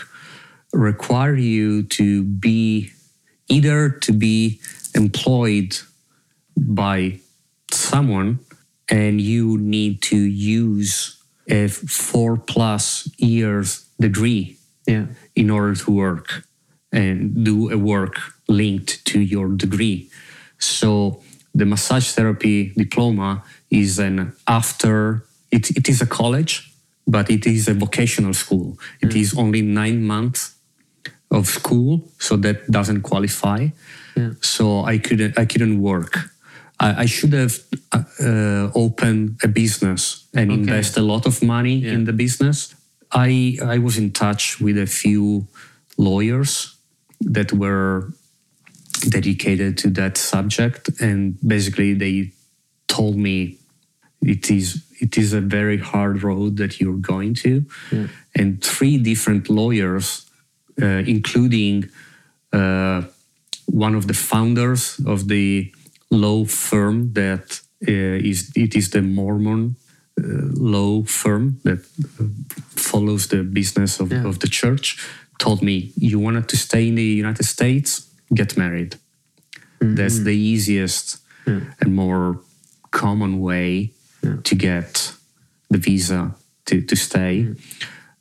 require 0.73 1.35
you 1.35 1.83
to 1.83 2.23
be 2.23 2.91
either 3.47 3.89
to 4.05 4.11
be 4.11 4.59
employed 4.95 5.71
by 6.57 7.19
someone 7.71 8.39
and 8.89 9.19
you 9.21 9.57
need 9.57 10.01
to 10.01 10.17
use 10.17 11.21
a 11.47 11.67
four 11.67 12.37
plus 12.37 13.09
years 13.17 13.85
degree 13.99 14.57
Yeah. 14.87 15.05
in 15.35 15.49
order 15.49 15.75
to 15.75 15.91
work 15.91 16.43
and 16.91 17.43
do 17.43 17.69
a 17.71 17.77
work 17.77 18.15
linked 18.47 19.03
to 19.05 19.19
your 19.19 19.47
degree. 19.49 20.09
So 20.59 21.21
the 21.53 21.65
massage 21.65 22.11
therapy 22.11 22.73
diploma 22.77 23.43
is 23.69 23.99
an 23.99 24.33
after 24.47 25.23
it, 25.51 25.69
it 25.77 25.87
is 25.89 26.01
a 26.01 26.05
college, 26.05 26.71
but 27.07 27.29
it 27.29 27.45
is 27.45 27.67
a 27.67 27.73
vocational 27.73 28.33
school. 28.33 28.77
It 29.01 29.15
is 29.15 29.33
only 29.37 29.61
nine 29.61 30.03
months 30.03 30.55
of 31.31 31.47
school, 31.47 32.07
so 32.19 32.37
that 32.37 32.69
doesn't 32.71 33.01
qualify. 33.01 33.69
Yeah. 34.15 34.31
So 34.41 34.83
I 34.85 34.97
couldn't 34.97 35.37
I 35.37 35.45
couldn't 35.45 35.81
work. 35.81 36.29
I, 36.79 37.03
I 37.03 37.05
should 37.07 37.33
have 37.33 37.59
uh, 37.91 38.03
uh, 38.21 38.71
opened 38.73 39.39
a 39.43 39.47
business 39.47 40.25
and 40.33 40.51
Okay. 40.51 40.59
invest 40.59 40.97
a 40.97 41.01
lot 41.01 41.25
of 41.25 41.41
money 41.41 41.75
Yeah. 41.79 41.93
in 41.93 42.05
the 42.05 42.13
business. 42.13 42.75
I 43.11 43.57
I 43.75 43.77
was 43.79 43.97
in 43.97 44.11
touch 44.11 44.59
with 44.59 44.77
a 44.77 44.85
few 44.87 45.47
lawyers 45.97 46.75
that 47.33 47.51
were 47.53 48.13
dedicated 49.09 49.77
to 49.77 49.89
that 49.91 50.17
subject, 50.17 50.89
and 51.01 51.35
basically 51.41 51.93
they 51.93 52.31
told 52.87 53.15
me 53.15 53.57
it 54.21 54.49
is 54.49 54.81
it 55.01 55.17
is 55.17 55.33
a 55.33 55.41
very 55.41 55.77
hard 55.77 56.23
road 56.23 56.57
that 56.57 56.79
you're 56.79 57.01
going 57.01 57.33
to, 57.35 57.65
Yeah. 57.91 58.07
and 58.39 58.61
three 58.63 58.97
different 58.97 59.49
lawyers, 59.49 60.25
uh, 60.81 61.03
including 61.05 61.85
uh, 62.53 63.01
one 63.65 63.95
of 63.97 64.05
the 64.07 64.13
founders 64.13 64.99
of 65.05 65.27
the 65.27 65.71
law 66.11 66.45
firm 66.45 67.13
that 67.13 67.61
uh, 67.87 68.27
is 68.29 68.51
it 68.55 68.75
is 68.75 68.89
the 68.89 69.01
Mormon 69.01 69.75
uh, 70.19 70.23
law 70.53 71.03
firm 71.03 71.59
that 71.63 71.79
uh, 72.19 72.25
follows 72.75 73.27
the 73.27 73.43
business 73.43 73.99
of, 73.99 74.11
Yeah. 74.11 74.25
of 74.27 74.39
the 74.39 74.47
church 74.47 74.97
told 75.37 75.61
me 75.61 75.91
you 75.97 76.19
wanted 76.19 76.47
to 76.49 76.57
stay 76.57 76.87
in 76.87 76.95
the 76.95 77.03
United 77.19 77.45
States 77.45 78.07
get 78.33 78.57
married 78.57 78.95
that's 79.79 80.19
the 80.23 80.35
easiest 80.35 81.17
Yeah. 81.47 81.59
and 81.81 81.93
more 81.93 82.39
common 82.91 83.39
way 83.39 83.91
Yeah. 84.23 84.37
to 84.43 84.55
get 84.55 85.13
the 85.69 85.77
visa 85.77 86.33
to, 86.65 86.81
to 86.81 86.95
stay 86.95 87.47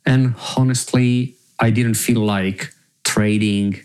and 0.05 0.35
honestly 0.57 1.35
I 1.59 1.71
didn't 1.71 1.95
feel 1.97 2.25
like 2.25 2.73
trading 3.03 3.79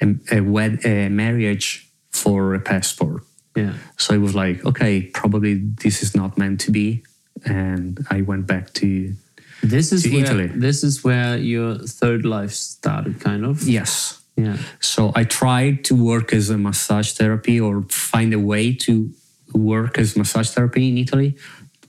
a, 0.00 0.06
a, 0.32 0.40
wed, 0.40 0.80
a 0.84 1.08
marriage 1.08 1.88
for 2.10 2.54
a 2.54 2.60
passport 2.60 3.22
Yeah. 3.56 3.74
so 3.98 4.14
I 4.14 4.18
was 4.18 4.34
like, 4.34 4.64
okay, 4.64 5.02
probably 5.02 5.54
this 5.54 6.02
is 6.02 6.14
not 6.14 6.38
meant 6.38 6.60
to 6.60 6.70
be. 6.70 7.02
And 7.44 7.98
I 8.10 8.20
went 8.22 8.46
back 8.46 8.72
to, 8.74 9.14
This 9.62 9.92
is 9.92 10.02
To 10.04 10.10
where, 10.10 10.24
Italy. 10.24 10.46
This 10.46 10.84
is 10.84 11.02
where 11.04 11.36
your 11.36 11.78
third 11.78 12.24
life 12.24 12.52
started, 12.52 13.20
kind 13.20 13.44
of. 13.44 13.62
yes. 13.68 14.16
Yeah. 14.36 14.56
So 14.80 15.12
I 15.14 15.24
tried 15.24 15.84
to 15.84 15.94
work 15.94 16.32
as 16.32 16.48
a 16.50 16.56
massage 16.56 17.12
therapy 17.12 17.60
or 17.60 17.82
find 17.90 18.32
a 18.32 18.38
way 18.38 18.72
to 18.86 19.10
work 19.52 19.98
as 19.98 20.16
massage 20.16 20.48
therapy 20.50 20.88
in 20.88 20.96
Italy. 20.96 21.36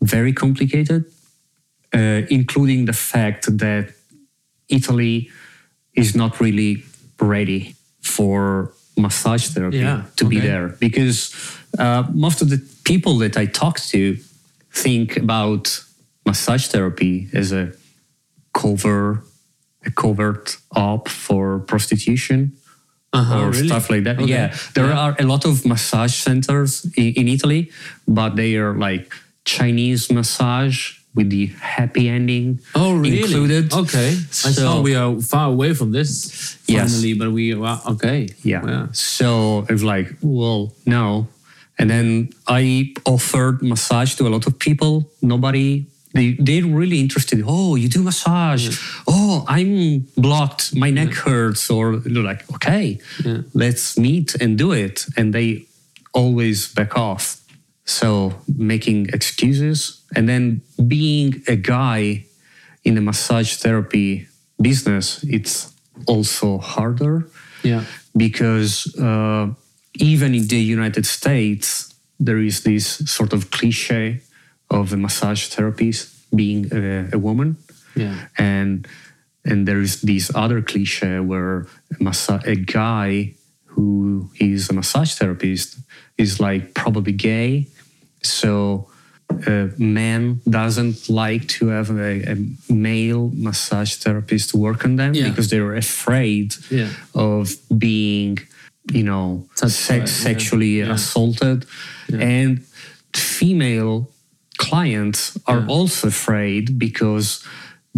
Very 0.01 0.33
complicated, 0.33 1.05
uh, 1.93 2.23
including 2.29 2.85
the 2.85 2.93
fact 2.93 3.45
that 3.59 3.93
Italy 4.67 5.29
is 5.95 6.13
not 6.15 6.39
really 6.41 6.83
ready 7.21 7.75
for 8.01 8.73
massage 9.01 9.47
therapy 9.53 9.77
Yeah, 9.77 10.03
to 10.15 10.25
be 10.25 10.39
there 10.39 10.67
because 10.79 11.17
uh, 11.79 12.03
most 12.13 12.41
of 12.41 12.47
the 12.49 12.59
people 12.83 13.13
that 13.23 13.35
I 13.43 13.45
talk 13.47 13.75
to 13.93 14.17
think 14.83 15.17
about 15.17 15.63
massage 16.25 16.67
therapy 16.67 17.27
as 17.33 17.51
a 17.51 17.71
cover 18.53 19.23
a 19.85 19.91
covert 19.91 20.57
op 20.75 21.07
for 21.09 21.59
prostitution 21.65 22.39
Uh-huh, 23.13 23.41
or 23.41 23.49
really? 23.51 23.67
stuff 23.67 23.89
like 23.89 24.03
that. 24.07 24.17
Okay. 24.19 24.31
Yeah, 24.31 24.55
there 24.73 24.87
Yeah. 24.87 25.03
are 25.03 25.13
a 25.19 25.25
lot 25.33 25.43
of 25.45 25.65
massage 25.65 26.15
centers 26.15 26.85
in, 26.95 27.13
in 27.19 27.27
Italy, 27.27 27.61
but 28.07 28.35
they 28.35 28.55
are 28.55 28.73
like 28.87 29.11
Chinese 29.43 30.09
massage 30.13 31.00
with 31.13 31.29
the 31.29 31.47
happy 31.59 32.07
ending 32.07 32.59
Oh, 32.73 32.93
really? 32.95 33.21
included. 33.21 33.73
Okay. 33.73 34.09
I 34.09 34.51
So- 34.51 34.51
thought 34.63 34.83
we 34.83 34.95
are 34.95 35.19
far 35.21 35.49
away 35.49 35.73
from 35.73 35.91
this 35.91 36.55
Yes. 36.67 36.91
finally, 36.91 37.13
but 37.13 37.31
we 37.31 37.53
well, 37.53 37.81
okay. 37.85 38.29
Yeah. 38.43 38.61
Yeah. 38.65 38.87
So 38.93 39.65
it's 39.69 39.83
like, 39.83 40.15
well, 40.21 40.73
no. 40.85 41.27
And 41.77 41.89
then 41.89 42.29
I 42.47 42.93
offered 43.05 43.61
massage 43.61 44.15
to 44.15 44.27
a 44.27 44.29
lot 44.29 44.45
of 44.47 44.57
people. 44.59 45.09
Nobody, 45.21 45.85
they, 46.13 46.33
they're 46.39 46.65
really 46.65 46.99
interested. 46.99 47.43
Oh, 47.45 47.75
you 47.75 47.89
do 47.89 48.03
massage. 48.03 48.77
Oh, 49.07 49.43
I'm 49.47 50.05
blocked. 50.15 50.75
My 50.75 50.91
neck 50.91 51.13
hurts. 51.13 51.69
Or 51.69 51.97
they're 51.97 52.23
like, 52.23 52.43
okay, 52.53 52.99
Yeah. 53.25 53.41
let's 53.53 53.97
meet 53.97 54.35
and 54.35 54.57
do 54.57 54.71
it. 54.71 55.05
And 55.17 55.33
they 55.33 55.65
always 56.13 56.67
back 56.73 56.95
off. 56.97 57.40
So 57.91 58.33
making 58.57 59.07
excuses 59.13 60.01
and 60.15 60.27
then 60.29 60.61
being 60.87 61.41
a 61.47 61.55
guy 61.55 62.25
in 62.83 62.95
the 62.95 63.01
massage 63.01 63.55
therapy 63.57 64.27
business, 64.61 65.23
it's 65.27 65.73
also 66.07 66.57
harder 66.59 67.27
Yeah. 67.63 67.83
because 68.15 68.87
uh, 68.97 69.47
even 69.95 70.33
in 70.33 70.47
the 70.47 70.57
United 70.77 71.05
States, 71.05 71.93
there 72.19 72.39
is 72.39 72.61
this 72.63 72.85
sort 73.11 73.33
of 73.33 73.51
cliche 73.51 74.21
of 74.69 74.93
a 74.93 74.97
massage 74.97 75.47
therapist 75.47 76.07
being 76.35 76.71
a, 76.71 77.09
a 77.13 77.17
woman, 77.19 77.57
Yeah. 77.95 78.15
and 78.37 78.87
and 79.43 79.67
there 79.67 79.81
is 79.81 80.01
this 80.01 80.31
other 80.35 80.61
cliche 80.61 81.19
where 81.19 81.65
a, 81.99 82.03
massa- 82.03 82.43
a 82.45 82.55
guy 82.55 83.33
who 83.65 84.29
is 84.39 84.69
a 84.69 84.73
massage 84.73 85.13
therapist 85.15 85.79
is 86.17 86.39
like 86.39 86.73
probably 86.73 87.11
gay, 87.13 87.67
so 88.21 88.87
a 89.47 89.69
man 89.77 90.41
doesn't 90.49 91.09
like 91.09 91.47
to 91.47 91.67
have 91.67 91.89
a, 91.89 92.31
a 92.33 92.35
male 92.73 93.31
massage 93.33 93.95
therapist 93.95 94.53
work 94.53 94.83
on 94.85 94.97
them 94.97 95.13
Yeah. 95.13 95.29
because 95.29 95.49
they're 95.49 95.75
afraid 95.75 96.55
Yeah. 96.69 96.89
of 97.15 97.55
being, 97.77 98.39
you 98.91 99.03
know, 99.03 99.47
Touched 99.55 99.75
se- 99.75 99.97
yeah. 99.99 100.05
sexually 100.05 100.79
Yeah. 100.79 100.93
assaulted. 100.93 101.65
And 102.11 102.61
female 103.15 104.09
clients 104.57 105.37
are 105.47 105.65
also 105.67 106.07
afraid 106.09 106.77
because 106.77 107.41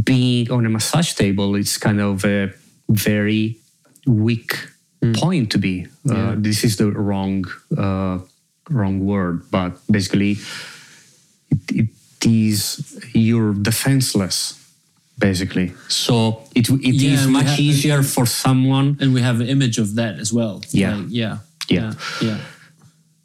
being 0.03 0.51
on 0.51 0.65
a 0.65 0.69
massage 0.69 1.13
table 1.13 1.55
is 1.55 1.77
kind 1.77 1.99
of 1.99 2.23
a 2.25 2.51
very 2.89 3.57
weak 4.05 4.51
point 5.13 5.51
to 5.51 5.57
be. 5.57 5.87
Uh. 6.09 6.35
This 6.37 6.63
is 6.63 6.77
the 6.77 6.91
wrong 6.91 7.45
uh, 7.77 8.19
wrong 8.69 9.05
word, 9.05 9.43
but 9.51 9.71
basically 9.91 10.37
it, 11.49 11.61
it 11.71 11.89
is 12.25 12.99
you're 13.13 13.53
defenseless 13.53 14.59
basically 15.19 15.73
so 15.89 16.41
it, 16.55 16.69
it 16.69 16.95
is 16.95 17.03
Yeah, 17.03 17.17
and 17.19 17.27
we 17.27 17.33
much 17.33 17.45
have- 17.47 17.59
easier 17.59 18.01
for 18.03 18.25
someone 18.25 18.97
And 18.99 19.13
we 19.13 19.21
have 19.21 19.41
an 19.41 19.47
image 19.47 19.77
of 19.77 19.95
that 19.95 20.19
as 20.19 20.31
well. 20.33 20.61
Yeah. 20.71 20.95
Like, 20.95 21.05
yeah. 21.09 21.37
Yeah. 21.69 21.93
Yeah. 22.21 22.39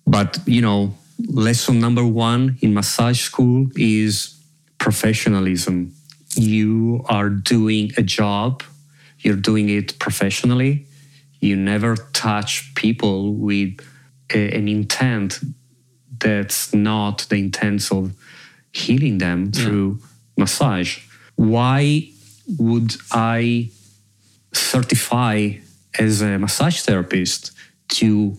but 0.06 0.38
you 0.46 0.60
know 0.60 0.94
lesson 1.28 1.80
number 1.80 2.04
one 2.04 2.58
in 2.60 2.74
massage 2.74 3.20
school 3.20 3.66
is 3.76 4.36
professionalism 4.78 5.92
you 6.34 7.04
are 7.08 7.30
doing 7.30 7.90
a 7.96 8.02
job 8.02 8.62
you're 9.20 9.36
doing 9.50 9.68
it 9.70 9.98
professionally 9.98 10.86
you 11.40 11.56
never 11.56 11.96
touch 12.12 12.72
people 12.74 13.32
with 13.34 13.70
an 14.30 14.68
intent 14.68 15.40
that's 16.18 16.74
not 16.74 17.26
the 17.30 17.36
intent 17.36 17.90
of 17.92 18.12
healing 18.72 19.18
them 19.18 19.50
through 19.52 19.98
massage 20.36 20.98
why 21.36 22.08
would 22.58 22.94
i 23.12 23.68
certify 24.52 25.52
as 25.98 26.22
a 26.22 26.38
massage 26.38 26.80
therapist 26.80 27.52
to 27.88 28.36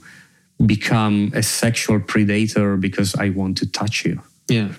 become 0.66 1.32
a 1.34 1.42
sexual 1.42 2.00
predator 2.00 2.78
because 2.78 3.16
I 3.16 3.30
want 3.30 3.58
to 3.60 3.66
touch 3.72 4.06
you. 4.06 4.22
Yeah. 4.50 4.70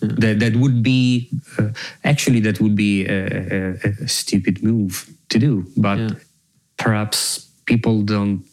That 0.00 0.40
that 0.40 0.56
would 0.56 0.82
be 0.82 1.30
uh, 1.58 1.68
actually 2.02 2.40
that 2.40 2.60
would 2.60 2.74
be 2.74 3.06
a, 3.06 3.76
a, 3.84 4.04
a 4.04 4.08
stupid 4.08 4.62
move 4.62 5.08
to 5.28 5.38
do, 5.38 5.64
but 5.76 5.98
Yeah. 5.98 6.10
perhaps 6.76 7.48
people 7.66 8.02
don't 8.02 8.44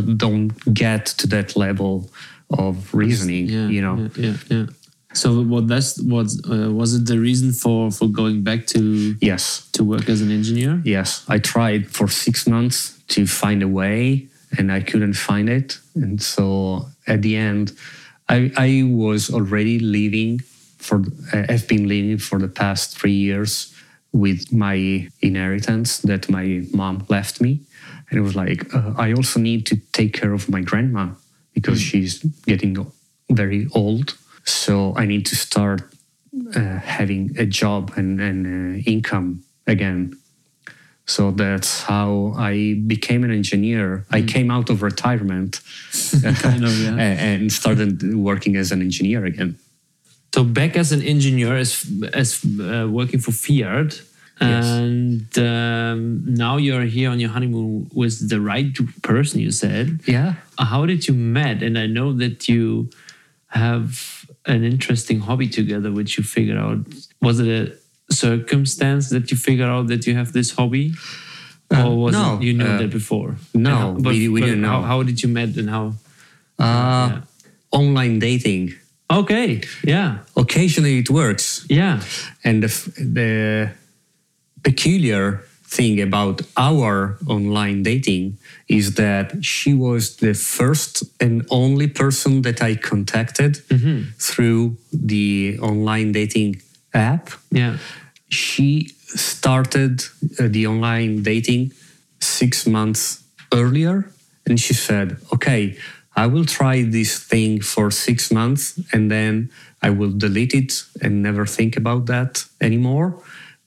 don't- 0.00 0.52
get 0.74 1.06
to 1.18 1.26
that 1.28 1.56
level 1.56 2.10
of 2.50 2.92
reasoning. 2.94 3.48
Yeah. 3.48 3.68
you 3.68 3.80
know, 3.82 3.96
Yeah. 4.16 4.26
Yeah. 4.26 4.36
yeah. 4.50 4.66
So 5.12 5.42
what 5.42 5.68
that's 5.68 6.00
what 6.02 6.26
uh, 6.50 6.72
was 6.72 6.94
it 6.94 7.06
the 7.06 7.18
reason 7.20 7.52
for 7.52 7.90
for 7.92 8.08
going 8.08 8.42
back 8.42 8.66
to 8.74 9.14
yes, 9.20 9.68
to 9.72 9.84
work 9.84 10.08
as 10.08 10.20
an 10.20 10.30
engineer? 10.32 10.82
Yes, 10.84 11.24
I 11.28 11.38
tried 11.38 11.86
for 11.96 12.08
six 12.08 12.46
months 12.48 12.98
to 13.14 13.24
find 13.26 13.62
a 13.62 13.68
way 13.68 14.26
and 14.58 14.72
I 14.72 14.80
couldn't 14.80 15.14
find 15.14 15.48
it. 15.48 15.78
And 15.94 16.20
so 16.20 16.86
at 17.06 17.22
the 17.22 17.36
end, 17.36 17.72
I, 18.28 18.50
I 18.56 18.82
was 18.86 19.30
already 19.30 19.78
living 19.78 20.40
for, 20.78 21.02
uh, 21.32 21.44
I've 21.48 21.66
been 21.68 21.86
living 21.88 22.18
for 22.18 22.38
the 22.38 22.48
past 22.48 22.98
three 22.98 23.12
years 23.28 23.72
with 24.12 24.52
my 24.52 25.08
inheritance 25.20 25.98
that 25.98 26.28
my 26.28 26.62
mom 26.72 27.04
left 27.08 27.40
me. 27.40 27.60
And 28.10 28.18
it 28.18 28.22
was 28.22 28.36
like, 28.36 28.74
uh, 28.74 28.92
I 28.96 29.12
also 29.12 29.40
need 29.40 29.66
to 29.66 29.76
take 29.92 30.12
care 30.12 30.32
of 30.32 30.48
my 30.48 30.60
grandma 30.60 31.10
because 31.52 31.80
she's 31.80 32.18
getting 32.46 32.90
very 33.30 33.66
old. 33.72 34.16
So 34.44 34.94
I 34.96 35.06
need 35.06 35.26
to 35.26 35.36
start 35.36 35.82
uh, 36.54 36.78
having 36.78 37.34
a 37.38 37.46
job 37.46 37.92
and, 37.96 38.20
and 38.20 38.46
uh, 38.46 38.82
income 38.86 39.42
again. 39.66 40.18
So 41.06 41.30
that's 41.30 41.82
how 41.82 42.34
I 42.36 42.80
became 42.86 43.24
an 43.24 43.30
engineer. 43.30 44.06
I 44.10 44.22
came 44.22 44.50
out 44.50 44.70
of 44.70 44.82
retirement 44.82 45.60
Kind 46.22 46.64
of, 46.64 46.78
yeah. 46.78 46.96
and 46.98 47.52
started 47.52 48.14
working 48.14 48.56
as 48.56 48.72
an 48.72 48.80
engineer 48.80 49.24
again. 49.24 49.58
So 50.34 50.44
back 50.44 50.76
as 50.76 50.92
an 50.92 51.02
engineer, 51.02 51.56
as 51.56 51.86
as 52.12 52.44
uh, 52.44 52.88
working 52.90 53.20
for 53.20 53.30
Fiat, 53.30 54.02
Yes. 54.40 54.64
and 54.66 55.38
um, 55.38 56.24
now 56.34 56.56
you're 56.56 56.82
here 56.84 57.08
on 57.10 57.20
your 57.20 57.30
honeymoon 57.30 57.88
with 57.94 58.28
the 58.28 58.40
right 58.40 58.66
person. 59.02 59.40
You 59.40 59.50
said. 59.52 60.00
Yeah. 60.06 60.34
How 60.58 60.86
did 60.86 61.06
you 61.06 61.14
met? 61.14 61.62
And 61.62 61.78
I 61.78 61.86
know 61.86 62.12
that 62.12 62.48
you 62.48 62.90
have 63.48 64.24
an 64.46 64.64
interesting 64.64 65.20
hobby 65.20 65.48
together, 65.48 65.92
which 65.92 66.18
you 66.18 66.24
figured 66.24 66.58
out. 66.58 66.78
Was 67.20 67.38
it 67.40 67.48
a 67.48 68.12
circumstance 68.12 69.10
that 69.10 69.30
you 69.30 69.36
figured 69.36 69.68
out 69.68 69.86
that 69.88 70.06
you 70.06 70.14
have 70.16 70.32
this 70.32 70.50
hobby, 70.52 70.94
or 71.70 71.96
was 71.96 72.12
no, 72.14 72.36
it 72.36 72.42
you 72.42 72.52
knew 72.54 72.64
uh, 72.66 72.78
that 72.78 72.90
before? 72.90 73.36
no, 73.54 73.70
how- 73.76 73.92
but- 73.92 74.12
we- 74.12 74.28
we 74.28 74.40
but 74.40 74.46
didn't 74.46 74.64
How, 74.64 74.80
know. 74.80 74.86
how 74.86 75.02
did 75.04 75.22
you 75.22 75.28
met 75.28 75.56
and 75.56 75.70
how? 75.70 75.94
Uh, 76.58 77.08
yeah. 77.10 77.20
Online 77.70 78.18
dating. 78.18 78.74
Okay. 79.10 79.62
Yeah. 79.84 80.18
Occasionally 80.36 80.98
it 80.98 81.10
works. 81.10 81.64
Yeah. 81.68 82.00
And 82.44 82.62
the, 82.62 82.68
the 82.98 83.70
peculiar 84.64 85.44
thing 85.66 86.00
about 86.00 86.42
our 86.56 87.18
online 87.26 87.82
dating 87.82 88.38
is 88.68 88.94
that 88.94 89.44
she 89.44 89.72
was 89.74 90.16
the 90.16 90.34
first 90.34 91.02
and 91.20 91.44
only 91.50 91.88
person 91.88 92.42
that 92.42 92.62
I 92.62 92.76
contacted 92.76 93.52
through 94.18 94.76
the 94.92 95.58
online 95.60 96.12
dating 96.12 96.62
app. 96.92 97.30
Yeah. 97.50 97.78
She 98.28 98.88
started 99.16 100.02
uh, 100.38 100.48
the 100.48 100.66
online 100.66 101.22
dating 101.22 101.72
six 102.20 102.66
months 102.66 103.22
earlier 103.52 104.10
and 104.46 104.58
she 104.60 104.74
said, 104.74 105.18
Okay, 105.32 105.76
I 106.16 106.26
will 106.26 106.44
try 106.44 106.82
this 106.82 107.18
thing 107.18 107.60
for 107.60 107.90
six 107.90 108.30
months 108.30 108.78
and 108.92 109.10
then 109.10 109.50
I 109.82 109.90
will 109.90 110.12
delete 110.12 110.54
it 110.54 110.72
and 111.02 111.22
never 111.22 111.44
think 111.46 111.76
about 111.76 112.06
that 112.06 112.44
anymore. 112.60 113.18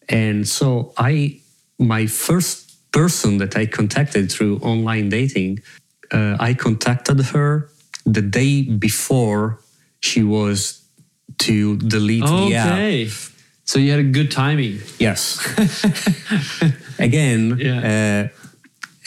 And 0.09 0.47
so 0.47 0.93
I, 0.97 1.39
my 1.79 2.07
first 2.07 2.91
person 2.91 3.37
that 3.39 3.55
I 3.57 3.65
contacted 3.65 4.31
through 4.31 4.57
online 4.59 5.09
dating, 5.09 5.59
uh, 6.11 6.37
I 6.39 6.53
contacted 6.53 7.19
her 7.27 7.69
the 8.05 8.21
day 8.21 8.61
before 8.63 9.59
she 9.99 10.23
was 10.23 10.81
to 11.39 11.77
delete 11.77 12.23
the 12.25 12.55
app. 12.55 12.73
Okay. 12.73 13.09
So 13.65 13.79
you 13.79 13.91
had 13.91 13.99
a 13.99 14.03
good 14.03 14.31
timing. 14.31 14.79
Yes. 14.97 15.37
Again, 16.99 17.57
Yeah. 17.59 17.79
uh, 17.79 18.27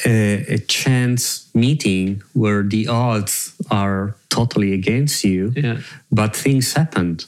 a, 0.06 0.54
a 0.54 0.58
chance 0.58 1.48
meeting 1.54 2.22
where 2.34 2.62
the 2.62 2.86
odds 2.88 3.54
are 3.70 4.16
totally 4.28 4.72
against 4.72 5.24
you, 5.24 5.52
Yeah. 5.56 5.80
but 6.12 6.36
things 6.36 6.72
happened. 6.74 7.24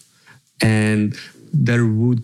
And 0.61 1.15
there 1.53 1.85
would 1.87 2.23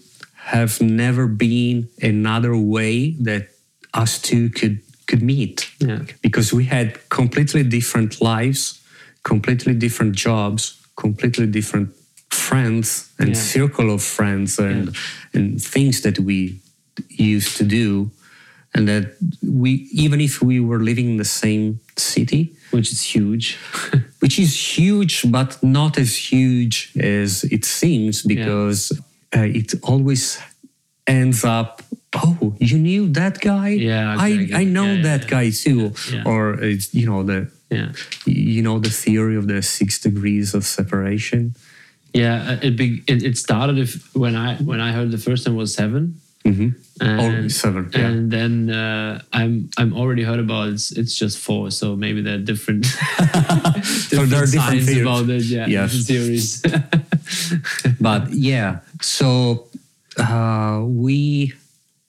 have 0.54 0.80
never 0.80 1.26
been 1.26 1.88
another 2.02 2.56
way 2.56 3.10
that 3.20 3.48
us 3.94 4.18
two 4.20 4.48
could 4.50 4.78
could 5.06 5.22
meet 5.22 5.70
Yeah. 5.78 6.02
because 6.22 6.56
we 6.56 6.64
had 6.64 6.88
completely 7.08 7.62
different 7.64 8.20
lives, 8.20 8.80
completely 9.22 9.74
different 9.74 10.14
jobs, 10.16 10.76
completely 10.96 11.46
different 11.46 11.88
friends 12.30 13.08
and 13.18 13.28
Yeah. 13.28 13.42
circle 13.42 13.90
of 13.94 14.02
friends 14.02 14.58
and 14.58 14.94
and 15.34 15.62
things 15.72 16.00
that 16.00 16.18
we 16.18 16.60
used 17.34 17.56
to 17.58 17.64
do 17.64 18.10
and 18.74 18.86
that 18.88 19.04
we 19.42 19.70
even 20.04 20.20
if 20.20 20.40
we 20.42 20.60
were 20.60 20.82
living 20.84 21.08
in 21.10 21.16
the 21.16 21.24
same 21.42 21.78
city 21.96 22.42
Which 22.70 22.92
is 22.92 23.02
huge. 23.14 23.56
which 24.22 24.38
is 24.38 24.78
huge 24.78 25.14
but 25.30 25.58
not 25.62 25.98
as 25.98 26.10
huge 26.32 26.74
as 27.00 27.44
it 27.44 27.64
seems 27.64 28.22
because 28.22 28.92
uh, 29.36 29.40
it 29.60 29.74
always 29.82 30.38
ends 31.06 31.44
up 31.44 31.82
oh 32.14 32.54
you 32.60 32.78
knew 32.78 33.08
that 33.12 33.40
guy 33.40 33.68
Yeah, 33.70 34.14
i 34.18 34.28
exactly. 34.28 34.56
i 34.60 34.64
know 34.64 34.92
Yeah, 34.94 35.02
that 35.08 35.22
yeah, 35.24 35.28
guy 35.36 35.50
too 35.50 35.92
yeah. 36.12 36.22
or 36.30 36.42
it's 36.62 36.94
you 36.94 37.06
know 37.06 37.22
the 37.22 37.50
yeah. 37.70 37.92
you 38.24 38.62
know 38.62 38.78
the 38.78 38.90
theory 38.90 39.36
of 39.36 39.46
the 39.46 39.60
six 39.62 39.98
degrees 40.00 40.54
of 40.54 40.64
separation 40.64 41.54
Yeah. 42.14 42.56
It, 42.66 42.74
big, 42.76 42.92
it, 43.06 43.22
it 43.22 43.36
started 43.36 43.76
if 43.78 43.90
when 44.16 44.34
I 44.34 44.56
when 44.64 44.80
I 44.80 44.92
heard 44.96 45.10
the 45.12 45.18
first 45.28 45.44
time 45.44 45.56
was 45.56 45.74
seven. 45.74 46.02
Mhm. 46.44 46.72
And, 47.00 47.20
Oh, 47.20 47.48
seven, 47.48 47.90
yeah. 47.92 48.06
And 48.08 48.30
then 48.32 48.70
uh, 48.70 49.20
I'm 49.38 49.68
I'm 49.80 49.92
already 49.92 50.24
heard 50.24 50.40
about 50.40 50.72
it's 50.74 50.88
it's 51.00 51.14
just 51.22 51.36
four, 51.38 51.70
so 51.70 51.96
maybe 51.96 52.22
there 52.24 52.36
are 52.40 52.44
different, 52.52 52.86
So 54.10 54.24
there 54.26 54.42
are 54.42 54.46
different 54.56 54.82
theories. 54.88 55.02
about 55.06 55.28
it. 55.28 55.44
Yeah, 55.44 55.66
Yes. 55.68 55.92
different 55.92 56.06
theories. 56.10 56.48
but 58.00 58.32
yeah 58.32 58.80
so 59.00 59.66
uh, 60.18 60.82
we 60.84 61.52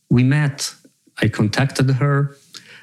we 0.09 0.23
met. 0.23 0.73
I 1.21 1.27
contacted 1.27 1.89
her. 2.01 2.35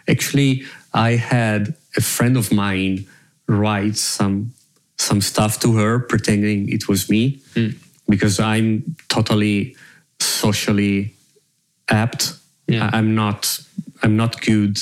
Actually 0.08 0.62
i 0.94 1.16
had 1.16 1.74
a 1.96 2.00
friend 2.00 2.36
of 2.36 2.52
mine 2.52 3.04
write 3.48 3.96
some 3.96 4.52
some 4.98 5.20
stuff 5.20 5.58
to 5.60 5.76
her 5.76 5.98
pretending 5.98 6.68
it 6.68 6.88
was 6.88 7.10
me 7.10 7.38
because 8.08 8.38
i'm 8.40 8.82
totally 9.08 9.74
socially 10.20 11.12
apt. 11.88 12.32
Yeah. 12.68 12.90
I'm 12.92 13.14
not 13.14 13.60
i'm 14.02 14.16
not 14.16 14.40
good 14.40 14.78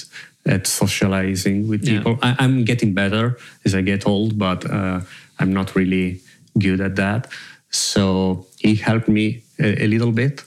at 0.47 0.67
socializing 0.67 1.69
with 1.69 1.83
Yeah. 1.85 1.99
people. 1.99 2.19
I, 2.23 2.37
i'm 2.39 2.65
getting 2.65 2.93
better 2.95 3.37
as 3.65 3.75
i 3.75 3.81
get 3.83 4.07
old 4.07 4.39
but 4.39 4.61
uh, 4.71 5.01
i'm 5.41 5.53
not 5.53 5.75
really 5.75 6.21
good 6.59 6.81
at 6.81 6.97
that. 6.97 7.29
So 7.71 8.47
he 8.59 8.75
helped 8.77 9.09
me 9.09 9.43
a, 9.59 9.85
a 9.85 9.87
little 9.87 10.13
bit. 10.13 10.45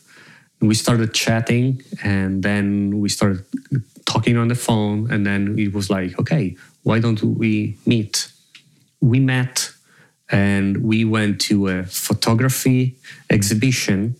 We 0.61 0.73
started 0.73 1.13
chatting 1.13 1.83
and 2.03 2.41
then 2.41 2.99
we 2.99 3.09
started 3.09 3.45
talking 4.05 4.37
on 4.37 4.47
the 4.47 4.55
phone 4.55 5.11
and 5.11 5.25
then 5.25 5.59
it 5.59 5.73
was 5.73 5.89
like 5.89 6.17
okay 6.17 6.55
why 6.87 6.99
don't 6.99 7.21
we 7.21 7.75
meet? 7.85 8.31
We 9.01 9.19
met 9.19 9.71
and 10.31 10.83
we 10.83 11.03
went 11.03 11.41
to 11.41 11.67
a 11.67 11.83
photography 11.83 12.95
exhibition. 13.29 14.15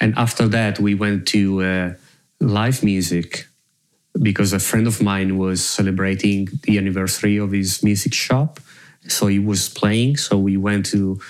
And 0.00 0.14
after 0.16 0.46
that 0.48 0.78
we 0.78 0.94
went 0.94 1.26
to 1.28 1.62
uh, 1.62 1.94
live 2.38 2.84
music 2.84 3.48
because 4.22 4.52
a 4.52 4.60
friend 4.60 4.86
of 4.86 5.02
mine 5.02 5.38
was 5.38 5.66
celebrating 5.66 6.48
the 6.62 6.78
anniversary 6.78 7.36
of 7.36 7.50
his 7.50 7.82
music 7.82 8.14
shop 8.14 8.60
so 9.08 9.26
he 9.26 9.38
was 9.38 9.68
playing 9.68 10.16
so 10.16 10.38
we 10.38 10.56
went 10.56 10.86
to 10.86 11.20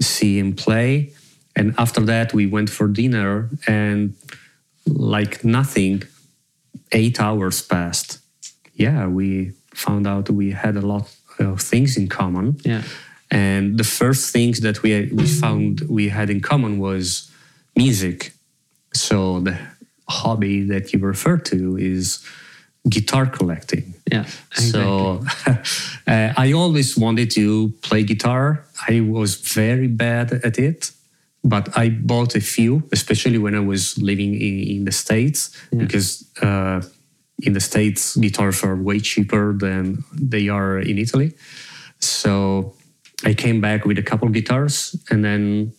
see 0.00 0.38
him 0.38 0.54
play. 0.54 1.12
And 1.56 1.74
after 1.78 2.00
that 2.00 2.32
we 2.32 2.46
went 2.46 2.70
for 2.70 2.88
dinner 2.88 3.50
and 3.66 4.14
like 4.86 5.44
nothing 5.44 6.02
eight 6.92 7.20
hours 7.20 7.62
passed. 7.62 8.18
Yeah 8.74 9.06
we 9.06 9.52
found 9.74 10.06
out 10.06 10.30
we 10.30 10.52
had 10.52 10.76
a 10.76 10.80
lot 10.80 11.14
of 11.38 11.60
things 11.60 11.96
in 11.96 12.08
common. 12.08 12.58
Yeah, 12.64 12.82
and 13.30 13.78
the 13.78 13.84
first 13.84 14.32
things 14.32 14.60
that 14.60 14.82
we 14.82 15.10
we 15.12 15.26
found 15.26 15.82
we 15.88 16.08
had 16.08 16.30
in 16.30 16.40
common 16.40 16.78
was 16.78 17.30
music. 17.76 18.32
So 18.94 19.40
the 19.40 19.56
hobby 20.08 20.64
that 20.64 20.92
you 20.92 20.98
refer 20.98 21.36
to 21.36 21.76
is 21.76 22.24
guitar 22.88 23.26
collecting. 23.26 23.94
yeah. 24.10 24.24
So 24.52 25.22
uh, 25.46 26.32
I 26.36 26.52
always 26.52 26.96
wanted 26.96 27.30
to 27.32 27.72
play 27.82 28.02
guitar. 28.02 28.64
I 28.88 29.00
was 29.00 29.34
very 29.36 29.86
bad 29.86 30.32
at 30.32 30.58
it, 30.58 30.90
but 31.44 31.76
I 31.76 31.90
bought 31.90 32.34
a 32.34 32.40
few, 32.40 32.82
especially 32.92 33.38
when 33.38 33.54
I 33.54 33.60
was 33.60 33.98
living 33.98 34.34
in, 34.34 34.60
in 34.60 34.84
the 34.84 34.92
States, 34.92 35.50
because 35.70 36.24
uh, 36.42 36.82
in 37.42 37.52
the 37.52 37.60
States, 37.60 38.16
guitars 38.16 38.64
are 38.64 38.76
way 38.76 39.00
cheaper 39.00 39.52
than 39.52 40.04
they 40.12 40.48
are 40.48 40.78
in 40.78 40.98
Italy. 40.98 41.34
So 41.98 42.74
I 43.24 43.34
came 43.34 43.60
back 43.60 43.84
with 43.84 43.98
a 43.98 44.02
couple 44.02 44.28
guitars, 44.28 44.96
and 45.10 45.24
then 45.24 45.72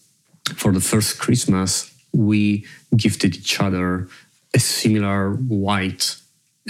for 0.56 0.72
the 0.72 0.82
first 0.82 1.20
Christmas, 1.20 1.92
we 2.14 2.66
gifted 2.96 3.36
each 3.36 3.60
other 3.60 4.08
a 4.54 4.60
similar 4.60 5.34
white 5.34 6.21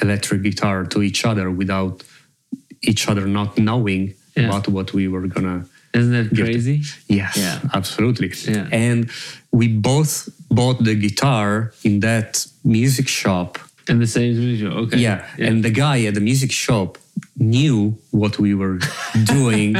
electric 0.01 0.41
guitar 0.43 0.85
to 0.85 1.01
each 1.01 1.25
other 1.25 1.49
without 1.51 2.03
each 2.81 3.07
other 3.09 3.25
not 3.27 3.57
knowing 3.57 4.13
Yeah. 4.35 4.47
about 4.47 4.67
what 4.67 4.93
we 4.93 5.07
were 5.07 5.27
gonna 5.27 5.65
Isn't 5.93 6.13
that 6.13 6.33
Give 6.33 6.47
it- 6.47 6.51
crazy? 6.51 6.77
Yes, 7.09 7.35
Yeah. 7.37 7.59
absolutely. 7.73 8.31
Yeah. 8.47 8.67
And 8.87 9.09
we 9.51 9.67
both 9.67 10.29
bought 10.49 10.77
the 10.85 10.95
guitar 10.95 11.73
in 11.83 11.99
that 11.99 12.45
music 12.63 13.07
shop. 13.09 13.59
In 13.89 13.99
the 13.99 14.07
same 14.07 14.33
studio. 14.35 14.69
Okay. 14.83 14.99
Yeah. 14.99 15.25
And 15.37 15.63
the 15.65 15.69
guy 15.83 16.05
at 16.07 16.13
the 16.13 16.21
music 16.21 16.51
shop 16.53 16.97
knew 17.37 17.97
what 18.11 18.39
we 18.39 18.53
were 18.55 18.79
doing, 19.35 19.73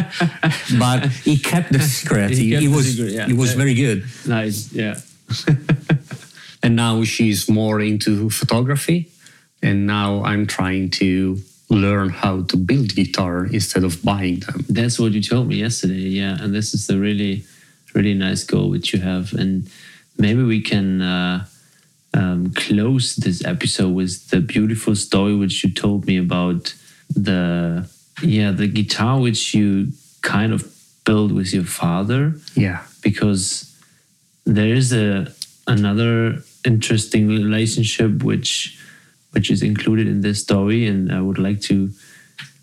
but 0.78 0.99
he 1.24 1.38
kept 1.38 1.72
the 1.72 1.80
secret. 1.80 2.32
He 2.32 2.36
He, 2.36 2.49
kept 2.51 2.62
he 2.64 2.68
the 2.68 2.76
was 2.76 2.86
secret, 2.88 3.12
yeah. 3.14 3.28
he 3.28 3.34
was 3.43 3.53
very 3.53 3.74
good. 3.84 4.03
nice. 4.28 4.57
Yeah. 4.74 4.95
And 6.64 6.76
now 6.76 7.03
she's 7.03 7.49
more 7.49 7.82
into 7.82 8.30
photography. 8.30 9.07
And 9.64 9.86
now 9.88 10.24
I'm 10.24 10.47
trying 10.47 10.89
to 11.01 11.38
learn 11.70 12.09
how 12.09 12.43
to 12.43 12.57
build 12.57 12.95
guitar 12.95 13.45
instead 13.45 13.84
of 13.84 14.03
buying 14.03 14.39
them. 14.41 14.66
That's 14.68 14.99
what 14.99 15.12
you 15.14 15.22
told 15.22 15.47
me 15.47 15.57
yesterday. 15.57 16.09
Yeah, 16.22 16.38
and 16.41 16.53
this 16.53 16.74
is 16.74 16.88
the 16.88 16.97
really, 16.99 17.43
really 17.93 18.14
nice 18.14 18.43
goal 18.43 18.70
which 18.70 18.93
you 18.93 18.99
have, 19.01 19.34
and 19.34 19.70
maybe 20.18 20.43
we 20.43 20.62
can 20.62 21.01
uh, 21.01 21.45
um, 22.14 22.51
close 22.53 23.16
this 23.16 23.43
episode 23.45 23.93
with 23.93 24.30
the 24.30 24.41
beautiful 24.41 24.95
story 24.95 25.36
which 25.36 25.64
you 25.64 25.72
told 25.72 26.05
me 26.05 26.18
about 26.18 26.74
the 27.16 27.88
yeah 28.22 28.51
the 28.51 28.68
guitar 28.68 29.20
which 29.20 29.53
you 29.53 29.88
kind 30.22 30.53
of 30.53 30.64
built 31.05 31.32
with 31.32 31.53
your 31.53 31.64
father 31.64 32.34
Yeah. 32.55 32.84
because 33.01 33.74
there 34.45 34.74
is 34.74 34.93
a 34.93 35.32
another 35.68 36.43
interesting 36.66 37.28
relationship 37.28 38.24
which 38.24 38.78
which 39.32 39.50
is 39.52 39.62
included 39.62 40.08
in 40.08 40.22
this 40.22 40.40
story 40.42 40.86
and 40.88 41.12
I 41.12 41.22
would 41.22 41.38
like 41.40 41.62
to 41.70 41.92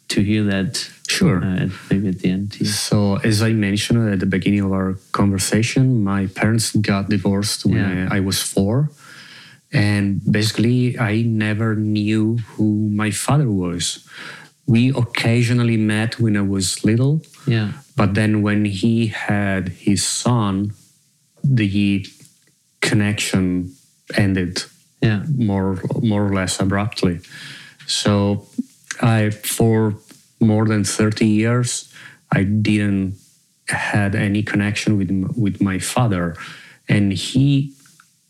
to 0.08 0.20
hear 0.22 0.42
that 0.44 0.88
Sure. 1.06 1.42
uh, 1.44 1.68
maybe 1.90 2.08
at 2.08 2.18
the 2.20 2.30
end 2.30 2.54
here. 2.54 2.66
So, 2.68 3.16
as 3.16 3.42
I 3.42 3.52
mentioned 3.52 4.08
at 4.12 4.20
the 4.20 4.26
beginning 4.26 4.60
of 4.60 4.72
our 4.72 4.96
conversation, 5.12 6.02
my 6.04 6.26
parents 6.26 6.74
got 6.76 7.08
divorced 7.10 7.64
when 7.66 7.76
Yeah. 7.76 8.08
I, 8.10 8.16
I 8.16 8.20
was 8.20 8.40
four. 8.42 8.90
And 9.72 10.20
basically, 10.30 10.98
I 10.98 11.22
never 11.22 11.74
knew 11.74 12.38
who 12.56 12.88
my 13.02 13.10
father 13.10 13.50
was. 13.50 13.84
We 14.66 14.88
occasionally 15.04 15.76
met 15.76 16.18
when 16.20 16.36
I 16.36 16.42
was 16.56 16.84
little, 16.84 17.20
Yeah. 17.46 17.72
but 17.96 18.14
then 18.14 18.40
when 18.42 18.64
he 18.64 19.08
had 19.08 19.68
his 19.86 20.02
son, 20.06 20.72
the 21.44 22.04
connection 22.80 23.72
ended 24.16 24.62
Yeah. 25.00 25.22
more 25.36 25.78
more 26.02 26.26
or 26.26 26.34
less 26.34 26.60
abruptly. 26.60 27.20
So 27.86 28.46
I 29.00 29.30
for 29.30 29.94
more 30.40 30.66
than 30.66 30.84
30 30.84 31.26
years 31.26 31.92
I 32.32 32.42
didn't 32.44 33.18
had 33.68 34.14
any 34.14 34.42
connection 34.42 34.98
with 34.98 35.10
with 35.36 35.60
my 35.60 35.78
father 35.78 36.36
and 36.88 37.12
he 37.12 37.74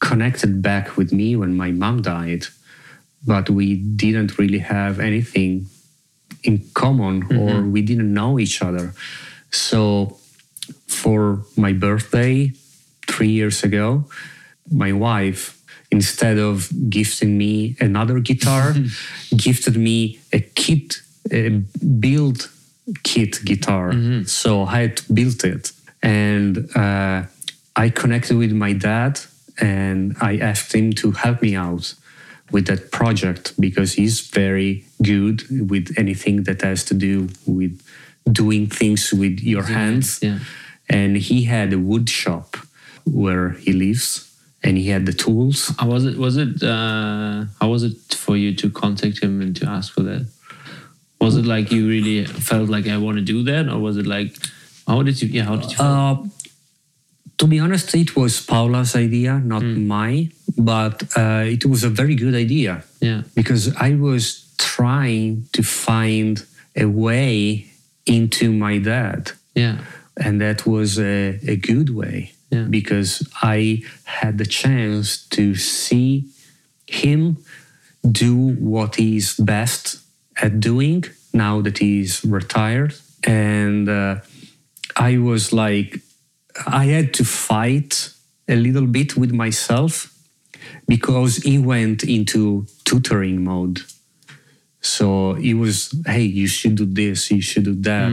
connected 0.01 0.63
back 0.63 0.97
with 0.97 1.13
me 1.13 1.37
when 1.37 1.57
my 1.57 1.71
mom 1.71 2.03
died 2.03 2.47
but 3.27 3.51
we 3.51 3.75
didn't 3.75 4.39
really 4.39 4.59
have 4.59 5.01
anything 5.01 5.67
in 6.45 6.65
common 6.75 7.23
or 7.25 7.29
mm-hmm. 7.29 7.73
we 7.73 7.83
didn't 7.83 8.13
know 8.15 8.39
each 8.39 8.63
other. 8.63 8.95
So 9.51 10.19
for 10.87 11.45
my 11.57 11.73
birthday 11.73 12.53
3 13.07 13.29
years 13.29 13.65
ago 13.65 14.05
my 14.71 14.93
wife 14.93 15.58
instead 15.91 16.39
of 16.39 16.69
gifting 16.91 17.37
me 17.39 17.77
another 17.81 18.21
guitar 18.21 18.75
gifted 19.37 19.77
me 19.77 20.19
a 20.33 20.41
kit 20.41 21.01
a 21.33 21.49
build 22.01 22.51
kit 23.03 23.45
guitar. 23.45 23.93
So 24.25 24.65
i 24.65 24.81
had 24.81 24.97
to 24.99 25.13
build 25.13 25.45
it. 25.45 25.73
And 26.03 26.53
uh, 26.77 27.23
i 27.77 27.91
connected 27.91 28.37
with 28.37 28.53
my 28.53 28.73
dad 28.73 29.21
and 29.61 30.17
i 30.21 30.37
asked 30.39 30.75
him 30.75 30.93
to 30.93 31.11
help 31.13 31.43
me 31.43 31.55
out 31.57 31.95
with 32.51 32.67
that 32.67 32.91
project 32.91 33.53
because 33.61 33.93
he's 33.95 34.21
very 34.21 34.85
good 35.03 35.43
with 35.71 35.93
anything 35.99 36.45
that 36.45 36.63
has 36.63 36.83
to 36.85 36.95
do 36.95 37.29
with 37.47 37.83
doing 38.31 38.67
things 38.69 39.13
with 39.13 39.41
your 39.41 39.65
hands. 39.65 40.19
Yeah. 40.23 40.39
and 40.89 41.17
he 41.17 41.45
had 41.45 41.73
a 41.73 41.79
wood 41.79 42.09
shop 42.09 42.57
where 43.05 43.51
he 43.51 43.73
lives 43.73 44.28
and 44.63 44.77
he 44.77 44.89
had 44.89 45.07
the 45.07 45.13
tools 45.13 45.73
How 45.79 45.87
was 45.89 46.05
it? 46.05 46.17
Was 46.19 46.37
it? 46.37 46.63
Uh, 46.63 47.45
how 47.61 47.69
was 47.69 47.83
it 47.83 47.97
for 48.15 48.37
you 48.37 48.55
to 48.57 48.71
contact 48.71 49.23
him 49.23 49.41
and 49.41 49.55
to 49.57 49.67
ask 49.67 49.93
for 49.93 50.03
that? 50.03 50.27
Was 51.21 51.37
it 51.37 51.47
like 51.47 51.73
you 51.73 51.89
really 51.89 52.25
felt 52.25 52.69
like 52.69 52.87
I 52.89 52.97
want 52.99 53.19
to 53.19 53.25
do 53.25 53.43
that, 53.45 53.69
or 53.69 53.79
was 53.79 53.97
it 53.97 54.07
like, 54.07 54.37
how 54.87 55.03
did 55.03 55.21
you? 55.23 55.29
Yeah, 55.29 55.45
how 55.45 55.57
did 55.57 55.71
you? 55.73 55.79
Uh, 55.85 56.17
to 57.39 57.47
be 57.47 57.61
honest 57.61 57.95
it 57.95 58.17
was 58.17 58.41
paula's 58.45 58.97
idea 58.97 59.39
not 59.39 59.63
mine 59.63 60.33
but 60.57 61.03
uh, 61.17 61.45
it 61.47 61.65
was 61.65 61.85
a 61.85 61.89
very 61.89 62.17
good 62.17 62.35
idea 62.35 62.83
yeah. 63.01 63.23
because 63.37 63.73
i 63.77 63.95
was 63.95 64.53
trying 64.59 65.47
to 65.53 65.63
find 65.63 66.45
a 66.75 66.87
way 66.87 67.67
into 68.07 68.51
my 68.53 68.79
dad 68.79 69.33
Yeah. 69.55 69.79
and 70.17 70.41
that 70.41 70.67
was 70.67 70.99
a, 70.99 71.39
a 71.47 71.57
good 71.57 71.91
way 71.91 72.33
Yeah. 72.51 72.63
because 72.63 73.29
I 73.43 73.83
had 74.05 74.39
the 74.39 74.47
chance 74.47 75.27
to 75.29 75.55
see 75.55 76.25
him 76.87 77.37
do 78.11 78.35
what 78.55 78.97
he's 78.97 79.35
best 79.37 79.99
at 80.41 80.61
doing 80.61 81.05
now 81.33 81.61
that 81.61 81.79
he's 81.79 82.25
retired. 82.25 82.95
And 83.25 83.89
uh, 83.89 84.21
I 84.97 85.19
was 85.19 85.53
like, 85.53 86.01
I 86.67 86.87
had 86.87 87.13
to 87.15 87.25
fight 87.25 88.11
a 88.49 88.57
little 88.57 88.87
bit 88.87 89.17
with 89.17 89.33
myself 89.33 90.15
because 90.87 91.37
he 91.37 91.59
went 91.59 92.03
into 92.05 92.67
tutoring 92.85 93.45
mode. 93.45 93.83
So 94.81 95.35
he 95.35 95.55
was, 95.55 95.95
hey, 96.07 96.23
you 96.23 96.47
should 96.47 96.77
do 96.77 96.87
this, 96.87 97.31
you 97.31 97.43
should 97.43 97.65
do 97.65 97.75
that. 97.83 98.09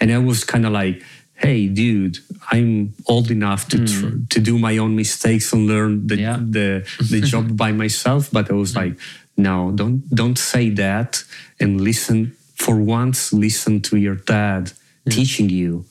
And 0.00 0.12
I 0.12 0.18
was 0.18 0.44
kind 0.44 0.66
of 0.66 0.72
like, 0.72 1.02
hey, 1.36 1.68
dude, 1.68 2.18
I'm 2.50 2.94
old 3.06 3.30
enough 3.30 3.68
to 3.68 3.86
tr- 3.86 4.06
hmm. 4.06 4.24
to 4.30 4.40
do 4.40 4.58
my 4.58 4.78
own 4.78 4.96
mistakes 4.96 5.52
and 5.52 5.66
learn 5.66 6.06
the 6.06 6.16
Yeah. 6.16 6.38
the, 6.40 6.86
the 7.10 7.20
job 7.32 7.56
by 7.56 7.72
myself. 7.72 8.30
But 8.32 8.50
I 8.50 8.54
was 8.54 8.72
hmm. 8.72 8.78
like, 8.80 8.94
no, 9.36 9.70
don't 9.72 10.02
don't 10.14 10.38
say 10.38 10.70
that 10.70 11.24
and 11.60 11.80
listen 11.80 12.32
for 12.54 12.76
once. 12.76 13.32
Listen 13.32 13.80
to 13.82 13.96
your 13.96 14.16
dad 14.16 14.72
teaching 15.08 15.48
you, 15.50 15.84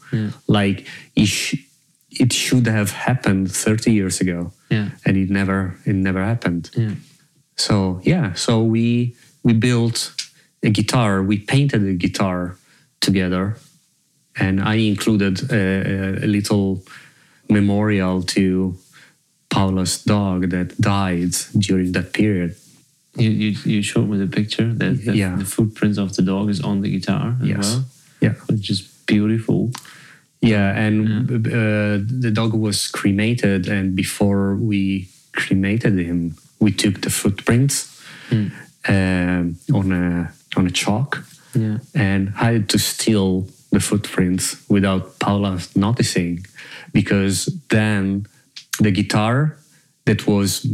like 0.48 0.86
it, 1.16 1.28
sh- 1.28 1.64
it 2.10 2.34
should 2.34 2.68
have 2.68 2.92
happened 2.92 3.50
30 3.50 3.94
years 3.94 4.20
ago, 4.20 4.52
Yeah. 4.70 4.90
and 5.06 5.16
it 5.16 5.30
never 5.30 5.78
it 5.86 5.96
never 5.96 6.22
happened. 6.24 6.70
Yeah. 6.76 6.96
So 7.56 8.02
yeah, 8.04 8.34
so 8.34 8.64
we 8.64 9.16
we 9.44 9.54
built 9.54 10.12
a 10.64 10.70
guitar. 10.70 11.22
We 11.24 11.38
painted 11.38 11.84
a 11.88 11.94
guitar 11.94 12.58
together, 13.00 13.56
and 14.40 14.62
I 14.62 14.76
included 14.76 15.52
a, 15.52 16.24
a- 16.24 16.28
little 16.28 16.84
memorial 17.50 18.22
to 18.24 18.76
Paula's 19.50 20.04
dog 20.04 20.50
that 20.50 20.78
died 20.82 21.34
during 21.58 21.92
that 21.94 22.12
period. 22.14 22.56
You, 23.18 23.30
you, 23.30 23.50
you 23.66 23.82
showed 23.82 24.10
me 24.10 24.18
the 24.18 24.28
picture 24.28 24.74
that 24.74 25.06
the, 25.06 25.16
Yeah. 25.16 25.36
the 25.38 25.46
footprints 25.46 25.98
of 25.98 26.16
the 26.16 26.22
dog 26.22 26.50
is 26.50 26.60
on 26.62 26.82
the 26.82 26.90
guitar 26.90 27.36
as 27.42 27.48
Yes. 27.48 27.64
well, 27.76 27.86
Yeah, 28.22 28.34
which 28.50 28.70
is 28.70 28.82
beautiful. 29.06 29.72
yeah, 30.42 30.76
and 30.86 31.30
uh, 31.48 31.98
the 32.22 32.32
dog 32.34 32.54
was 32.54 32.88
cremated, 32.88 33.68
and 33.68 33.96
before 33.96 34.56
we 34.56 35.08
cremated 35.32 35.98
him, 35.98 36.36
we 36.60 36.72
took 36.72 37.02
the 37.02 37.10
footprints 37.10 38.02
um, 38.88 39.56
on 39.74 39.92
a 39.92 40.32
on 40.58 40.68
a 40.68 40.72
chalk. 40.72 41.24
Yeah. 41.54 41.78
and 41.94 42.34
I 42.36 42.52
had 42.52 42.68
to 42.70 42.78
steal 42.80 43.48
the 43.76 43.82
footprints 43.82 44.46
without 44.70 45.20
Paula 45.20 45.60
noticing 45.76 46.46
because 46.94 47.38
then 47.70 48.26
the 48.80 48.92
guitar 48.92 49.58
that 50.06 50.26
was 50.28 50.66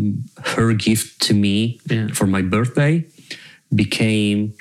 her 0.55 0.73
gift 0.73 1.07
to 1.27 1.33
me 1.33 1.79
Yeah. 1.89 2.07
for 2.13 2.27
my 2.27 2.41
birthday 2.55 3.05
became 3.73 4.53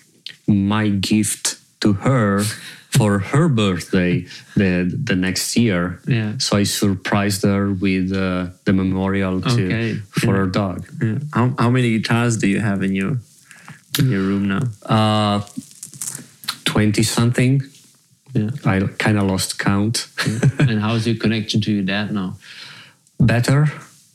my 0.47 0.89
gift 1.11 1.45
to 1.81 1.93
her 2.07 2.43
for 2.99 3.19
her 3.33 3.47
birthday 3.49 4.13
the 4.57 4.73
the 5.09 5.15
next 5.27 5.57
year. 5.57 5.83
Yeah. 6.07 6.33
So 6.39 6.57
I 6.61 6.65
surprised 6.65 7.43
her 7.45 7.65
with 7.87 8.13
uh, 8.13 8.51
the 8.65 8.73
memorial 8.73 9.41
to 9.41 9.49
Okay. 9.67 9.95
for 10.21 10.33
Yeah. 10.33 10.39
her 10.41 10.47
dog. 10.47 10.79
Yeah. 11.03 11.19
How, 11.37 11.47
how 11.59 11.71
many 11.71 11.89
guitars 11.99 12.37
do 12.43 12.47
you 12.55 12.61
have 12.61 12.81
in 12.89 12.95
your 13.01 13.13
in 13.99 14.07
your 14.11 14.23
room 14.31 14.45
now? 14.49 14.65
Uh, 14.97 15.41
Twenty 16.65 17.03
something. 17.03 17.63
Yeah. 18.35 18.51
I 18.65 18.81
kind 18.99 19.19
of 19.19 19.25
lost 19.29 19.59
count. 19.59 20.07
and 20.59 20.81
how's 20.81 21.07
your 21.07 21.17
connection 21.17 21.61
to 21.63 21.73
your 21.73 21.83
dad 21.85 22.13
now? 22.13 22.37
Better, 23.19 23.67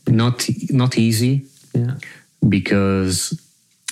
not 0.08 0.48
not 0.70 0.96
easy 0.98 1.44
Yeah. 1.74 1.96
because, 2.48 3.38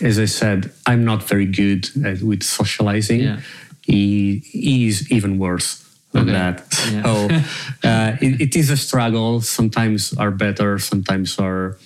as 0.03 0.19
I 0.19 0.25
said, 0.27 0.73
I'm 0.87 1.05
not 1.05 1.23
very 1.29 1.47
good 1.47 1.89
at, 2.05 2.23
with 2.23 2.43
socializing. 2.43 3.21
Yeah. 3.21 3.41
He, 3.83 4.39
he 4.51 4.89
is 4.89 5.11
even 5.13 5.39
worse 5.39 5.85
than 6.13 6.23
Okay. 6.31 6.33
that. 6.33 6.57
Yeah. 6.93 7.03
So 7.03 7.89
uh, 7.89 8.17
it, 8.21 8.41
it 8.41 8.57
is 8.57 8.71
a 8.71 8.77
struggle. 8.77 9.41
Sometimes 9.43 10.15
are 10.15 10.31
better, 10.31 10.79
sometimes 10.79 11.39
are 11.39 11.77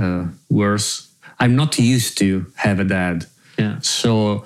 uh, 0.00 0.26
worse. 0.48 1.08
I'm 1.40 1.56
not 1.56 1.78
used 1.78 2.16
to 2.18 2.46
have 2.54 2.78
a 2.80 2.84
dad. 2.84 3.26
Yeah. 3.58 3.78
So 3.80 4.44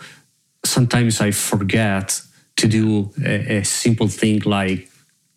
sometimes 0.65 1.21
I 1.21 1.31
forget 1.33 2.21
to 2.59 2.69
do 2.69 3.11
a, 3.25 3.59
a 3.59 3.65
simple 3.65 4.09
thing 4.09 4.41
like 4.45 4.89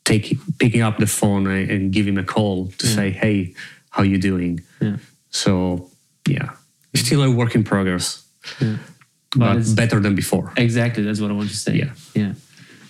take, 0.04 0.38
picking 0.60 0.82
up 0.82 0.98
the 0.98 1.08
phone 1.08 1.48
and, 1.48 1.92
give 1.94 2.08
him 2.08 2.18
a 2.18 2.24
call 2.24 2.68
to 2.78 2.88
say, 2.88 3.12
"Hey, 3.12 3.54
how 3.90 4.04
you 4.04 4.18
doing?" 4.18 4.62
Yeah. 4.80 4.98
So 5.30 5.90
yeah, 6.28 6.50
still 6.96 7.24
a 7.24 7.30
work 7.32 7.56
in 7.56 7.64
progress, 7.64 8.24
But 8.60 8.80
but 9.36 9.76
better 9.76 10.00
than 10.02 10.16
before. 10.16 10.52
Exactly, 10.58 11.04
that's 11.04 11.22
what 11.22 11.32
I 11.32 11.34
want 11.34 11.50
to 11.50 11.56
say. 11.56 11.74
Yeah. 11.76 11.94
yeah, 12.14 12.34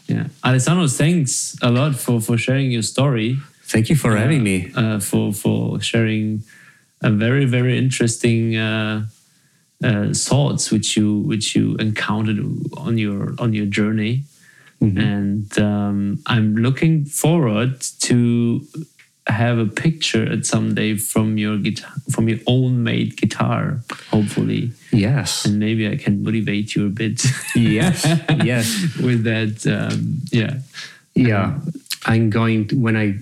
yeah. 0.08 0.26
Alessandro, 0.44 0.88
thanks 0.88 1.56
a 1.62 1.70
lot 1.70 1.96
for 1.96 2.22
for 2.22 2.38
sharing 2.38 2.72
your 2.72 2.84
story. 2.84 3.38
Thank 3.66 3.90
you 3.90 3.96
for 3.96 4.18
having 4.18 4.44
me. 4.44 4.72
Uh, 4.76 5.00
for 5.00 5.34
for 5.34 5.80
sharing 5.82 6.44
a 7.02 7.12
very 7.12 7.46
very 7.46 7.78
interesting 7.78 8.56
uh, 8.58 9.06
uh, 9.84 10.14
thoughts 10.14 10.72
which 10.72 10.96
you 10.98 11.20
which 11.20 11.56
you 11.56 11.76
encountered 11.78 12.40
on 12.78 12.98
your 12.98 13.34
on 13.40 13.54
your 13.54 13.66
journey, 13.66 14.24
and 14.82 15.60
um, 15.60 16.20
I'm 16.26 16.56
looking 16.56 17.06
forward 17.06 17.82
to 18.10 18.66
have 19.28 19.60
a 19.60 19.68
picture 19.68 20.26
at 20.32 20.46
someday 20.46 20.98
from 20.98 21.38
your 21.38 21.58
guitar 21.60 21.92
from 22.10 22.28
your 22.28 22.40
own 22.48 22.84
made 22.84 23.16
guitar, 23.18 23.82
hopefully, 24.10 24.72
Yes, 24.92 25.46
and 25.46 25.60
maybe 25.60 25.88
I 25.88 25.96
can 25.98 26.24
motivate 26.24 26.74
you 26.76 26.88
a 26.88 26.90
bit. 26.90 27.24
yes, 27.56 28.04
yes. 28.44 28.66
with 29.04 29.24
that 29.24 29.66
um, 29.68 30.22
yeah 30.32 30.60
Yeah, 31.14 31.60
I'm 32.06 32.30
going 32.30 32.68
to, 32.70 32.76
when 32.76 32.96
i 32.98 33.14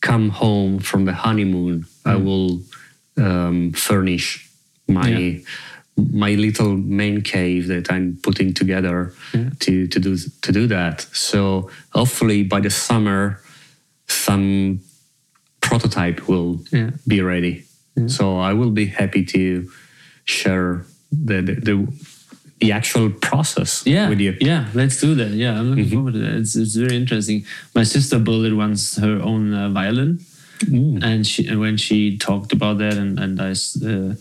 come 0.00 0.30
home 0.30 0.78
from 0.80 1.04
the 1.04 1.12
honeymoon. 1.12 1.84
I 2.04 2.16
will 2.16 2.60
um, 3.16 3.72
furnish 3.72 4.48
my 4.92 5.08
Yeah. 5.08 5.38
my 6.12 6.34
little 6.36 6.76
main 6.76 7.20
cave 7.22 7.66
that 7.68 7.90
I'm 7.92 8.16
putting 8.22 8.54
together 8.54 9.12
Yeah. 9.34 9.50
to 9.64 9.86
to 9.86 9.98
do 10.00 10.16
to 10.46 10.52
do 10.52 10.66
that. 10.68 11.06
So 11.12 11.70
hopefully 11.94 12.42
by 12.44 12.60
the 12.60 12.70
summer, 12.70 13.40
some 14.08 14.80
prototype 15.60 16.28
will 16.28 16.60
Yeah. 16.72 16.90
be 17.06 17.20
ready. 17.20 17.64
So 18.06 18.38
I 18.38 18.52
will 18.54 18.70
be 18.70 18.86
happy 18.86 19.24
to 19.24 19.68
share 20.24 20.84
the 21.26 21.42
the, 21.42 21.54
the, 21.60 21.74
the 22.60 22.72
actual 22.72 23.10
process 23.10 23.82
yeah 23.84 24.08
with 24.08 24.20
you. 24.20 24.34
yeah 24.40 24.64
let's 24.72 25.00
do 25.00 25.14
that 25.16 25.32
yeah 25.32 25.58
i'm 25.58 25.68
looking 25.70 25.90
forward 25.90 26.14
to 26.14 26.20
that 26.20 26.34
it's, 26.40 26.54
it's 26.56 26.76
very 26.76 26.96
interesting 26.96 27.44
my 27.74 27.82
sister 27.84 28.18
built 28.20 28.52
once 28.54 28.96
her 28.96 29.20
own 29.20 29.52
uh, 29.52 29.68
violin 29.68 30.20
and 31.02 31.26
she 31.26 31.46
and 31.48 31.58
when 31.60 31.76
she 31.76 32.16
talked 32.16 32.52
about 32.52 32.78
that 32.78 32.94
and 32.96 33.18
and 33.18 33.40
i 33.40 33.50
uh, 33.50 34.14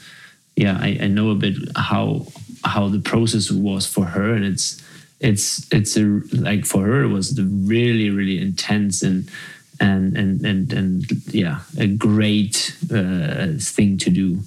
yeah 0.55 0.77
I, 0.79 0.97
I 1.01 1.07
know 1.07 1.31
a 1.31 1.35
bit 1.35 1.55
how 1.75 2.27
how 2.63 2.87
the 2.89 2.99
process 2.99 3.51
was 3.51 3.85
for 3.87 4.05
her 4.05 4.33
and 4.33 4.45
it's 4.45 4.81
it's 5.19 5.71
it's 5.71 5.97
a 5.97 6.21
like 6.33 6.65
for 6.65 6.85
her 6.85 7.03
it 7.03 7.09
was 7.09 7.35
the 7.35 7.43
really 7.43 8.09
really 8.09 8.39
intense 8.39 9.01
and 9.01 9.29
and 9.79 10.17
and 10.17 10.45
and, 10.45 10.73
and 10.73 11.11
yeah 11.33 11.61
a 11.77 11.87
great 11.87 12.75
uh, 12.93 13.47
thing 13.59 13.97
to 13.99 14.09
do 14.09 14.39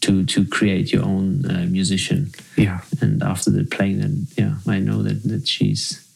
to 0.00 0.24
to 0.24 0.46
create 0.46 0.92
your 0.92 1.04
own 1.04 1.44
uh, 1.44 1.66
musician. 1.66 2.32
Yeah. 2.56 2.80
and 3.00 3.22
after 3.22 3.50
the 3.50 3.64
playing 3.64 4.00
then 4.00 4.26
yeah 4.36 4.54
i 4.66 4.78
know 4.78 5.02
that 5.02 5.22
that 5.24 5.46
she's 5.48 6.06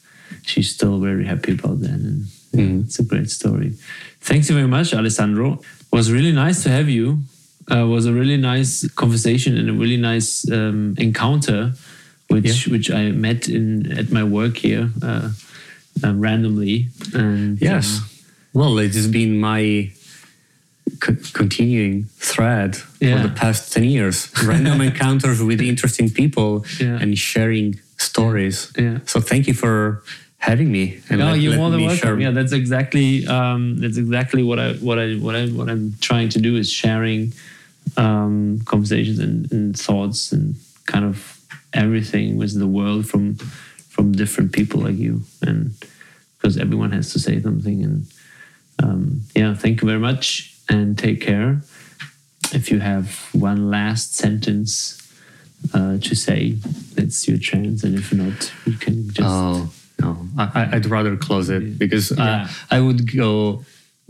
she's 0.43 0.69
still 0.73 0.99
very 0.99 1.25
happy 1.25 1.53
about 1.53 1.81
that 1.81 1.91
and 1.91 2.25
yeah, 2.51 2.85
it's 2.85 2.99
a 2.99 3.03
great 3.03 3.29
story. 3.29 3.73
Thanks 4.21 4.49
you 4.49 4.55
very 4.55 4.67
much 4.67 4.93
alessandro. 4.93 5.53
It 5.53 5.91
was 5.91 6.09
really 6.09 6.31
nice 6.31 6.63
to 6.63 6.69
have 6.69 6.87
you 6.87 7.19
uh, 7.71 7.85
was 7.87 8.05
a 8.05 8.13
really 8.13 8.37
nice 8.37 8.87
conversation 8.95 9.57
and 9.57 9.69
a 9.69 9.73
really 9.73 9.97
nice 9.97 10.49
um, 10.51 10.93
encounter 10.97 11.73
which 12.29 12.67
which 12.67 12.89
i 12.91 13.11
met 13.11 13.47
in 13.47 13.91
at 13.99 14.11
my 14.11 14.23
work 14.23 14.57
here 14.57 14.89
uh, 15.03 15.29
um, 16.03 16.19
randomly 16.19 16.87
and 17.13 17.61
Yes. 17.61 17.97
um, 17.99 18.09
well, 18.53 18.77
it 18.79 18.93
has 18.95 19.07
been 19.07 19.39
my 19.39 19.91
co- 20.99 21.17
continuing 21.33 22.05
thread 22.19 22.77
Yeah. 22.99 23.21
for 23.21 23.27
the 23.27 23.33
past 23.33 23.73
10 23.73 23.83
years. 23.83 24.29
Random 24.45 24.79
encounters 24.81 25.41
with 25.41 25.59
interesting 25.61 26.09
people 26.09 26.65
Yeah. 26.79 26.97
and 27.01 27.17
sharing 27.17 27.79
stories. 27.97 28.71
Yeah. 28.77 28.99
So 29.05 29.19
thank 29.19 29.47
you 29.47 29.53
for 29.53 30.03
having 30.37 30.71
me. 30.71 30.99
And 31.09 31.19
No, 31.19 31.31
let- 31.31 31.39
you're 31.41 31.51
let 31.51 31.57
more 31.59 31.69
than 31.69 31.79
me 31.79 31.87
welcome. 31.87 32.01
share- 32.07 32.19
Yeah, 32.21 32.31
that's 32.31 32.53
exactly 32.53 33.27
um, 33.27 33.77
that's 33.81 33.97
exactly 33.97 34.41
what 34.43 34.59
I 34.59 34.73
what 34.87 34.97
I 34.99 35.15
what 35.15 35.35
I 35.35 35.47
what 35.47 35.67
I'm 35.69 35.95
trying 35.99 36.29
to 36.29 36.39
do 36.39 36.55
is 36.55 36.69
sharing 36.71 37.33
um, 37.97 38.61
conversations 38.65 39.19
and, 39.19 39.51
and 39.51 39.77
thoughts 39.77 40.31
and 40.31 40.55
kind 40.85 41.05
of 41.05 41.39
everything 41.73 42.37
with 42.37 42.57
the 42.57 42.67
world 42.67 43.07
from 43.07 43.35
from 43.89 44.11
different 44.11 44.51
people 44.51 44.81
like 44.81 44.97
you 44.97 45.21
and 45.41 45.73
because 46.37 46.57
everyone 46.57 46.91
has 46.91 47.13
to 47.13 47.19
say 47.19 47.41
something 47.41 47.83
and 47.83 48.05
um, 48.83 49.21
yeah, 49.35 49.53
thank 49.53 49.81
you 49.81 49.87
very 49.87 49.99
much 49.99 50.53
and 50.69 50.97
take 50.97 51.21
care. 51.21 51.61
If 52.53 52.69
you 52.71 52.79
have 52.79 53.29
one 53.33 53.69
last 53.69 54.15
sentence 54.15 55.01
uh, 55.73 55.97
to 55.99 56.15
say, 56.15 56.57
it's 56.97 57.27
your 57.27 57.37
chance. 57.37 57.83
And 57.83 57.97
if 57.97 58.13
not, 58.13 58.51
you 58.65 58.73
can 58.73 59.07
just. 59.09 59.21
Oh, 59.23 59.69
no. 60.01 60.27
I, 60.37 60.69
I'd 60.73 60.85
rather 60.87 61.15
close 61.17 61.49
it 61.49 61.79
because 61.79 62.11
Yeah. 62.15 62.47
I, 62.69 62.77
I 62.77 62.81
would 62.81 63.15
go 63.15 63.63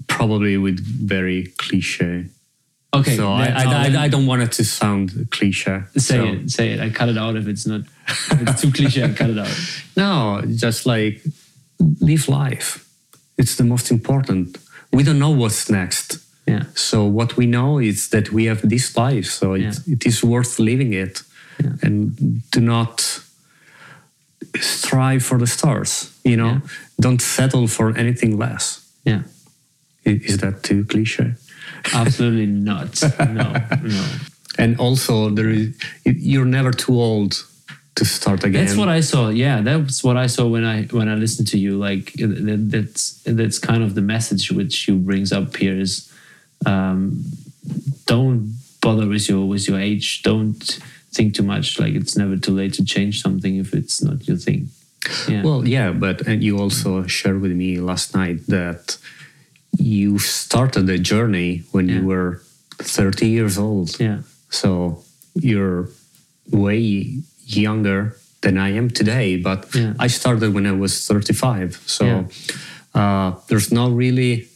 probably 0.07 0.57
with 0.57 0.79
very 0.79 1.47
cliche. 1.57 2.25
Okay, 2.99 3.15
so 3.17 3.31
I, 3.31 3.45
I. 3.47 3.63
I, 3.65 4.03
I 4.05 4.07
don't 4.09 4.25
want 4.27 4.41
it 4.43 4.51
to 4.53 4.63
sound 4.63 5.27
cliche. 5.31 5.81
say 5.97 6.17
so- 6.17 6.25
it. 6.25 6.49
Say 6.51 6.71
it. 6.73 6.79
I 6.79 6.89
cut 6.89 7.09
it 7.09 7.17
out 7.17 7.35
if 7.35 7.47
it's 7.47 7.65
not. 7.65 7.81
If 8.07 8.41
it's 8.41 8.61
too 8.61 8.71
cliche. 8.71 9.03
I 9.03 9.13
cut 9.13 9.29
it 9.29 9.37
out. 9.39 9.49
No, 9.97 10.41
just 10.55 10.85
like 10.85 11.23
live 12.01 12.27
life. 12.27 12.85
It's 13.37 13.55
the 13.55 13.63
most 13.63 13.91
important. 13.91 14.57
We 14.91 15.03
don't 15.03 15.19
know 15.19 15.31
what's 15.31 15.69
next. 15.69 16.17
Yeah. 16.47 16.63
So 16.75 17.05
what 17.05 17.35
we 17.37 17.45
know 17.45 17.79
is 17.79 18.09
that 18.09 18.31
we 18.31 18.45
have 18.45 18.61
this 18.69 18.95
life, 18.97 19.25
so 19.25 19.53
it, 19.55 19.61
Yeah. 19.61 19.73
it 19.93 20.05
is 20.05 20.23
worth 20.23 20.59
living 20.59 20.93
it, 20.93 21.23
Yeah. 21.63 21.71
and 21.85 22.41
do 22.51 22.59
not 22.61 23.21
strive 24.59 25.23
for 25.23 25.37
the 25.39 25.47
stars. 25.47 26.11
You 26.23 26.37
know, 26.37 26.51
Yeah. 26.51 26.59
don't 26.99 27.21
settle 27.21 27.67
for 27.67 27.97
anything 27.97 28.37
less. 28.37 28.81
Yeah. 29.05 29.21
Is 30.05 30.37
that 30.37 30.61
too 30.63 30.83
cliche? 30.85 31.33
Absolutely 31.93 32.47
not. 32.47 33.01
No. 33.19 33.53
No. 33.83 34.05
And 34.57 34.79
also, 34.79 35.29
there 35.29 35.49
is 35.49 35.77
you're 36.05 36.45
never 36.45 36.71
too 36.71 36.93
old 36.93 37.45
to 37.95 38.05
start 38.05 38.43
again. 38.43 38.65
That's 38.65 38.77
what 38.77 38.89
I 38.89 39.01
saw. 39.01 39.29
Yeah, 39.29 39.61
that's 39.61 40.03
what 40.03 40.17
I 40.17 40.27
saw 40.27 40.47
when 40.47 40.63
I 40.63 40.83
when 40.85 41.09
I 41.09 41.15
listened 41.15 41.47
to 41.49 41.57
you. 41.57 41.77
Like 41.77 42.13
that's 42.17 43.21
that's 43.25 43.59
kind 43.59 43.83
of 43.83 43.95
the 43.95 44.01
message 44.01 44.51
which 44.51 44.87
you 44.87 44.95
brings 44.95 45.31
up 45.31 45.55
here 45.55 45.77
is, 45.77 46.11
um, 46.65 47.25
don't 48.05 48.57
bother 48.81 49.07
with 49.07 49.27
your 49.27 49.45
with 49.45 49.67
your 49.67 49.79
age. 49.79 50.23
Don't 50.23 50.79
think 51.11 51.35
too 51.35 51.43
much. 51.43 51.79
Like 51.79 51.93
it's 51.93 52.15
never 52.17 52.37
too 52.37 52.53
late 52.53 52.73
to 52.73 52.85
change 52.85 53.21
something 53.21 53.57
if 53.57 53.73
it's 53.73 54.01
not 54.01 54.27
your 54.27 54.37
thing. 54.37 54.69
Yeah. 55.27 55.43
Well, 55.43 55.67
yeah, 55.67 55.91
but 55.91 56.27
and 56.27 56.43
you 56.43 56.59
also 56.59 57.05
shared 57.07 57.41
with 57.41 57.51
me 57.51 57.79
last 57.79 58.15
night 58.15 58.47
that 58.47 58.97
you 59.77 60.19
started 60.19 60.87
the 60.87 60.97
journey 60.97 61.63
when 61.71 61.87
Yeah. 61.89 61.95
you 61.99 62.05
were 62.05 62.41
30 62.79 63.27
years 63.27 63.57
old. 63.57 63.99
yeah. 63.99 64.19
So 64.49 65.03
you're 65.35 65.89
way 66.51 67.17
younger 67.45 68.15
than 68.41 68.57
I 68.57 68.69
am 68.77 68.89
today, 68.89 69.37
but 69.37 69.65
Yeah. 69.75 69.93
I 69.99 70.07
started 70.07 70.53
when 70.53 70.65
I 70.65 70.71
was 70.71 71.05
35. 71.07 71.79
So 71.85 72.27
uh, 72.93 73.31
there's 73.47 73.71
not 73.71 73.91
really 73.95 74.47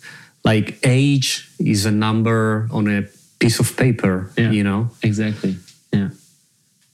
like 0.45 0.79
age 0.83 1.49
is 1.59 1.85
a 1.85 1.91
number 1.91 2.67
on 2.71 2.87
a 2.87 3.03
piece 3.39 3.59
of 3.59 3.75
paper, 3.75 4.31
Yeah. 4.37 4.51
you 4.51 4.63
know? 4.63 4.89
Exactly. 5.01 5.55
Yeah. 5.93 6.09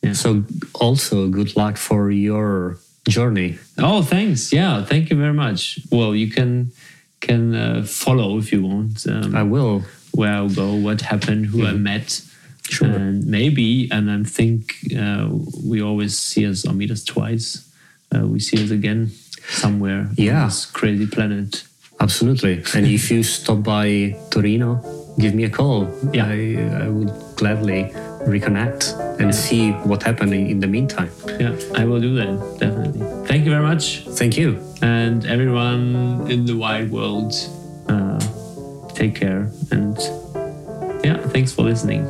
Yeah. 0.02 0.14
So 0.14 0.44
also 0.74 1.28
good 1.30 1.56
luck 1.56 1.78
for 1.78 2.10
your 2.12 2.78
journey. 3.08 3.58
Oh, 3.78 4.02
thanks. 4.02 4.52
Yeah, 4.52 4.84
thank 4.86 5.10
you 5.10 5.18
very 5.18 5.34
much. 5.34 5.80
Well, 5.92 6.16
you 6.16 6.30
can 6.32 6.72
can 7.22 7.56
uh, 7.56 7.84
follow 7.84 8.38
if 8.38 8.52
you 8.52 8.62
want. 8.64 9.06
Um, 9.08 9.36
I 9.36 9.44
will. 9.44 9.84
where 10.14 10.34
I 10.44 10.48
go, 10.48 10.76
what 10.76 11.02
happened, 11.02 11.48
who 11.48 11.66
I 11.66 11.74
met, 11.74 12.22
Mm-hmm. 12.66 12.74
Sure. 12.86 12.88
and 12.88 13.26
maybe, 13.28 13.88
and 13.92 14.10
I 14.10 14.24
think 14.24 14.74
uh, 14.98 15.30
we 15.64 15.84
always 15.84 16.18
see 16.18 16.48
us 16.50 16.66
or 16.68 16.74
meet 16.74 16.90
us 16.90 17.04
twice. 17.04 17.72
Uh, 18.12 18.26
we 18.26 18.40
see 18.40 18.58
us 18.64 18.72
again 18.72 19.12
somewhere 19.48 20.10
Yeah. 20.18 20.42
on 20.42 20.48
this 20.48 20.66
crazy 20.66 21.06
planet. 21.06 21.64
Absolutely. 22.00 22.64
And 22.74 22.88
if 22.98 23.12
you 23.12 23.22
stop 23.22 23.62
by 23.62 24.18
Torino, 24.32 24.82
give 25.20 25.36
me 25.36 25.44
a 25.44 25.50
call. 25.50 25.94
Yeah. 26.12 26.26
I, 26.28 26.86
I 26.86 26.90
would 26.90 27.14
gladly 27.36 27.92
reconnect 28.26 29.20
and 29.20 29.34
see 29.34 29.72
what 29.90 30.04
happened 30.04 30.34
in, 30.34 30.48
in 30.48 30.60
the 30.60 30.68
meantime. 30.68 31.12
Yeah, 31.40 31.56
I 31.76 31.86
will 31.86 32.02
do 32.02 32.16
that 32.16 32.58
definitely. 32.60 33.02
Thank 33.28 33.46
you 33.46 33.52
very 33.52 33.64
much, 33.64 34.04
Thank 34.20 34.38
you. 34.38 34.60
and 34.82 35.26
everyone 35.26 36.26
in 36.30 36.46
the 36.46 36.56
wide 36.56 36.92
world. 36.92 37.34
Uh, 37.88 38.20
take 38.94 39.16
care, 39.16 39.52
and 39.72 39.98
yeah, 41.04 41.18
thanks 41.30 41.52
for 41.52 41.64
listening. 41.64 42.04